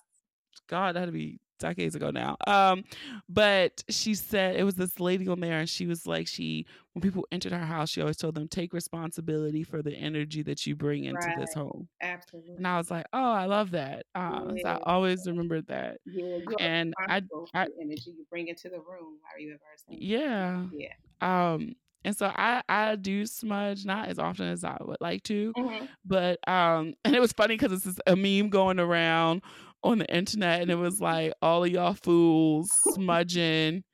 God, 0.68 0.96
that'd 0.96 1.14
be 1.14 1.40
decades 1.62 1.94
ago 1.94 2.10
now. 2.10 2.36
Um, 2.46 2.84
but 3.28 3.82
she 3.88 4.14
said 4.14 4.56
it 4.56 4.64
was 4.64 4.74
this 4.74 5.00
lady 5.00 5.28
on 5.28 5.40
there, 5.40 5.60
and 5.60 5.68
she 5.68 5.86
was 5.86 6.06
like, 6.06 6.26
she 6.28 6.66
when 6.92 7.00
people 7.02 7.26
entered 7.32 7.52
her 7.52 7.64
house, 7.64 7.88
she 7.90 8.00
always 8.02 8.18
told 8.18 8.34
them 8.34 8.48
take 8.48 8.74
responsibility 8.74 9.62
for 9.64 9.82
the 9.82 9.94
energy 9.94 10.42
that 10.42 10.66
you 10.66 10.76
bring 10.76 11.04
into 11.04 11.28
Right. 11.28 11.38
this 11.38 11.54
home. 11.54 11.88
absolutely. 12.02 12.56
And 12.56 12.66
I 12.66 12.76
was 12.76 12.90
like, 12.90 13.06
oh, 13.14 13.32
I 13.32 13.46
love 13.46 13.70
that. 13.72 14.04
Um, 14.14 14.58
so 14.60 14.68
I 14.68 14.78
always 14.84 15.26
remembered 15.26 15.66
that. 15.68 15.98
Yeah, 16.04 16.38
And 16.60 16.94
I, 16.98 17.22
I, 17.54 17.66
energy 17.80 18.10
you 18.10 18.26
bring 18.30 18.48
into 18.48 18.68
the 18.68 18.80
room. 18.80 19.18
How 19.22 19.38
you 19.38 19.54
ever 19.54 19.60
yeah. 19.88 20.66
Yeah. 20.72 20.92
Um, 21.20 21.76
and 22.04 22.16
so 22.16 22.26
I 22.34 22.62
I 22.68 22.96
do 22.96 23.26
smudge 23.26 23.84
not 23.84 24.08
as 24.08 24.18
often 24.18 24.48
as 24.48 24.64
I 24.64 24.76
would 24.80 24.96
like 25.00 25.22
to, 25.24 25.52
Mhm. 25.56 25.88
but 26.04 26.46
um, 26.48 26.94
and 27.04 27.14
it 27.14 27.20
was 27.20 27.32
funny 27.32 27.56
because 27.56 27.86
it's 27.86 27.98
a 28.06 28.16
meme 28.16 28.50
going 28.50 28.80
around 28.80 29.42
on 29.82 29.98
the 29.98 30.14
internet, 30.14 30.62
and 30.62 30.70
it 30.70 30.76
was 30.76 31.00
like 31.00 31.32
all 31.42 31.64
of 31.64 31.70
y'all 31.70 31.94
fools 31.94 32.70
smudging 32.94 33.84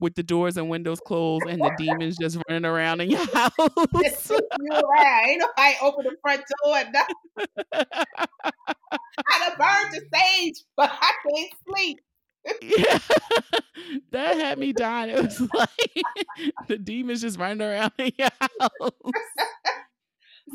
with 0.00 0.14
the 0.14 0.22
doors 0.22 0.56
and 0.56 0.68
windows 0.68 1.00
closed, 1.00 1.46
and 1.48 1.60
the 1.60 1.72
demons 1.76 2.16
just 2.18 2.38
running 2.48 2.64
around 2.64 3.00
in 3.00 3.10
your 3.10 3.26
house. 3.34 3.52
you 3.58 4.38
right. 4.70 5.26
Ain't 5.28 5.40
nobody 5.40 5.74
open 5.82 6.04
the 6.04 6.16
front 6.22 6.42
door. 6.64 6.76
and 6.76 6.92
nothing. 6.92 7.16
I 9.26 9.48
done 9.48 9.58
burned 9.58 9.92
the 9.92 10.02
sage, 10.16 10.64
but 10.76 10.90
I 10.92 11.12
can't 11.28 11.52
sleep. 11.68 11.98
yeah, 12.62 12.98
that 14.12 14.36
had 14.36 14.58
me 14.58 14.72
dying. 14.72 15.10
It 15.10 15.22
was 15.22 15.40
like 15.52 16.04
the 16.68 16.78
demons 16.78 17.20
just 17.20 17.38
running 17.38 17.60
around 17.60 17.92
in 17.98 18.12
your 18.16 18.30
house. 18.40 18.92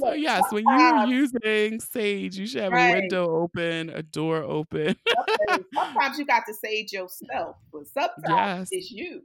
So 0.03 0.13
yes, 0.13 0.51
when 0.51 0.65
you're 0.67 1.05
using 1.07 1.79
sage, 1.79 2.37
you 2.37 2.45
should 2.47 2.63
have 2.63 2.73
a 2.73 2.91
window 2.91 3.29
open, 3.35 3.89
a 3.89 4.03
door 4.03 4.43
open. 4.43 4.95
sometimes- 5.15 5.65
sometimes 5.73 6.19
you 6.19 6.25
got 6.25 6.43
to 6.47 6.53
sage 6.53 6.91
yourself, 6.91 7.55
but 7.71 7.87
sometimes 7.87 8.23
yes. 8.27 8.67
it's 8.71 8.91
you. 8.91 9.23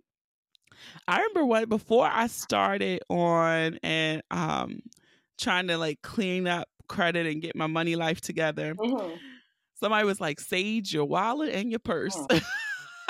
I 1.08 1.16
remember 1.18 1.44
what 1.44 1.68
before 1.68 2.08
I 2.10 2.28
started 2.28 3.02
on 3.08 3.78
and 3.82 4.22
um 4.30 4.80
trying 5.38 5.66
to 5.68 5.78
like 5.78 6.00
clean 6.02 6.46
up 6.46 6.68
credit 6.88 7.26
and 7.26 7.42
get 7.42 7.56
my 7.56 7.66
money 7.66 7.96
life 7.96 8.20
together. 8.20 8.74
Mhm. 8.74 9.18
Somebody 9.74 10.04
was 10.04 10.20
like, 10.20 10.40
"Sage 10.40 10.92
your 10.92 11.04
wallet 11.04 11.54
and 11.54 11.70
your 11.70 11.78
purse," 11.78 12.16
Listen, 12.28 12.42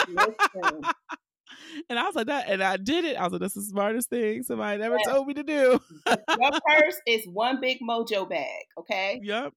and 1.89 1.99
I 1.99 2.05
was 2.05 2.15
like, 2.15 2.27
"That," 2.27 2.49
and 2.49 2.63
I 2.63 2.77
did 2.77 3.05
it. 3.05 3.17
I 3.17 3.25
was 3.25 3.33
like, 3.33 3.41
"That's 3.41 3.55
the 3.55 3.63
smartest 3.63 4.11
thing 4.11 4.43
somebody 4.43 4.83
ever 4.83 4.97
Yes. 4.99 5.07
told 5.09 5.27
me 5.27 5.35
to 5.35 5.43
do." 5.43 5.81
your 6.07 6.51
purse 6.69 7.01
is 7.07 7.27
one 7.29 7.61
big 7.61 7.79
mojo 7.81 8.29
bag, 8.29 8.65
okay? 8.79 9.21
yep. 9.23 9.53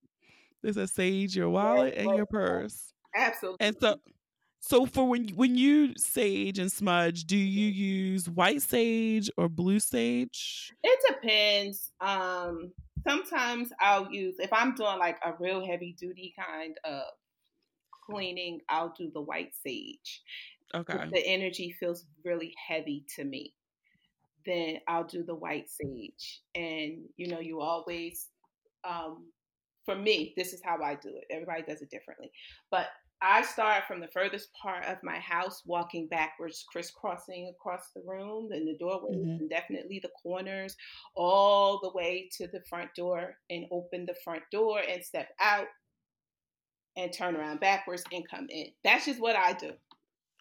There's 0.62 0.78
a 0.78 0.88
sage 0.88 1.36
your 1.36 1.50
wallet 1.50 1.96
and 1.98 2.16
your 2.16 2.26
purse, 2.26 2.94
Absolutely. 3.16 3.66
and 3.68 3.76
so. 3.80 3.96
So 4.64 4.86
for 4.86 5.10
when 5.10 5.30
when 5.30 5.56
you 5.56 5.94
sage 5.98 6.60
and 6.60 6.72
smudge, 6.72 7.26
do 7.26 7.36
you 7.36 7.68
use 7.68 8.30
white 8.30 8.62
sage 8.62 9.30
or 9.36 9.50
blue 9.50 9.80
sage? 9.80 10.72
It 10.84 11.00
depends. 11.10 11.92
Um, 12.00 12.72
sometimes 13.08 13.70
I'll 13.80 14.12
use 14.12 14.36
if 14.40 14.54
I'm 14.54 14.76
doing 14.76 15.00
like 15.00 15.18
a 15.26 15.34
real 15.40 15.66
heavy 15.66 15.96
duty 16.00 16.34
kind 16.40 16.76
of 16.84 17.04
cleaning, 18.06 18.62
I'll 18.70 18.94
do 18.98 19.10
the 19.14 19.22
white 19.22 19.54
sage. 19.66 20.22
Okay. 20.74 21.04
If 21.04 21.10
the 21.12 21.26
energy 21.26 21.72
feels 21.72 22.06
really 22.26 22.54
heavy 22.68 23.06
to 23.16 23.24
me, 23.24 23.56
then 24.46 24.80
I'll 24.88 25.04
do 25.04 25.24
the 25.24 25.36
white 25.36 25.70
sage. 25.70 26.42
And 26.56 27.10
you 27.18 27.28
know, 27.28 27.40
you 27.40 27.62
always 27.62 28.30
um 28.84 29.32
for 29.86 29.96
me, 29.96 30.34
this 30.38 30.54
is 30.54 30.62
how 30.64 30.82
I 30.84 30.96
do 30.96 31.10
it. 31.18 31.26
Everybody 31.32 31.64
does 31.64 31.82
it 31.82 31.90
differently. 31.90 32.32
But 32.72 32.90
I 33.22 33.44
start 33.44 33.86
from 33.86 34.00
the 34.00 34.08
furthest 34.10 34.54
part 34.54 34.86
of 34.86 34.98
my 35.04 35.20
house, 35.20 35.64
walking 35.66 36.08
backwards, 36.08 36.64
crisscrossing 36.72 37.50
across 37.50 37.92
the 37.96 38.02
room, 38.06 38.52
and 38.52 38.68
the 38.68 38.78
doorways, 38.78 39.28
Mhm. 39.28 39.40
and 39.40 39.50
definitely 39.50 40.00
the 40.00 40.12
corners, 40.24 40.76
all 41.16 41.80
the 41.82 41.92
way 41.94 42.30
to 42.38 42.48
the 42.48 42.64
front 42.70 42.94
door, 42.96 43.38
and 43.50 43.66
open 43.72 44.06
the 44.06 44.16
front 44.24 44.44
door 44.52 44.82
and 44.88 45.04
step 45.04 45.30
out 45.40 45.68
and 46.96 47.14
turn 47.14 47.36
around 47.36 47.60
backwards 47.60 48.04
and 48.12 48.28
come 48.30 48.48
in. 48.50 48.74
That's 48.84 49.06
just 49.06 49.20
what 49.20 49.36
I 49.36 49.54
do. 49.54 49.78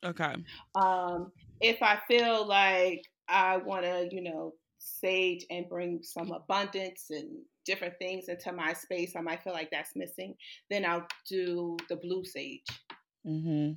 Okay. 0.05 0.35
Um, 0.75 1.33
if 1.61 1.83
I 1.83 1.99
feel 2.09 2.47
like 2.47 3.05
I 3.29 3.59
want 3.59 3.85
to, 3.85 4.09
you 4.11 4.23
know, 4.23 4.55
sage 4.79 5.45
and 5.51 5.69
bring 5.69 6.03
some 6.03 6.33
abundance 6.33 7.07
and 7.11 7.29
different 7.67 7.95
things 7.99 8.29
into 8.29 8.53
my 8.53 8.73
space, 8.73 9.15
I 9.17 9.21
might 9.21 9.43
feel 9.43 9.53
like 9.53 9.71
that's 9.71 9.95
missing, 9.95 10.35
then 10.71 10.85
I'll 10.85 11.07
do 11.29 11.77
the 11.89 11.97
blue 11.97 12.25
sage. 12.25 12.67
Mm-hmm. 13.27 13.73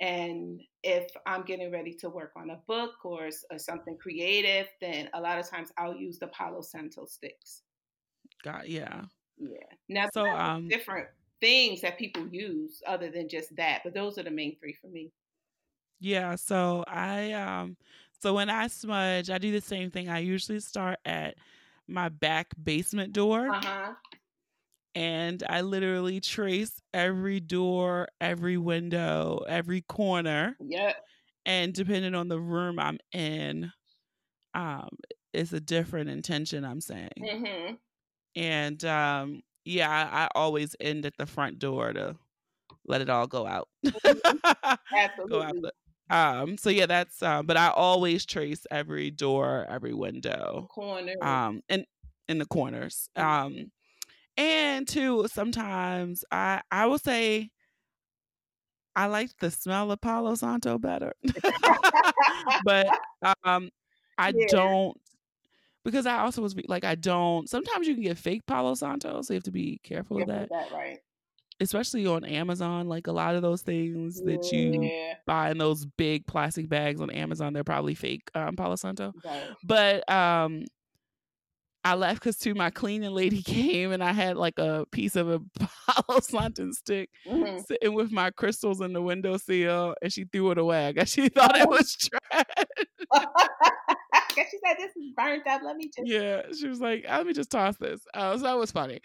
And 0.00 0.60
if 0.82 1.06
I'm 1.26 1.42
getting 1.42 1.72
ready 1.72 1.94
to 2.00 2.10
work 2.10 2.32
on 2.36 2.50
a 2.50 2.60
book 2.66 2.92
or, 3.04 3.28
or 3.50 3.58
something 3.58 3.96
creative, 3.96 4.66
then 4.80 5.08
a 5.14 5.20
lot 5.20 5.38
of 5.38 5.48
times 5.48 5.70
I'll 5.78 5.96
use 5.96 6.18
the 6.18 6.28
Palo 6.28 6.60
Santo 6.60 7.06
sticks. 7.06 7.62
Got 8.42 8.68
yeah. 8.68 9.02
Yeah. 9.38 9.58
Now, 9.88 10.08
So 10.12 10.26
um 10.26 10.68
different 10.68 11.08
things 11.40 11.80
that 11.82 11.98
people 11.98 12.26
use 12.28 12.82
other 12.86 13.10
than 13.10 13.28
just 13.28 13.54
that, 13.56 13.82
but 13.84 13.94
those 13.94 14.18
are 14.18 14.22
the 14.22 14.30
main 14.30 14.56
three 14.58 14.74
for 14.80 14.88
me. 14.88 15.12
Yeah, 16.00 16.34
so 16.36 16.84
I 16.86 17.32
um 17.32 17.76
so 18.20 18.34
when 18.34 18.48
I 18.50 18.66
smudge, 18.68 19.30
I 19.30 19.38
do 19.38 19.52
the 19.52 19.60
same 19.60 19.90
thing. 19.90 20.08
I 20.08 20.18
usually 20.20 20.60
start 20.60 20.98
at 21.04 21.36
my 21.86 22.08
back 22.08 22.48
basement 22.62 23.12
door 23.12 23.48
Uh-huh. 23.50 23.94
and 24.94 25.42
I 25.48 25.60
literally 25.60 26.20
trace 26.20 26.80
every 26.94 27.40
door, 27.40 28.08
every 28.20 28.56
window, 28.56 29.44
every 29.48 29.82
corner, 29.82 30.56
Yep. 30.60 30.96
and 31.44 31.72
depending 31.74 32.14
on 32.14 32.28
the 32.28 32.40
room 32.40 32.78
I'm 32.78 32.98
in, 33.12 33.72
um 34.54 34.88
it's 35.32 35.52
a 35.52 35.60
different 35.60 36.08
intention 36.10 36.64
I'm 36.64 36.80
saying. 36.80 37.10
Mm-hmm. 37.20 37.74
And 38.36 38.84
um 38.84 39.42
yeah, 39.64 39.90
I, 39.90 40.24
I 40.24 40.28
always 40.34 40.76
end 40.80 41.06
at 41.06 41.16
the 41.18 41.26
front 41.26 41.58
door 41.58 41.92
to 41.92 42.16
let 42.86 43.00
it 43.00 43.10
all 43.10 43.26
go 43.26 43.46
out. 43.46 43.68
go 45.28 45.42
out 45.42 45.56
um 46.10 46.56
so 46.56 46.70
yeah 46.70 46.86
that's 46.86 47.22
um 47.22 47.46
but 47.46 47.56
i 47.56 47.68
always 47.70 48.24
trace 48.26 48.66
every 48.70 49.10
door 49.10 49.66
every 49.68 49.92
window 49.94 50.68
Corner. 50.68 51.14
um 51.20 51.60
and 51.68 51.84
in 52.28 52.38
the 52.38 52.46
corners 52.46 53.08
um 53.16 53.70
and 54.36 54.86
too 54.88 55.26
sometimes 55.32 56.24
i 56.30 56.60
i 56.70 56.86
will 56.86 56.98
say 56.98 57.50
i 58.94 59.06
like 59.06 59.30
the 59.40 59.50
smell 59.50 59.90
of 59.90 60.00
palo 60.00 60.34
santo 60.34 60.78
better 60.78 61.12
but 62.60 62.92
um 63.44 63.70
i 64.18 64.32
Yeah. 64.32 64.46
don't 64.48 64.98
because 65.84 66.06
i 66.06 66.18
also 66.18 66.42
was 66.42 66.54
like 66.68 66.84
i 66.84 66.94
don't 66.94 67.48
sometimes 67.48 67.86
you 67.86 67.94
can 67.94 68.02
get 68.04 68.18
fake 68.18 68.46
palo 68.46 68.74
santo 68.74 69.22
so 69.22 69.32
you 69.34 69.36
have 69.38 69.44
to 69.44 69.52
be 69.52 69.80
careful 69.84 70.18
Yeah, 70.18 70.24
of 70.24 70.26
that 70.28 70.50
that 70.50 70.72
right. 70.72 70.98
Especially 71.60 72.06
on 72.06 72.24
amazon 72.24 72.86
like 72.88 73.06
a 73.06 73.12
lot 73.12 73.34
of 73.34 73.42
those 73.42 73.62
things 73.62 74.20
that 74.22 74.52
you 74.52 74.82
Yeah. 74.82 75.14
buy 75.26 75.50
in 75.50 75.58
those 75.58 75.84
big 75.86 76.26
plastic 76.26 76.68
bags 76.68 77.00
on 77.00 77.10
Amazon. 77.10 77.52
They're 77.52 77.64
probably 77.64 77.94
fake 77.96 78.30
um, 78.34 78.54
Palo 78.56 78.76
Santo. 78.76 79.12
Right. 79.24 79.42
But 79.64 80.08
um, 80.08 80.64
I 81.82 81.94
left 81.94 82.20
because 82.20 82.36
too 82.36 82.54
my 82.54 82.70
cleaning 82.70 83.10
lady 83.12 83.42
came 83.44 83.90
and 83.92 84.04
I 84.04 84.12
had 84.12 84.36
like 84.36 84.58
a 84.58 84.84
piece 84.92 85.16
of 85.16 85.28
a 85.28 85.40
Palo 85.88 86.20
Santo 86.20 86.70
stick 86.72 87.10
Mhm. 87.26 87.64
sitting 87.66 87.94
with 87.94 88.12
my 88.12 88.30
crystals 88.30 88.80
in 88.80 88.92
the 88.92 89.02
windowsill, 89.02 89.94
and 90.02 90.12
she 90.12 90.24
threw 90.24 90.50
it 90.52 90.58
away. 90.58 90.86
I 90.86 90.92
guess 90.92 91.08
she 91.10 91.28
thought 91.28 91.56
it 91.56 91.68
was 91.68 91.96
trash. 91.96 92.44
She 94.34 94.58
said 94.64 94.76
this 94.78 94.90
is 94.96 95.12
burnt 95.16 95.46
up. 95.46 95.62
Let 95.64 95.76
me 95.76 95.86
just. 95.86 96.06
yeah, 96.08 96.42
she 96.56 96.68
was 96.68 96.80
like, 96.80 97.04
"Let 97.08 97.26
me 97.26 97.32
just 97.32 97.50
toss 97.50 97.76
this." 97.78 98.00
Uh, 98.14 98.36
so 98.36 98.42
that 98.44 98.58
was 98.58 98.70
funny. 98.70 99.00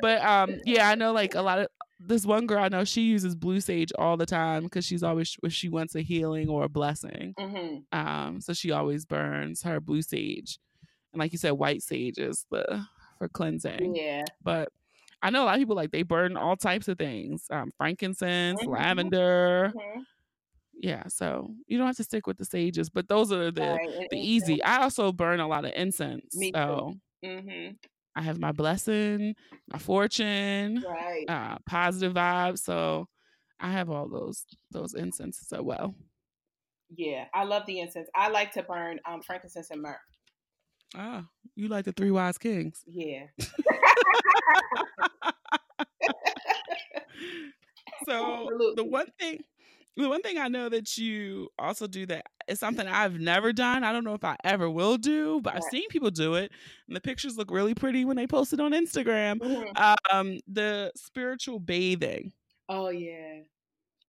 But 0.00 0.24
um, 0.24 0.56
yeah, 0.64 0.88
I 0.88 0.94
know 0.94 1.12
like 1.12 1.34
a 1.34 1.42
lot 1.42 1.58
of 1.58 1.68
this 2.00 2.26
one 2.26 2.46
girl 2.46 2.64
I 2.64 2.68
know 2.68 2.84
she 2.84 3.02
uses 3.02 3.36
blue 3.36 3.60
sage 3.60 3.92
all 3.98 4.16
the 4.16 4.26
time 4.26 4.64
because 4.64 4.84
she's 4.86 5.02
always 5.04 5.36
if 5.44 5.52
she 5.52 5.68
wants 5.68 5.94
a 5.96 6.02
healing 6.02 6.48
or 6.50 6.64
a 6.64 6.68
blessing. 6.70 7.36
hmm 7.38 7.84
Um, 7.92 8.40
so 8.40 8.52
she 8.54 8.72
always 8.72 9.06
burns 9.06 9.62
her 9.62 9.80
blue 9.80 10.02
sage, 10.02 10.58
and 11.12 11.20
like 11.20 11.32
you 11.32 11.38
said, 11.38 11.52
white 11.52 11.82
sage 11.82 12.18
is 12.18 12.46
the 12.50 12.86
for 13.18 13.28
cleansing. 13.28 13.96
Yeah. 13.96 14.24
But 14.42 14.70
I 15.22 15.30
know 15.30 15.44
a 15.44 15.46
lot 15.46 15.54
of 15.56 15.60
people 15.60 15.76
like 15.76 15.92
they 15.92 16.02
burn 16.04 16.36
all 16.36 16.56
types 16.56 16.88
of 16.88 16.98
things, 16.98 17.46
um, 17.50 17.70
frankincense, 17.78 18.64
Mhm. 18.64 18.72
lavender. 18.72 19.74
Mhm. 19.74 20.06
Yeah, 20.82 21.08
so 21.08 21.54
you 21.66 21.76
don't 21.76 21.86
have 21.86 21.96
to 21.96 22.04
stick 22.04 22.26
with 22.26 22.38
the 22.38 22.44
sages, 22.44 22.88
but 22.88 23.08
those 23.08 23.32
are 23.32 23.50
the 23.50 23.80
Right. 23.80 24.08
the 24.10 24.16
easy. 24.16 24.62
I 24.62 24.82
also 24.82 25.12
burn 25.12 25.40
a 25.40 25.48
lot 25.48 25.64
of 25.66 25.72
incense. 25.76 26.34
Me 26.34 26.52
too. 26.52 26.58
So 26.66 26.94
Mhm. 27.22 27.78
I 28.16 28.22
have 28.22 28.38
my 28.38 28.52
blessing, 28.52 29.34
my 29.68 29.78
fortune, 29.78 30.82
Right. 30.86 31.24
uh, 31.28 31.58
positive 31.66 32.14
vibes. 32.14 32.60
So 32.60 33.06
I 33.60 33.70
have 33.70 33.90
all 33.90 34.08
those 34.08 34.46
those 34.70 34.94
incenses 34.94 35.52
as 35.52 35.60
well. 35.60 35.94
Yeah. 36.94 37.26
I 37.34 37.44
love 37.44 37.64
the 37.66 37.80
incense. 37.80 38.08
I 38.14 38.30
like 38.30 38.52
to 38.54 38.62
burn 38.62 38.98
um 39.06 39.20
frankincense 39.22 39.70
and 39.70 39.82
myrrh. 39.82 40.00
Ah, 40.96 41.26
you 41.54 41.68
like 41.68 41.84
the 41.84 41.92
three 41.92 42.10
wise 42.10 42.38
kings. 42.38 42.82
Yeah. 42.86 43.26
so 48.06 48.48
the 48.76 48.84
one 48.84 49.06
thing 49.18 49.42
the 49.96 50.08
one 50.08 50.22
thing 50.22 50.38
I 50.38 50.48
know 50.48 50.68
that 50.68 50.96
you 50.96 51.48
also 51.58 51.86
do 51.86 52.06
that 52.06 52.26
is 52.48 52.58
something 52.58 52.86
I've 52.86 53.18
never 53.20 53.52
done. 53.52 53.84
I 53.84 53.92
don't 53.92 54.04
know 54.04 54.14
if 54.14 54.24
I 54.24 54.36
ever 54.44 54.70
will 54.70 54.96
do, 54.96 55.40
but 55.42 55.54
I've 55.54 55.64
seen 55.64 55.88
people 55.88 56.10
do 56.10 56.34
it, 56.34 56.52
and 56.88 56.96
the 56.96 57.00
pictures 57.00 57.36
look 57.36 57.50
really 57.50 57.74
pretty 57.74 58.04
when 58.04 58.16
they 58.16 58.26
post 58.26 58.52
it 58.52 58.60
on 58.60 58.72
Instagram. 58.72 59.38
Mhm. 59.40 59.96
Um, 60.10 60.40
the 60.48 60.92
spiritual 60.96 61.58
bathing. 61.58 62.32
Oh 62.68 62.90
yeah. 62.90 63.40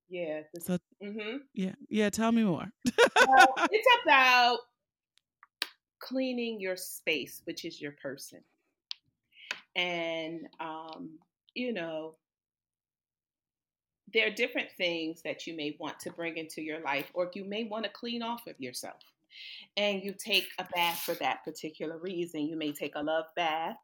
Yeah. 0.09 0.41
So 0.59 0.77
mhm. 1.03 1.39
yeah, 1.53 1.73
yeah. 1.89 2.09
Tell 2.09 2.31
me 2.31 2.43
more. 2.43 2.71
Well, 3.27 3.53
it's 3.71 3.87
about 4.03 4.59
cleaning 5.99 6.59
your 6.59 6.75
space, 6.75 7.41
which 7.45 7.63
is 7.65 7.79
your 7.81 7.93
person. 7.93 8.43
And, 9.75 10.47
um, 10.59 11.17
you 11.55 11.73
know, 11.73 12.15
there 14.13 14.27
are 14.27 14.31
different 14.31 14.69
things 14.77 15.21
that 15.23 15.47
you 15.47 15.55
may 15.55 15.75
want 15.79 15.99
to 16.01 16.11
bring 16.11 16.37
into 16.37 16.61
your 16.61 16.81
life, 16.81 17.09
or 17.13 17.31
you 17.33 17.45
may 17.45 17.65
want 17.65 17.85
to 17.85 17.91
clean 17.91 18.21
off 18.21 18.47
of 18.47 18.59
yourself. 18.59 19.01
And 19.77 20.03
you 20.03 20.13
take 20.13 20.47
a 20.59 20.65
bath 20.75 20.99
for 20.99 21.13
that 21.15 21.43
particular 21.45 21.97
reason. 21.97 22.41
You 22.47 22.57
may 22.57 22.73
take 22.73 22.95
a 22.95 23.03
love 23.03 23.25
bath, 23.35 23.77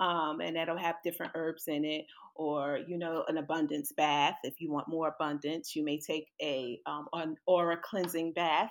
um, 0.00 0.40
and 0.40 0.56
that'll 0.56 0.78
have 0.78 0.96
different 1.04 1.32
herbs 1.34 1.64
in 1.68 1.84
it, 1.84 2.06
or 2.34 2.80
you 2.88 2.98
know, 2.98 3.24
an 3.28 3.38
abundance 3.38 3.92
bath. 3.92 4.36
If 4.44 4.60
you 4.60 4.70
want 4.72 4.88
more 4.88 5.08
abundance, 5.08 5.76
you 5.76 5.84
may 5.84 6.00
take 6.00 6.28
a 6.42 6.80
um, 6.86 7.08
an 7.12 7.36
aura 7.46 7.78
cleansing 7.82 8.32
bath 8.32 8.70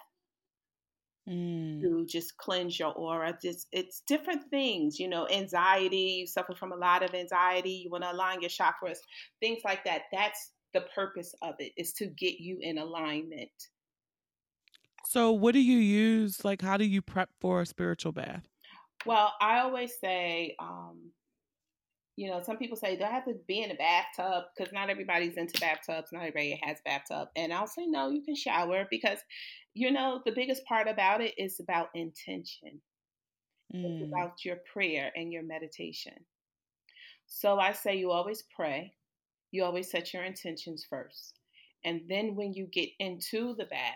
Mm. 1.28 1.84
to 1.84 2.06
just 2.08 2.38
cleanse 2.38 2.80
your 2.80 2.94
aura. 2.94 3.38
Just 3.42 3.68
it's 3.72 4.02
different 4.08 4.50
things, 4.50 5.00
you 5.00 5.08
know, 5.08 5.28
anxiety, 5.30 6.18
you 6.22 6.28
suffer 6.28 6.56
from 6.56 6.72
a 6.72 6.76
lot 6.76 7.04
of 7.04 7.14
anxiety, 7.14 7.72
you 7.72 7.90
want 7.90 8.04
to 8.04 8.12
align 8.12 8.42
your 8.42 8.50
chakras, 8.50 8.98
things 9.40 9.60
like 9.64 9.84
that. 9.86 10.04
That's 10.12 10.52
the 10.78 10.86
purpose 10.94 11.34
of 11.42 11.56
it 11.60 11.74
is 11.78 11.94
to 11.94 12.06
get 12.06 12.40
you 12.40 12.58
in 12.62 12.78
alignment. 12.78 13.50
So 15.06 15.32
what 15.32 15.54
do 15.54 15.60
you 15.62 15.78
use? 15.78 16.44
Like, 16.44 16.62
how 16.62 16.78
do 16.78 16.86
you 16.86 17.02
prep 17.02 17.30
for 17.40 17.62
a 17.62 17.66
spiritual 17.66 18.12
bath? 18.12 18.44
Well, 19.06 19.34
I 19.40 19.60
always 19.60 19.94
say, 20.00 20.56
um, 20.60 21.12
you 22.18 22.30
know, 22.30 22.42
some 22.42 22.58
people 22.58 22.78
say, 22.78 22.98
do 22.98 23.04
I 23.04 23.10
have 23.10 23.26
to 23.26 23.36
be 23.48 23.62
in 23.62 23.72
a 23.72 23.76
bathtub? 23.76 24.46
Because 24.56 24.74
not 24.74 24.90
everybody's 24.90 25.38
into 25.38 25.60
bathtubs. 25.60 26.12
Not 26.12 26.20
everybody 26.20 26.60
has 26.64 26.78
bathtub. 26.84 27.30
And 27.36 27.54
I'll 27.54 27.68
say, 27.68 27.86
no, 27.86 28.10
you 28.10 28.22
can 28.22 28.36
shower 28.36 28.86
because, 28.90 29.20
you 29.74 29.92
know, 29.92 30.22
the 30.26 30.32
biggest 30.32 30.66
part 30.66 30.88
about 30.88 31.22
it 31.22 31.36
is 31.38 31.60
about 31.60 31.90
intention. 31.94 32.82
It's 33.72 34.02
Mm. 34.02 34.08
about 34.12 34.44
your 34.44 34.58
prayer 34.74 35.12
and 35.16 35.32
your 35.32 35.44
meditation. 35.44 36.26
So 37.28 37.60
I 37.60 37.74
say 37.74 37.98
you 37.98 38.12
always 38.12 38.44
pray. 38.56 38.97
You 39.58 39.64
always 39.64 39.90
set 39.90 40.14
your 40.14 40.24
intentions 40.24 40.86
first. 40.88 41.40
And 41.84 42.02
then 42.08 42.36
when 42.36 42.54
you 42.54 42.68
get 42.68 42.90
into 43.00 43.56
the 43.58 43.66
bath 43.66 43.96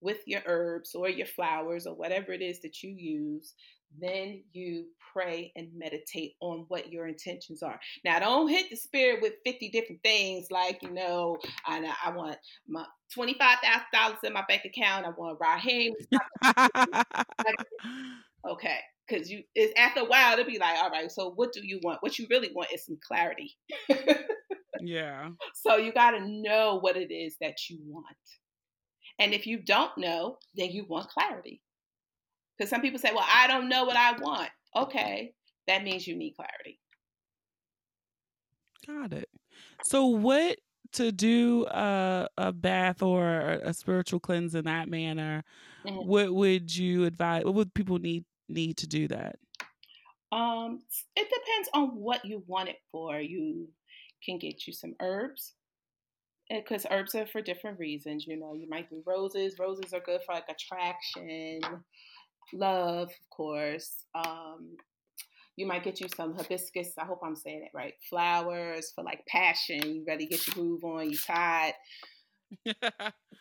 with 0.00 0.20
your 0.26 0.40
herbs 0.46 0.94
or 0.94 1.06
your 1.10 1.26
flowers 1.26 1.86
or 1.86 1.94
whatever 1.94 2.32
it 2.32 2.40
is 2.40 2.62
that 2.62 2.82
you 2.82 2.94
use, 2.96 3.52
then 4.00 4.42
you 4.54 4.86
pray 5.12 5.52
and 5.54 5.68
meditate 5.76 6.32
on 6.40 6.64
what 6.68 6.90
your 6.90 7.08
intentions 7.08 7.62
are. 7.62 7.78
Now, 8.06 8.20
don't 8.20 8.48
hit 8.48 8.70
the 8.70 8.76
spirit 8.76 9.20
with 9.20 9.34
50 9.44 9.68
different 9.68 10.02
things 10.02 10.46
like, 10.50 10.82
you 10.82 10.90
know, 10.90 11.36
I, 11.66 11.94
I 12.02 12.10
want 12.16 12.38
my 12.66 12.86
$25,000 13.14 14.24
in 14.24 14.32
my 14.32 14.44
bank 14.48 14.62
account. 14.64 15.04
I 15.04 15.10
want 15.10 15.38
Raheem. 15.38 15.92
Okay. 18.48 18.78
Because 19.06 19.30
you, 19.30 19.42
it's 19.54 19.72
after 19.78 20.00
a 20.00 20.04
while, 20.04 20.32
it'll 20.32 20.46
be 20.50 20.58
like, 20.58 20.78
all 20.78 20.90
right, 20.90 21.10
so 21.10 21.32
what 21.32 21.52
do 21.52 21.60
you 21.62 21.80
want? 21.82 22.02
What 22.02 22.18
you 22.18 22.26
really 22.30 22.50
want 22.54 22.72
is 22.72 22.86
some 22.86 22.98
clarity. 23.06 23.56
yeah. 24.86 25.30
So 25.54 25.76
you 25.76 25.92
got 25.92 26.12
to 26.12 26.26
know 26.26 26.78
what 26.80 26.96
it 26.96 27.12
is 27.12 27.36
that 27.40 27.68
you 27.68 27.78
want. 27.84 28.06
And 29.18 29.32
if 29.32 29.46
you 29.46 29.58
don't 29.58 29.96
know, 29.98 30.38
then 30.54 30.70
you 30.70 30.84
want 30.88 31.08
clarity. 31.08 31.60
Because 32.56 32.70
some 32.70 32.80
people 32.80 32.98
say, 32.98 33.10
well, 33.12 33.26
I 33.26 33.46
don't 33.46 33.68
know 33.68 33.84
what 33.84 33.96
I 33.96 34.12
want. 34.18 34.50
Okay. 34.74 35.34
That 35.66 35.84
means 35.84 36.06
you 36.06 36.16
need 36.16 36.34
clarity. 36.34 36.78
Got 38.86 39.12
it. 39.12 39.28
So 39.84 40.06
what 40.06 40.58
to 40.92 41.12
do 41.12 41.66
a, 41.66 42.28
a 42.36 42.52
bath 42.52 43.02
or 43.02 43.60
a, 43.62 43.72
spiritual 43.72 44.20
cleanse 44.20 44.54
in 44.54 44.64
that 44.64 44.88
manner? 44.88 45.44
Mhm. 45.86 46.06
What 46.06 46.34
would 46.34 46.74
you 46.74 47.04
advise? 47.04 47.44
What 47.44 47.54
would 47.54 47.74
people 47.74 47.98
need 47.98 48.24
need 48.48 48.76
to 48.78 48.86
do 48.86 49.08
that? 49.08 49.36
Um, 50.30 50.82
it 51.16 51.28
depends 51.28 51.68
on 51.74 51.96
what 51.96 52.24
you 52.24 52.42
want 52.46 52.68
it 52.68 52.78
for. 52.90 53.20
You 53.20 53.68
can 54.24 54.38
get 54.38 54.66
you 54.66 54.72
some 54.72 54.94
herbs 55.00 55.54
because 56.50 56.86
herbs 56.90 57.14
are 57.14 57.26
for 57.26 57.40
different 57.40 57.78
reasons. 57.78 58.26
You 58.26 58.38
know, 58.38 58.54
you 58.54 58.68
might 58.68 58.90
do 58.90 59.02
roses. 59.06 59.58
Roses 59.58 59.92
are 59.92 60.00
good 60.00 60.20
for 60.24 60.34
like 60.34 60.48
attraction, 60.48 61.60
love, 62.52 63.08
of 63.08 63.30
course. 63.30 64.04
Um, 64.14 64.76
you 65.56 65.66
might 65.66 65.84
get 65.84 66.00
you 66.00 66.08
some 66.14 66.34
hibiscus. 66.34 66.94
I 66.98 67.04
hope 67.04 67.20
I'm 67.22 67.36
saying 67.36 67.62
it 67.62 67.70
right. 67.74 67.94
Flowers 68.08 68.92
for 68.94 69.04
like 69.04 69.26
passion. 69.26 69.82
You 69.82 70.04
ready 70.06 70.26
to 70.26 70.30
get 70.30 70.46
your 70.46 70.54
groove 70.54 70.84
on. 70.84 71.10
You 71.10 71.18
tired. 71.18 71.74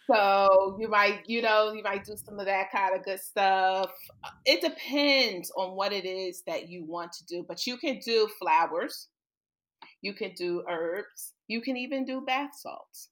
so 0.08 0.78
you 0.80 0.90
might, 0.90 1.22
you 1.26 1.42
know, 1.42 1.74
you 1.74 1.84
might 1.84 2.06
do 2.06 2.16
some 2.16 2.40
of 2.40 2.46
that 2.46 2.72
kind 2.72 2.96
of 2.96 3.04
good 3.04 3.20
stuff. 3.20 3.92
It 4.46 4.62
depends 4.62 5.52
on 5.56 5.76
what 5.76 5.94
it 5.94 6.06
is 6.06 6.44
that 6.48 6.70
you 6.70 6.86
want 6.86 7.14
to 7.14 7.26
do, 7.26 7.46
but 7.48 7.66
you 7.66 7.78
can 7.78 8.00
do 8.00 8.28
flowers, 8.40 9.08
you 10.02 10.14
can 10.14 10.34
do 10.34 10.64
herbs, 10.70 11.34
you 11.48 11.62
can 11.62 11.78
even 11.78 12.06
do 12.06 12.22
bath 12.22 12.52
salts. 12.58 13.10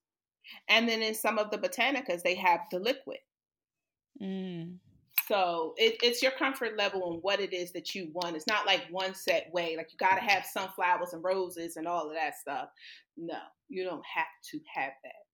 And 0.67 0.89
then 0.89 1.01
in 1.01 1.13
some 1.13 1.37
of 1.37 1.51
the 1.51 1.57
botanicas, 1.57 2.23
they 2.23 2.35
have 2.35 2.61
the 2.71 2.79
liquid. 2.79 3.19
Mm. 4.21 4.77
So 5.27 5.75
it, 5.77 5.97
it's 6.01 6.23
your 6.23 6.31
comfort 6.31 6.75
level 6.75 7.13
and 7.13 7.21
what 7.21 7.39
it 7.39 7.53
is 7.53 7.71
that 7.73 7.93
you 7.93 8.09
want. 8.13 8.35
It's 8.35 8.47
not 8.47 8.65
like 8.65 8.87
one 8.89 9.13
set 9.13 9.51
way. 9.53 9.77
Like 9.77 9.91
you 9.91 9.97
got 9.97 10.15
to 10.15 10.21
have 10.21 10.43
sunflowers 10.43 11.13
and 11.13 11.23
roses 11.23 11.77
and 11.77 11.87
all 11.87 12.09
of 12.09 12.15
that 12.15 12.37
stuff. 12.37 12.69
No, 13.15 13.37
you 13.67 13.83
don't 13.83 14.03
have 14.15 14.25
to 14.51 14.59
have 14.73 14.93
that. 15.03 15.28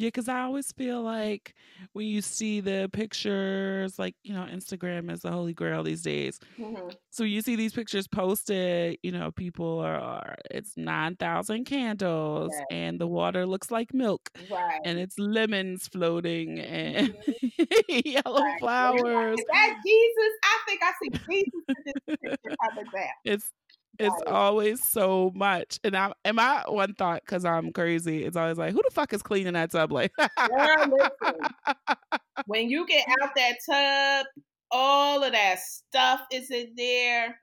Yeah, 0.00 0.06
because 0.06 0.30
I 0.30 0.40
always 0.40 0.72
feel 0.72 1.02
like 1.02 1.54
when 1.92 2.06
you 2.06 2.22
see 2.22 2.60
the 2.60 2.88
pictures, 2.90 3.98
like, 3.98 4.16
you 4.22 4.32
know, 4.32 4.46
Instagram 4.50 5.10
is 5.12 5.20
the 5.20 5.30
holy 5.30 5.52
grail 5.52 5.82
these 5.82 6.00
days. 6.00 6.40
Mm-hmm. 6.58 6.88
So 7.10 7.22
you 7.22 7.42
see 7.42 7.54
these 7.54 7.74
pictures 7.74 8.08
posted, 8.08 8.96
you 9.02 9.12
know, 9.12 9.30
people 9.30 9.80
are, 9.80 10.36
it's 10.50 10.72
9,000 10.78 11.66
candles 11.66 12.50
right. 12.50 12.64
and 12.70 12.98
the 12.98 13.06
water 13.06 13.44
looks 13.44 13.70
like 13.70 13.92
milk. 13.92 14.30
Right. 14.50 14.80
And 14.86 14.98
it's 14.98 15.18
lemons 15.18 15.86
floating 15.88 16.60
and 16.60 17.14
mm-hmm. 17.14 18.08
yellow 18.08 18.40
right. 18.40 18.58
flowers. 18.58 19.38
Is 19.38 19.44
that 19.52 19.76
Jesus? 19.84 20.32
I 20.44 20.58
think 20.66 20.80
I 20.82 20.92
see 21.02 21.10
Jesus 21.30 21.52
in 21.68 21.74
this 21.84 22.16
picture. 22.22 22.56
How 22.58 22.82
that? 22.94 23.10
It's 23.26 23.52
it's 24.00 24.22
always 24.26 24.82
so 24.82 25.30
much. 25.34 25.78
And 25.84 25.96
I 25.96 26.12
and 26.24 26.36
my 26.36 26.64
one 26.66 26.94
thought, 26.94 27.22
because 27.24 27.44
I'm 27.44 27.72
crazy, 27.72 28.24
it's 28.24 28.36
always 28.36 28.58
like, 28.58 28.72
who 28.72 28.80
the 28.82 28.90
fuck 28.92 29.12
is 29.12 29.22
cleaning 29.22 29.52
that 29.52 29.70
tub? 29.70 29.92
Like 29.92 30.12
when 32.46 32.70
you 32.70 32.86
get 32.86 33.06
out 33.22 33.30
that 33.36 33.56
tub, 33.68 34.26
all 34.70 35.22
of 35.22 35.32
that 35.32 35.58
stuff 35.60 36.22
is 36.32 36.50
in 36.50 36.72
there. 36.76 37.38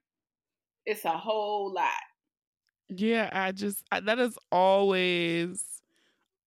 It's 0.86 1.06
a 1.06 1.18
whole 1.18 1.74
lot. 1.74 1.92
Yeah, 2.90 3.30
I 3.32 3.52
just 3.52 3.84
I, 3.92 4.00
that 4.02 4.20
is 4.20 4.38
always 4.52 5.64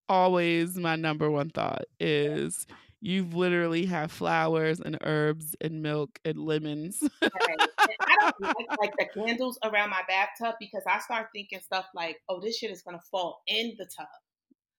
always 0.09 0.77
my 0.77 0.97
number 0.97 1.31
one 1.31 1.51
thought 1.51 1.85
is 2.01 2.67
you 3.01 3.25
literally 3.25 3.87
have 3.87 4.13
flowers 4.13 4.81
and 4.81 4.99
herbs 5.03 5.57
and 5.61 5.83
milk 5.83 6.19
and 6.25 6.39
lemons. 6.39 7.03
right. 7.23 7.69
I 7.79 8.17
don't 8.21 8.41
like, 8.41 8.79
like 8.79 8.93
the 8.99 9.07
candles 9.07 9.59
around 9.65 9.91
my 9.91 10.03
bathtub 10.07 10.57
because 10.61 10.83
I 10.87 10.99
start 11.01 11.29
thinking 11.35 11.61
stuff 11.61 11.87
like, 11.95 12.21
"Oh, 12.29 12.41
this 12.41 12.59
shit 12.59 12.71
is 12.71 12.83
gonna 12.83 13.01
fall 13.11 13.43
in 13.47 13.75
the 13.79 13.87
tub." 13.87 14.07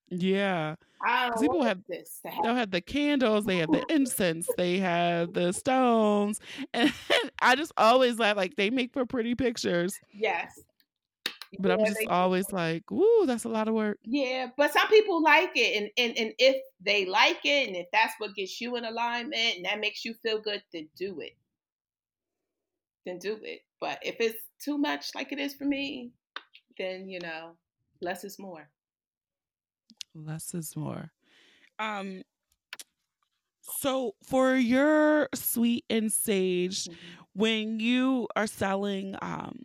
Yeah. 0.08 0.76
People 1.40 1.62
have 1.62 1.80
this. 1.88 2.20
They'll 2.42 2.54
have 2.54 2.70
the 2.70 2.80
candles, 2.80 3.44
they 3.44 3.58
have 3.58 3.72
the 3.72 3.84
incense, 3.88 4.48
they 4.56 4.78
have 4.78 5.32
the 5.32 5.52
stones, 5.52 6.38
and 6.74 6.92
I 7.40 7.56
just 7.56 7.72
always 7.76 8.18
laugh 8.18 8.36
like 8.36 8.54
they 8.56 8.70
make 8.70 8.92
for 8.92 9.04
pretty 9.04 9.34
pictures. 9.34 9.98
Yes. 10.12 10.60
But 11.58 11.68
yeah, 11.68 11.74
I'm 11.74 11.84
just 11.84 12.06
always 12.08 12.46
do. 12.46 12.56
like, 12.56 12.90
woo, 12.90 13.26
that's 13.26 13.44
a 13.44 13.48
lot 13.48 13.68
of 13.68 13.74
work. 13.74 13.98
Yeah, 14.04 14.48
but 14.56 14.72
some 14.72 14.88
people 14.88 15.22
like 15.22 15.52
it. 15.54 15.82
And, 15.82 15.90
and 15.98 16.18
and 16.18 16.34
if 16.38 16.56
they 16.80 17.04
like 17.04 17.44
it 17.44 17.68
and 17.68 17.76
if 17.76 17.86
that's 17.92 18.14
what 18.18 18.34
gets 18.34 18.60
you 18.60 18.76
in 18.76 18.84
alignment 18.84 19.56
and 19.56 19.64
that 19.66 19.80
makes 19.80 20.04
you 20.04 20.14
feel 20.14 20.40
good, 20.40 20.62
then 20.72 20.88
do 20.96 21.20
it. 21.20 21.36
Then 23.04 23.18
do 23.18 23.38
it. 23.42 23.60
But 23.80 23.98
if 24.02 24.16
it's 24.20 24.38
too 24.64 24.78
much 24.78 25.14
like 25.14 25.32
it 25.32 25.38
is 25.38 25.54
for 25.54 25.64
me, 25.64 26.12
then 26.78 27.08
you 27.08 27.20
know, 27.20 27.56
less 28.00 28.24
is 28.24 28.38
more. 28.38 28.68
Less 30.14 30.54
is 30.54 30.74
more. 30.74 31.10
Um 31.78 32.22
so 33.60 34.14
for 34.22 34.54
your 34.54 35.28
sweet 35.34 35.84
and 35.90 36.10
sage, 36.10 36.84
mm-hmm. 36.84 37.22
when 37.34 37.80
you 37.80 38.26
are 38.36 38.46
selling 38.46 39.16
um 39.20 39.62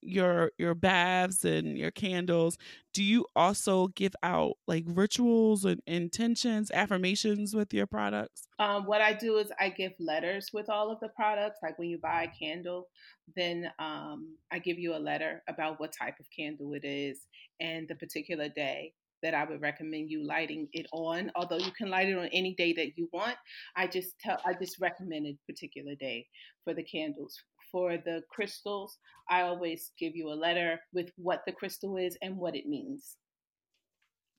your 0.00 0.52
your 0.58 0.74
baths 0.74 1.44
and 1.44 1.76
your 1.76 1.90
candles 1.90 2.56
do 2.92 3.02
you 3.02 3.26
also 3.34 3.88
give 3.88 4.14
out 4.22 4.52
like 4.66 4.84
rituals 4.86 5.64
and 5.64 5.80
intentions 5.86 6.70
affirmations 6.72 7.54
with 7.54 7.72
your 7.74 7.86
products 7.86 8.48
um, 8.58 8.86
what 8.86 9.00
i 9.00 9.12
do 9.12 9.36
is 9.36 9.50
i 9.58 9.68
give 9.68 9.92
letters 9.98 10.50
with 10.52 10.68
all 10.70 10.90
of 10.90 11.00
the 11.00 11.08
products 11.10 11.58
like 11.62 11.78
when 11.78 11.88
you 11.88 11.98
buy 11.98 12.24
a 12.24 12.38
candle 12.38 12.88
then 13.36 13.70
um, 13.78 14.34
i 14.52 14.58
give 14.58 14.78
you 14.78 14.94
a 14.94 14.98
letter 14.98 15.42
about 15.48 15.80
what 15.80 15.92
type 15.92 16.14
of 16.20 16.26
candle 16.34 16.72
it 16.74 16.84
is 16.84 17.26
and 17.60 17.88
the 17.88 17.94
particular 17.94 18.48
day 18.48 18.92
that 19.22 19.34
I 19.34 19.44
would 19.44 19.60
recommend 19.60 20.10
you 20.10 20.24
lighting 20.24 20.68
it 20.72 20.86
on. 20.92 21.32
Although 21.34 21.58
you 21.58 21.72
can 21.72 21.90
light 21.90 22.08
it 22.08 22.16
on 22.16 22.28
any 22.32 22.54
day 22.54 22.72
that 22.74 22.96
you 22.96 23.08
want, 23.12 23.36
I 23.76 23.86
just 23.86 24.18
tell 24.20 24.38
I 24.46 24.54
just 24.54 24.80
recommend 24.80 25.26
a 25.26 25.36
particular 25.50 25.94
day 25.94 26.26
for 26.64 26.74
the 26.74 26.84
candles 26.84 27.42
for 27.70 27.96
the 27.96 28.22
crystals, 28.30 28.98
I 29.28 29.42
always 29.42 29.92
give 29.98 30.14
you 30.14 30.28
a 30.28 30.34
letter 30.34 30.80
with 30.92 31.10
what 31.16 31.42
the 31.46 31.52
crystal 31.52 31.96
is 31.96 32.16
and 32.22 32.36
what 32.36 32.56
it 32.56 32.66
means. 32.66 33.16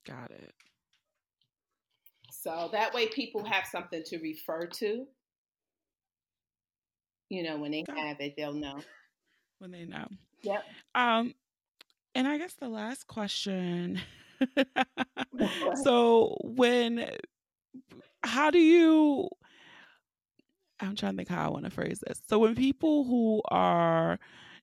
Got 0.08 0.32
it. 0.32 0.54
So 2.32 2.70
that 2.72 2.94
way 2.94 3.08
people 3.08 3.44
have 3.44 3.66
something 3.66 4.02
to 4.06 4.18
refer 4.20 4.66
to. 4.66 5.06
You 7.30 7.44
know, 7.44 7.58
when 7.58 7.72
they 7.72 7.84
have 7.96 8.20
it, 8.20 8.34
they'll 8.38 8.54
know. 8.54 8.80
When 9.60 9.72
they 9.72 9.86
know. 9.86 10.08
Yep. 10.42 10.64
Um, 10.96 11.36
and 12.16 12.28
I 12.28 12.38
guess 12.38 12.54
the 12.54 12.70
last 12.70 13.08
question. 13.08 14.00
so 15.84 16.38
when 16.44 17.10
how 18.24 18.50
do 18.52 18.60
you 18.60 19.30
I'm 20.80 20.96
trying 20.96 21.14
to 21.14 21.18
think 21.18 21.30
how 21.30 21.46
I 21.46 21.50
want 21.50 21.66
to 21.66 21.72
phrase 21.72 22.02
this. 22.06 22.22
So 22.30 22.40
when 22.40 22.56
people 22.56 23.04
who 23.04 23.42
are 23.50 24.20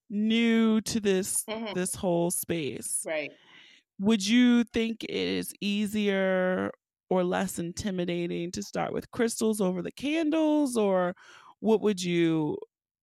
new 0.08 0.80
to 0.82 1.00
this 1.00 1.44
mm-hmm. 1.48 1.74
this 1.74 1.94
whole 1.94 2.30
space, 2.30 3.02
right? 3.06 3.30
Would 3.98 4.26
you 4.26 4.64
think 4.64 5.04
it 5.04 5.10
is 5.10 5.54
easier 5.60 6.70
or 7.08 7.24
less 7.24 7.58
intimidating 7.58 8.50
to 8.52 8.62
start 8.62 8.92
with 8.92 9.10
crystals 9.10 9.60
over 9.60 9.80
the 9.80 9.92
candles, 9.92 10.76
or 10.76 11.14
what 11.60 11.80
would 11.80 12.02
you 12.02 12.58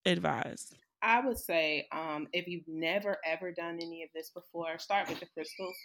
advise? 0.05 0.73
I 1.01 1.25
would 1.25 1.37
say 1.37 1.87
um, 1.91 2.27
if 2.31 2.47
you've 2.47 2.67
never 2.67 3.17
ever 3.25 3.51
done 3.51 3.79
any 3.81 4.03
of 4.03 4.09
this 4.13 4.29
before, 4.29 4.77
start 4.77 5.09
with 5.09 5.19
the 5.19 5.27
crystals 5.33 5.75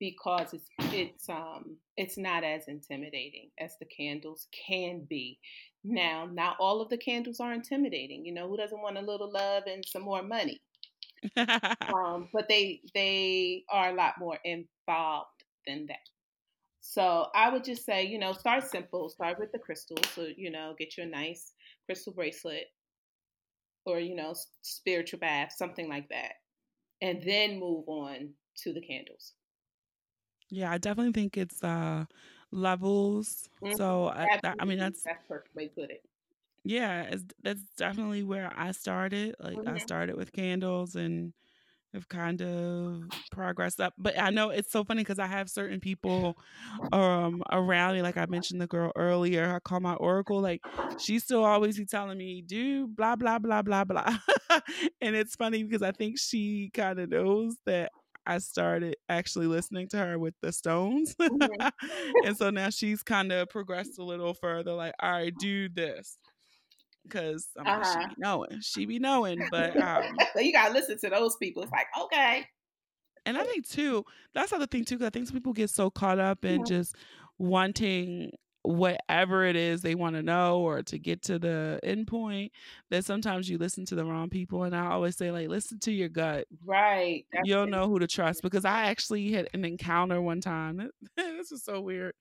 because 0.00 0.54
it's 0.54 0.68
it's 0.92 1.28
um 1.28 1.76
it's 1.96 2.18
not 2.18 2.42
as 2.42 2.66
intimidating 2.66 3.50
as 3.60 3.76
the 3.78 3.86
candles 3.86 4.48
can 4.66 5.06
be. 5.08 5.38
Now, 5.84 6.28
not 6.30 6.56
all 6.58 6.80
of 6.80 6.88
the 6.88 6.98
candles 6.98 7.38
are 7.40 7.52
intimidating. 7.52 8.24
You 8.24 8.34
know, 8.34 8.48
who 8.48 8.56
doesn't 8.56 8.82
want 8.82 8.98
a 8.98 9.02
little 9.02 9.30
love 9.30 9.64
and 9.66 9.84
some 9.86 10.02
more 10.02 10.22
money? 10.22 10.60
um, 11.36 12.28
but 12.32 12.48
they 12.48 12.80
they 12.94 13.64
are 13.70 13.90
a 13.90 13.94
lot 13.94 14.14
more 14.18 14.38
involved 14.44 15.44
than 15.66 15.86
that. 15.86 15.98
So 16.80 17.26
I 17.34 17.50
would 17.50 17.62
just 17.62 17.84
say, 17.84 18.04
you 18.06 18.18
know, 18.18 18.32
start 18.32 18.64
simple. 18.64 19.10
Start 19.10 19.38
with 19.38 19.52
the 19.52 19.58
crystals. 19.58 20.08
So 20.14 20.28
you 20.34 20.50
know, 20.50 20.74
get 20.78 20.96
you 20.96 21.04
a 21.04 21.06
nice 21.06 21.52
crystal 21.86 22.14
bracelet, 22.14 22.66
or 23.84 24.00
you 24.00 24.16
know, 24.16 24.34
spiritual 24.62 25.20
bath, 25.20 25.52
something 25.56 25.88
like 25.88 26.08
that, 26.08 26.32
and 27.02 27.22
then 27.22 27.60
move 27.60 27.84
on 27.86 28.30
to 28.62 28.72
the 28.72 28.80
candles. 28.80 29.34
Yeah, 30.50 30.70
I 30.70 30.78
definitely 30.78 31.12
think 31.12 31.36
it's 31.36 31.62
uh 31.62 32.04
levels. 32.52 33.48
Mm-hmm. 33.62 33.76
So 33.76 34.08
I, 34.08 34.38
I 34.58 34.64
mean 34.64 34.78
that's 34.78 35.02
that's 35.02 35.24
perfect 35.28 35.54
way 35.54 35.68
to 35.68 35.74
put 35.74 35.90
it. 35.90 36.02
Yeah, 36.64 37.02
it's, 37.04 37.24
that's 37.42 37.62
definitely 37.78 38.22
where 38.22 38.52
I 38.54 38.72
started. 38.72 39.34
Like 39.40 39.56
mm-hmm. 39.56 39.76
I 39.76 39.78
started 39.78 40.16
with 40.16 40.32
candles 40.32 40.94
and 40.94 41.32
have 41.94 42.08
kind 42.08 42.40
of 42.42 43.02
progressed 43.32 43.80
up. 43.80 43.94
But 43.98 44.18
I 44.18 44.30
know 44.30 44.50
it's 44.50 44.70
so 44.70 44.84
funny 44.84 45.00
because 45.00 45.18
I 45.18 45.26
have 45.26 45.48
certain 45.48 45.80
people 45.80 46.36
um 46.92 47.42
around 47.50 47.94
me. 47.94 48.02
Like 48.02 48.16
I 48.16 48.26
mentioned 48.26 48.60
the 48.60 48.66
girl 48.66 48.92
earlier, 48.94 49.54
I 49.54 49.58
call 49.60 49.80
my 49.80 49.94
oracle. 49.94 50.40
Like 50.40 50.62
she 50.98 51.18
still 51.18 51.44
always 51.44 51.78
be 51.78 51.86
telling 51.86 52.18
me, 52.18 52.42
do 52.42 52.86
blah 52.86 53.16
blah 53.16 53.38
blah 53.38 53.62
blah 53.62 53.84
blah. 53.84 54.18
and 55.00 55.16
it's 55.16 55.36
funny 55.36 55.62
because 55.62 55.82
I 55.82 55.92
think 55.92 56.18
she 56.18 56.70
kind 56.74 56.98
of 56.98 57.08
knows 57.08 57.56
that 57.66 57.90
I 58.30 58.38
started 58.38 58.94
actually 59.08 59.48
listening 59.48 59.88
to 59.88 59.98
her 59.98 60.16
with 60.16 60.34
the 60.40 60.52
Stones. 60.52 61.16
Mm-hmm. 61.16 61.68
and 62.24 62.36
so 62.36 62.50
now 62.50 62.70
she's 62.70 63.02
kind 63.02 63.32
of 63.32 63.48
progressed 63.48 63.98
a 63.98 64.04
little 64.04 64.34
further, 64.34 64.72
like, 64.72 64.94
all 65.02 65.10
right, 65.10 65.34
do 65.36 65.68
this. 65.68 66.16
Cause 67.08 67.48
I 67.58 67.62
mean, 67.64 67.74
uh-huh. 67.74 68.00
she 68.00 68.06
be 68.06 68.14
knowing, 68.18 68.60
she 68.60 68.86
be 68.86 68.98
knowing, 69.00 69.42
but 69.50 69.76
um, 69.82 70.04
so 70.32 70.40
you 70.40 70.52
gotta 70.52 70.72
listen 70.72 70.96
to 70.98 71.08
those 71.08 71.34
people. 71.42 71.64
It's 71.64 71.72
like 71.72 71.86
okay, 72.00 72.44
and 73.26 73.36
I 73.36 73.42
think 73.42 73.66
too, 73.66 74.04
that's 74.32 74.50
the 74.50 74.56
other 74.56 74.66
thing 74.66 74.84
too. 74.84 74.98
Cause 74.98 75.06
I 75.06 75.10
think 75.10 75.26
some 75.26 75.34
people 75.34 75.54
get 75.54 75.70
so 75.70 75.90
caught 75.90 76.20
up 76.20 76.44
in 76.44 76.58
mm-hmm. 76.58 76.66
just 76.66 76.94
wanting 77.38 78.30
whatever 78.62 79.44
it 79.44 79.56
is 79.56 79.80
they 79.80 79.94
want 79.94 80.14
to 80.14 80.22
know 80.22 80.60
or 80.60 80.82
to 80.82 80.98
get 80.98 81.22
to 81.22 81.38
the 81.38 81.80
end 81.82 82.06
point 82.06 82.52
that 82.90 83.04
sometimes 83.04 83.48
you 83.48 83.56
listen 83.56 83.86
to 83.86 83.94
the 83.94 84.04
wrong 84.04 84.28
people 84.28 84.64
and 84.64 84.76
i 84.76 84.86
always 84.86 85.16
say 85.16 85.30
like 85.30 85.48
listen 85.48 85.78
to 85.78 85.90
your 85.90 86.10
gut 86.10 86.46
right 86.66 87.24
you'll 87.44 87.66
know 87.66 87.88
who 87.88 87.98
to 87.98 88.06
trust 88.06 88.42
because 88.42 88.66
i 88.66 88.86
actually 88.86 89.32
had 89.32 89.48
an 89.54 89.64
encounter 89.64 90.20
one 90.20 90.42
time 90.42 90.90
this 91.16 91.50
is 91.50 91.64
so 91.64 91.80
weird 91.80 92.12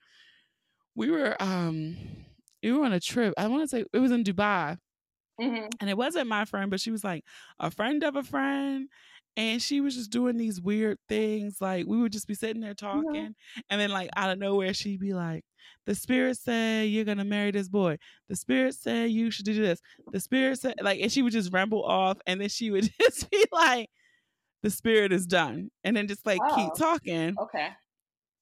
we 0.96 1.12
were 1.12 1.36
um 1.42 1.98
we 2.64 2.72
were 2.72 2.86
on 2.86 2.94
a 2.94 3.00
trip 3.02 3.34
i 3.38 3.46
want 3.48 3.62
to 3.62 3.68
say 3.68 3.84
it 3.92 4.00
was 4.00 4.12
in 4.12 4.24
dubai 4.24 4.78
mm-hmm. 5.42 5.66
and 5.82 5.90
it 5.90 5.98
wasn't 5.98 6.26
my 6.26 6.46
friend 6.46 6.72
but 6.72 6.80
she 6.80 6.92
was 6.92 7.04
like 7.04 7.26
a 7.60 7.70
friend 7.70 8.02
of 8.04 8.16
a 8.16 8.24
friend 8.24 8.88
and 9.36 9.62
she 9.62 9.82
was 9.82 9.96
just 9.96 10.10
doing 10.10 10.38
these 10.38 10.62
weird 10.62 10.98
things 11.10 11.60
like 11.60 11.86
we 11.86 11.98
would 11.98 12.14
just 12.14 12.28
be 12.28 12.34
sitting 12.34 12.62
there 12.62 12.74
Mm-hmm. 12.74 13.04
talking 13.04 13.36
and 13.70 13.82
then 13.82 13.90
like 13.90 14.10
out 14.16 14.30
of 14.30 14.40
nowhere 14.40 14.74
she'd 14.74 15.02
be 15.02 15.14
like 15.14 15.44
the 15.86 15.96
spirit 15.96 16.38
said 16.38 16.84
you're 16.90 17.06
gonna 17.06 17.26
marry 17.26 17.52
this 17.52 17.68
boy. 17.70 17.98
The 18.28 18.36
spirit 18.36 18.76
said 18.76 19.12
you 19.12 19.32
should 19.32 19.46
do 19.46 19.54
this. 19.54 19.82
The 20.12 20.20
spirit 20.20 20.60
said 20.60 20.76
like 20.82 21.00
and 21.02 21.12
she 21.12 21.22
would 21.22 21.34
just 21.34 21.52
ramble 21.54 21.84
off 21.84 22.18
and 22.28 22.40
then 22.42 22.50
she 22.50 22.72
would 22.72 22.90
just 23.02 23.30
be 23.30 23.44
like 23.52 23.90
the 24.64 24.70
spirit 24.70 25.12
is 25.14 25.26
done 25.26 25.72
and 25.84 25.96
then 25.96 26.08
just 26.08 26.26
like 26.26 26.40
keep 26.56 26.70
Oh. 26.72 26.76
talking. 26.78 27.36
Okay. 27.40 27.70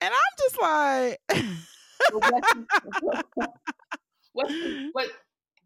And 0.02 0.14
i'm 0.14 0.36
just 0.40 0.62
like 0.62 1.20
what, 2.12 2.46
what 4.34 4.52
what 4.94 5.08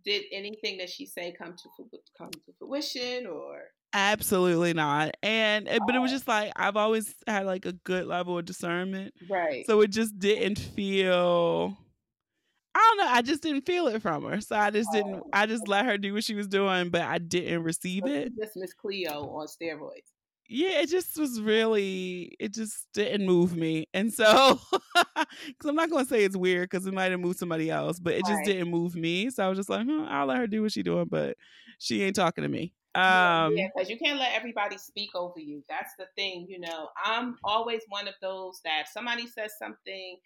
did 0.04 0.24
anything 0.32 0.78
that 0.78 0.90
she 0.90 1.06
say 1.06 1.34
come 1.38 1.54
to 1.56 1.70
come 2.18 2.32
to 2.32 2.54
fruition 2.58 3.28
or 3.28 3.64
absolutely 3.94 4.74
not 4.74 5.12
and 5.22 5.68
eh, 5.68 5.80
but 5.80 5.96
it 5.96 6.00
was 6.00 6.12
Oh. 6.12 6.12
just 6.12 6.28
like 6.28 6.52
i've 6.56 6.78
always 6.78 7.14
had 7.28 7.46
like 7.46 7.66
a 7.66 7.74
good 7.74 8.06
level 8.08 8.38
of 8.38 8.46
discernment 8.46 9.14
right 9.28 9.68
So 9.68 9.82
it 9.82 9.90
just 9.92 10.18
didn't 10.18 10.60
feel 10.60 11.78
I 12.76 12.80
don't 12.80 12.98
know, 13.06 13.12
I 13.14 13.22
just 13.22 13.44
didn't 13.44 13.66
feel 13.66 13.88
it 13.88 14.02
from 14.02 14.24
her. 14.26 14.40
So 14.42 14.56
I 14.56 14.72
just 14.72 14.92
didn't 14.92 15.24
Oh. 15.24 15.34
I 15.34 15.46
just 15.46 15.68
let 15.68 15.86
her 15.86 15.98
do 15.98 16.14
what 16.14 16.24
she 16.24 16.36
was 16.36 16.48
doing, 16.48 16.90
but 16.90 17.02
I 17.02 17.18
didn't 17.18 17.64
receive 17.64 18.08
it. 18.08 18.34
just 18.38 18.56
Miss 18.58 18.74
Cleo 18.74 19.30
on 19.30 19.48
steroids 19.48 20.12
Yeah, 20.50 20.82
it 20.82 20.90
just 20.90 21.18
was 21.18 21.40
really 21.40 22.36
it 22.40 22.54
just 22.54 22.88
didn't 22.94 23.26
move 23.26 23.56
me. 23.56 23.88
And 23.94 24.14
so 24.14 24.60
cuz 24.96 25.70
I'm 25.70 25.76
not 25.76 25.90
going 25.90 26.04
to 26.06 26.10
say 26.10 26.24
it's 26.26 26.36
weird 26.36 26.70
cuz 26.70 26.86
it 26.86 26.94
might 26.94 27.12
have 27.12 27.20
moved 27.22 27.40
somebody 27.40 27.70
else, 27.70 28.00
but 28.00 28.14
it 28.14 28.26
just 28.26 28.44
Right. 28.44 28.44
didn't 28.44 28.70
move 28.70 28.96
me. 28.96 29.30
So 29.30 29.46
I 29.46 29.50
was 29.50 29.58
just 29.58 29.70
like, 29.70 29.88
huh, 29.88 30.06
I'll 30.10 30.26
let 30.26 30.38
her 30.40 30.48
do 30.48 30.62
what 30.64 30.74
she 30.74 30.84
doing, 30.84 31.06
but 31.10 31.38
she 31.80 32.02
ain't 32.04 32.16
talking 32.18 32.42
to 32.44 32.50
me. 32.50 32.74
Um 32.94 33.56
yeah, 33.56 33.68
because 33.74 33.90
you 33.90 33.98
can't 33.98 34.20
let 34.20 34.34
everybody 34.34 34.78
speak 34.78 35.16
over 35.16 35.40
you. 35.40 35.64
That's 35.70 35.94
the 35.98 36.06
thing, 36.16 36.46
you 36.50 36.60
know. 36.60 36.90
I'm 37.04 37.38
always 37.44 37.82
one 37.88 38.08
of 38.08 38.16
those 38.22 38.60
that 38.66 38.82
if 38.82 38.88
somebody 38.88 39.28
says 39.28 39.54
something 39.58 40.18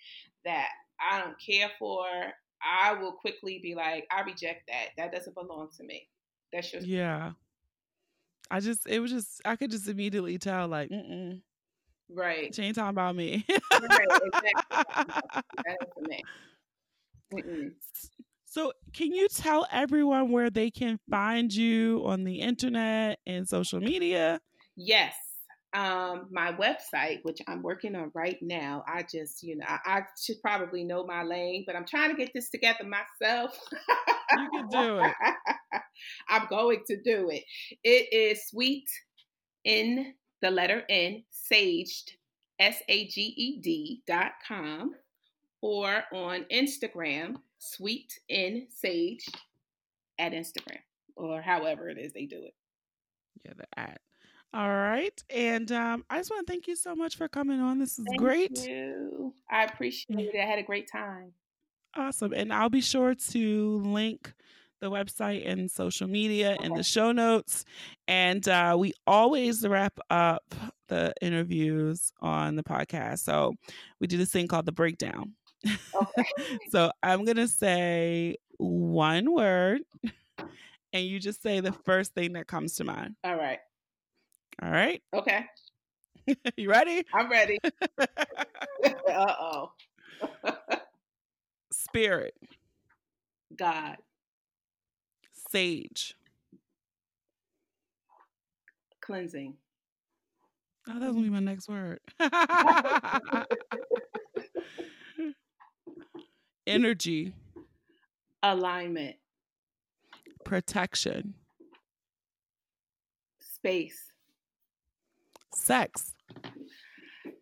that 0.45 0.69
I 0.99 1.19
don't 1.19 1.39
care 1.39 1.69
for, 1.77 2.05
I 2.61 2.93
will 2.93 3.11
quickly 3.11 3.59
be 3.61 3.75
like, 3.75 4.07
I 4.11 4.21
reject 4.21 4.67
that. 4.67 4.89
That 4.97 5.11
doesn't 5.11 5.35
belong 5.35 5.69
to 5.77 5.83
me. 5.83 6.07
That's 6.51 6.73
your 6.73 6.81
yeah. 6.81 7.31
I 8.49 8.59
just 8.59 8.87
it 8.87 8.99
was 8.99 9.11
just 9.11 9.41
I 9.45 9.55
could 9.55 9.71
just 9.71 9.87
immediately 9.87 10.37
tell 10.37 10.67
like, 10.67 10.89
Mm-mm. 10.89 11.41
right. 12.09 12.53
she 12.53 12.63
ain't 12.63 12.75
talking 12.75 12.89
about 12.89 13.15
me. 13.15 13.45
Right, 13.49 13.61
That 14.71 15.77
is 15.81 15.87
for 15.93 16.01
me. 16.01 16.23
Mm-mm. 17.33 17.71
So, 18.55 18.71
can 18.93 19.11
you 19.11 19.27
tell 19.27 19.67
everyone 19.69 20.31
where 20.31 20.49
they 20.49 20.71
can 20.71 20.97
find 21.09 21.53
you 21.53 22.03
on 22.05 22.23
the 22.23 22.39
internet 22.39 23.19
and 23.27 23.45
social 23.45 23.81
media? 23.81 24.39
Yes. 24.77 25.13
Um, 25.73 26.29
my 26.31 26.53
website, 26.53 27.19
which 27.23 27.39
I'm 27.49 27.61
working 27.61 27.97
on 27.97 28.11
right 28.13 28.37
now, 28.41 28.85
I 28.87 29.03
just, 29.03 29.43
you 29.43 29.57
know, 29.57 29.65
I, 29.67 29.79
I 29.85 30.01
should 30.17 30.41
probably 30.41 30.85
know 30.85 31.05
my 31.05 31.23
lane, 31.23 31.65
but 31.67 31.75
I'm 31.75 31.85
trying 31.85 32.11
to 32.11 32.15
get 32.15 32.31
this 32.33 32.49
together 32.49 32.85
myself. 32.85 33.59
You 34.37 34.49
can 34.53 34.69
do 34.69 34.99
it. 34.99 35.13
I'm 36.29 36.47
going 36.49 36.79
to 36.87 36.95
do 37.03 37.29
it. 37.31 37.43
It 37.83 38.13
is 38.13 38.47
sweet 38.47 38.87
in 39.65 40.13
the 40.41 40.49
letter 40.49 40.83
N, 40.89 41.25
saged, 41.51 42.11
S 42.57 42.81
A 42.87 43.05
G 43.07 43.33
E 43.35 43.59
D 43.59 44.01
dot 44.07 44.31
com, 44.47 44.91
or 45.61 46.03
on 46.13 46.45
Instagram, 46.53 47.35
sweet 47.65 48.19
in 48.29 48.67
sage 48.69 49.27
at 50.19 50.31
Instagram, 50.31 50.79
or 51.15 51.41
however 51.41 51.89
it 51.89 51.97
is 51.97 52.13
they 52.13 52.25
do 52.25 52.43
it. 52.43 52.53
Yeah, 53.43 53.53
the 53.57 53.79
at. 53.79 54.01
All 54.53 54.69
right. 54.69 55.21
And 55.29 55.69
um, 55.73 56.05
I 56.09 56.17
just 56.17 56.31
want 56.31 56.47
to 56.47 56.51
thank 56.51 56.65
you 56.67 56.77
so 56.77 56.95
much 56.95 57.17
for 57.17 57.27
coming 57.27 57.59
on. 57.59 57.77
This 57.77 57.99
is 57.99 58.05
Thank 58.07 58.21
great. 58.21 58.65
you. 58.65 59.33
I 59.51 59.65
appreciate 59.65 60.33
it. 60.33 60.39
I 60.41 60.45
had 60.45 60.59
a 60.59 60.63
great 60.63 60.89
time. 60.89 61.33
Awesome. 61.93 62.31
And 62.33 62.53
I'll 62.53 62.69
be 62.69 62.79
sure 62.79 63.15
to 63.15 63.77
link 63.83 64.33
the 64.79 64.89
website 64.89 65.49
and 65.49 65.69
social 65.69 66.07
media 66.07 66.57
in 66.61 66.73
the 66.73 66.83
show 66.83 67.11
notes. 67.11 67.65
And 68.07 68.47
uh, 68.47 68.77
we 68.79 68.93
always 69.05 69.67
wrap 69.67 69.99
up 70.09 70.55
the 70.87 71.13
interviews 71.21 72.13
on 72.21 72.55
the 72.55 72.63
podcast. 72.63 73.19
So 73.19 73.55
we 73.99 74.07
do 74.07 74.17
this 74.17 74.31
thing 74.31 74.47
called 74.47 74.65
the 74.65 74.71
breakdown. 74.71 75.33
Okay. 75.93 76.25
so 76.69 76.91
I'm 77.01 77.25
going 77.25 77.37
to 77.37 77.47
say 77.47 78.37
one 78.57 79.33
word, 79.33 79.81
and 80.93 81.05
you 81.05 81.19
just 81.19 81.41
say 81.41 81.59
the 81.59 81.71
first 81.71 82.13
thing 82.13 82.33
that 82.33 82.47
comes 82.47 82.75
to 82.75 82.83
mind. 82.83 83.15
All 83.23 83.35
right. 83.35 83.59
All 84.61 84.71
right. 84.71 85.01
Okay. 85.13 85.45
you 86.57 86.69
ready? 86.69 87.03
I'm 87.13 87.29
ready. 87.29 87.59
uh 87.99 89.33
oh. 89.39 89.71
Spirit, 91.71 92.33
God. 93.55 93.97
sage. 95.51 96.15
Cleansing. 99.01 99.55
Oh, 100.87 100.99
that 100.99 101.07
was 101.07 101.15
gonna 101.15 101.23
be 101.23 101.29
my 101.29 101.39
next 101.39 101.67
word. 101.67 101.99
Energy, 106.67 107.33
Alignment. 108.43 109.15
protection, 110.43 111.33
Space. 113.39 114.11
sex. 115.53 116.13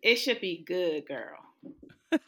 It 0.02 0.16
should 0.16 0.40
be 0.40 0.62
good, 0.66 1.06
girl. 1.06 1.38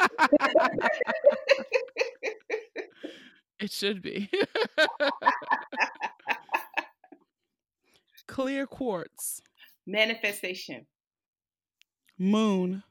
it 3.60 3.70
should 3.70 4.00
be. 4.02 4.30
Clear 8.26 8.66
quartz, 8.66 9.40
Manifestation 9.86 10.86
moon, 12.18 12.82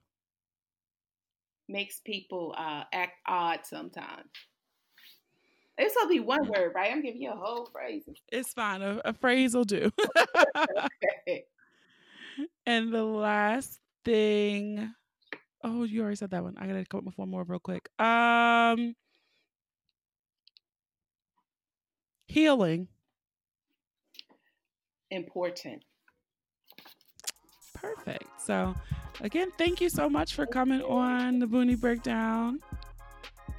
makes 1.68 2.00
people 2.00 2.54
uh, 2.58 2.84
act 2.94 3.14
odd 3.28 3.60
sometimes. 3.64 4.30
It's 5.78 5.94
supposed 5.94 6.10
to 6.10 6.16
be 6.16 6.20
one 6.22 6.48
word, 6.48 6.72
right? 6.74 6.92
I'm 6.92 7.02
giving 7.02 7.22
you 7.22 7.32
a 7.32 7.36
whole 7.36 7.66
phrase. 7.66 8.04
It's 8.32 8.54
fine. 8.54 8.82
A, 8.82 9.02
a 9.04 9.14
phrase 9.14 9.54
will 9.54 9.66
do. 9.66 9.92
and 12.66 12.94
the 12.94 13.04
last 13.04 13.80
thing. 14.06 14.94
Oh, 15.64 15.84
you 15.84 16.02
already 16.02 16.16
said 16.16 16.32
that 16.32 16.44
one. 16.44 16.56
I 16.58 16.68
gotta 16.68 16.86
come 16.86 17.00
up 17.00 17.06
with 17.06 17.18
one 17.18 17.30
more 17.30 17.44
real 17.44 17.60
quick. 17.60 17.90
Um, 18.00 18.96
healing. 22.28 22.88
Important. 25.12 25.84
Perfect. 27.74 28.26
So, 28.42 28.76
again, 29.22 29.50
thank 29.58 29.82
you 29.82 29.90
so 29.90 30.10
much 30.10 30.34
for 30.36 30.46
coming 30.46 30.82
on 30.82 31.40
the 31.40 31.48
Boonie 31.48 31.76
Breakdown. 31.76 32.60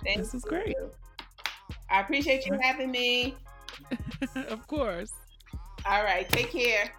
Thank 0.04 0.18
This 0.18 0.32
was 0.32 0.44
great. 0.44 0.68
you. 0.68 0.90
I 1.90 2.00
appreciate 2.00 2.46
you 2.46 2.58
having 2.60 2.90
me. 2.90 3.36
of 4.48 4.66
course. 4.66 5.12
All 5.84 6.02
right. 6.02 6.28
Take 6.28 6.50
care. 6.50 6.90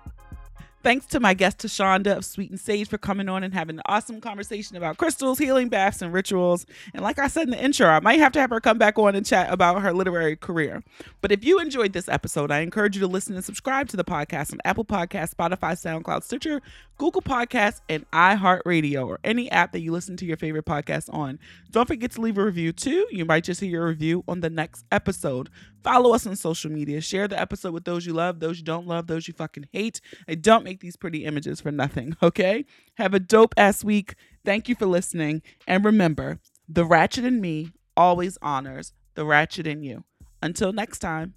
Thanks 0.88 1.06
to 1.08 1.20
my 1.20 1.34
guest 1.34 1.60
Tu-Shonda 1.60 2.16
of 2.16 2.24
Sweet 2.24 2.50
and 2.50 2.58
Sage 2.58 2.88
for 2.88 2.98
coming 2.98 3.28
on 3.28 3.44
and 3.44 3.54
having 3.54 3.76
an 3.76 3.82
awesome 3.88 4.22
conversation 4.22 4.78
about 4.78 4.96
crystals, 4.96 5.38
healing 5.38 5.68
baths, 5.68 6.02
and 6.02 6.14
rituals. 6.14 6.66
And 6.94 7.04
like 7.04 7.20
I 7.20 7.28
said 7.28 7.44
in 7.44 7.50
the 7.50 7.62
intro, 7.62 7.88
I 7.88 8.00
might 8.00 8.20
have 8.20 8.32
to 8.32 8.40
have 8.40 8.52
her 8.52 8.62
come 8.62 8.78
back 8.78 8.98
on 8.98 9.14
and 9.14 9.26
chat 9.26 9.52
about 9.52 9.82
her 9.82 9.92
literary 9.92 10.38
career. 10.38 10.82
But 11.20 11.34
if 11.34 11.44
you 11.44 11.60
enjoyed 11.60 11.92
this 11.92 12.08
episode, 12.08 12.52
I 12.52 12.60
encourage 12.60 12.96
you 12.96 13.02
to 13.02 13.08
listen 13.08 13.36
and 13.36 13.44
subscribe 13.44 13.90
to 13.90 13.98
the 13.98 14.06
podcast 14.06 14.54
on 14.54 14.62
Apple 14.64 14.86
Podcasts, 14.86 15.36
Spotify, 15.36 15.74
SoundCloud, 15.74 16.24
Stitcher, 16.24 16.62
Google 16.98 17.22
Podcasts, 17.22 17.82
and 17.90 18.10
iHeartRadio, 18.12 19.06
or 19.08 19.20
any 19.26 19.52
app 19.52 19.74
that 19.74 19.82
you 19.82 19.92
listen 19.92 20.16
to 20.16 20.26
your 20.26 20.38
favorite 20.38 20.66
podcast 20.66 21.14
on. 21.14 21.38
Don't 21.70 21.88
forget 21.88 22.12
to 22.12 22.22
leave 22.22 22.38
a 22.38 22.46
review 22.46 22.72
too. 22.72 23.06
You 23.12 23.26
might 23.26 23.44
just 23.44 23.60
hear 23.60 23.70
your 23.70 23.88
review 23.88 24.24
on 24.26 24.40
the 24.40 24.50
next 24.50 24.86
episode. 24.90 25.50
Follow 25.88 26.14
us 26.14 26.28
on 26.28 26.36
social 26.36 26.70
media. 26.70 27.00
Share 27.00 27.30
the 27.30 27.40
episode 27.40 27.74
with 27.74 27.86
those 27.86 28.06
you 28.06 28.12
love, 28.12 28.42
those 28.42 28.58
you 28.58 28.66
don't 28.66 28.88
love, 28.88 29.08
those 29.08 29.26
you 29.26 29.34
fucking 29.34 29.70
hate. 29.72 30.02
I 30.28 30.36
don't 30.36 30.66
make 30.66 30.82
these 30.82 30.98
pretty 30.98 31.24
images 31.24 31.62
for 31.62 31.72
nothing, 31.72 32.18
okay? 32.22 32.66
Have 32.96 33.14
a 33.14 33.22
dope 33.22 33.54
ass 33.56 33.86
week. 33.86 34.16
Thank 34.44 34.68
you 34.68 34.76
for 34.76 34.86
listening. 34.86 35.42
And 35.66 35.86
remember, 35.86 36.40
the 36.68 36.84
ratchet 36.84 37.24
in 37.24 37.40
me 37.40 37.72
always 37.96 38.38
honors 38.42 38.92
the 39.16 39.24
ratchet 39.24 39.66
in 39.66 39.82
you. 39.82 40.04
Until 40.44 40.74
next 40.74 41.00
time. 41.00 41.36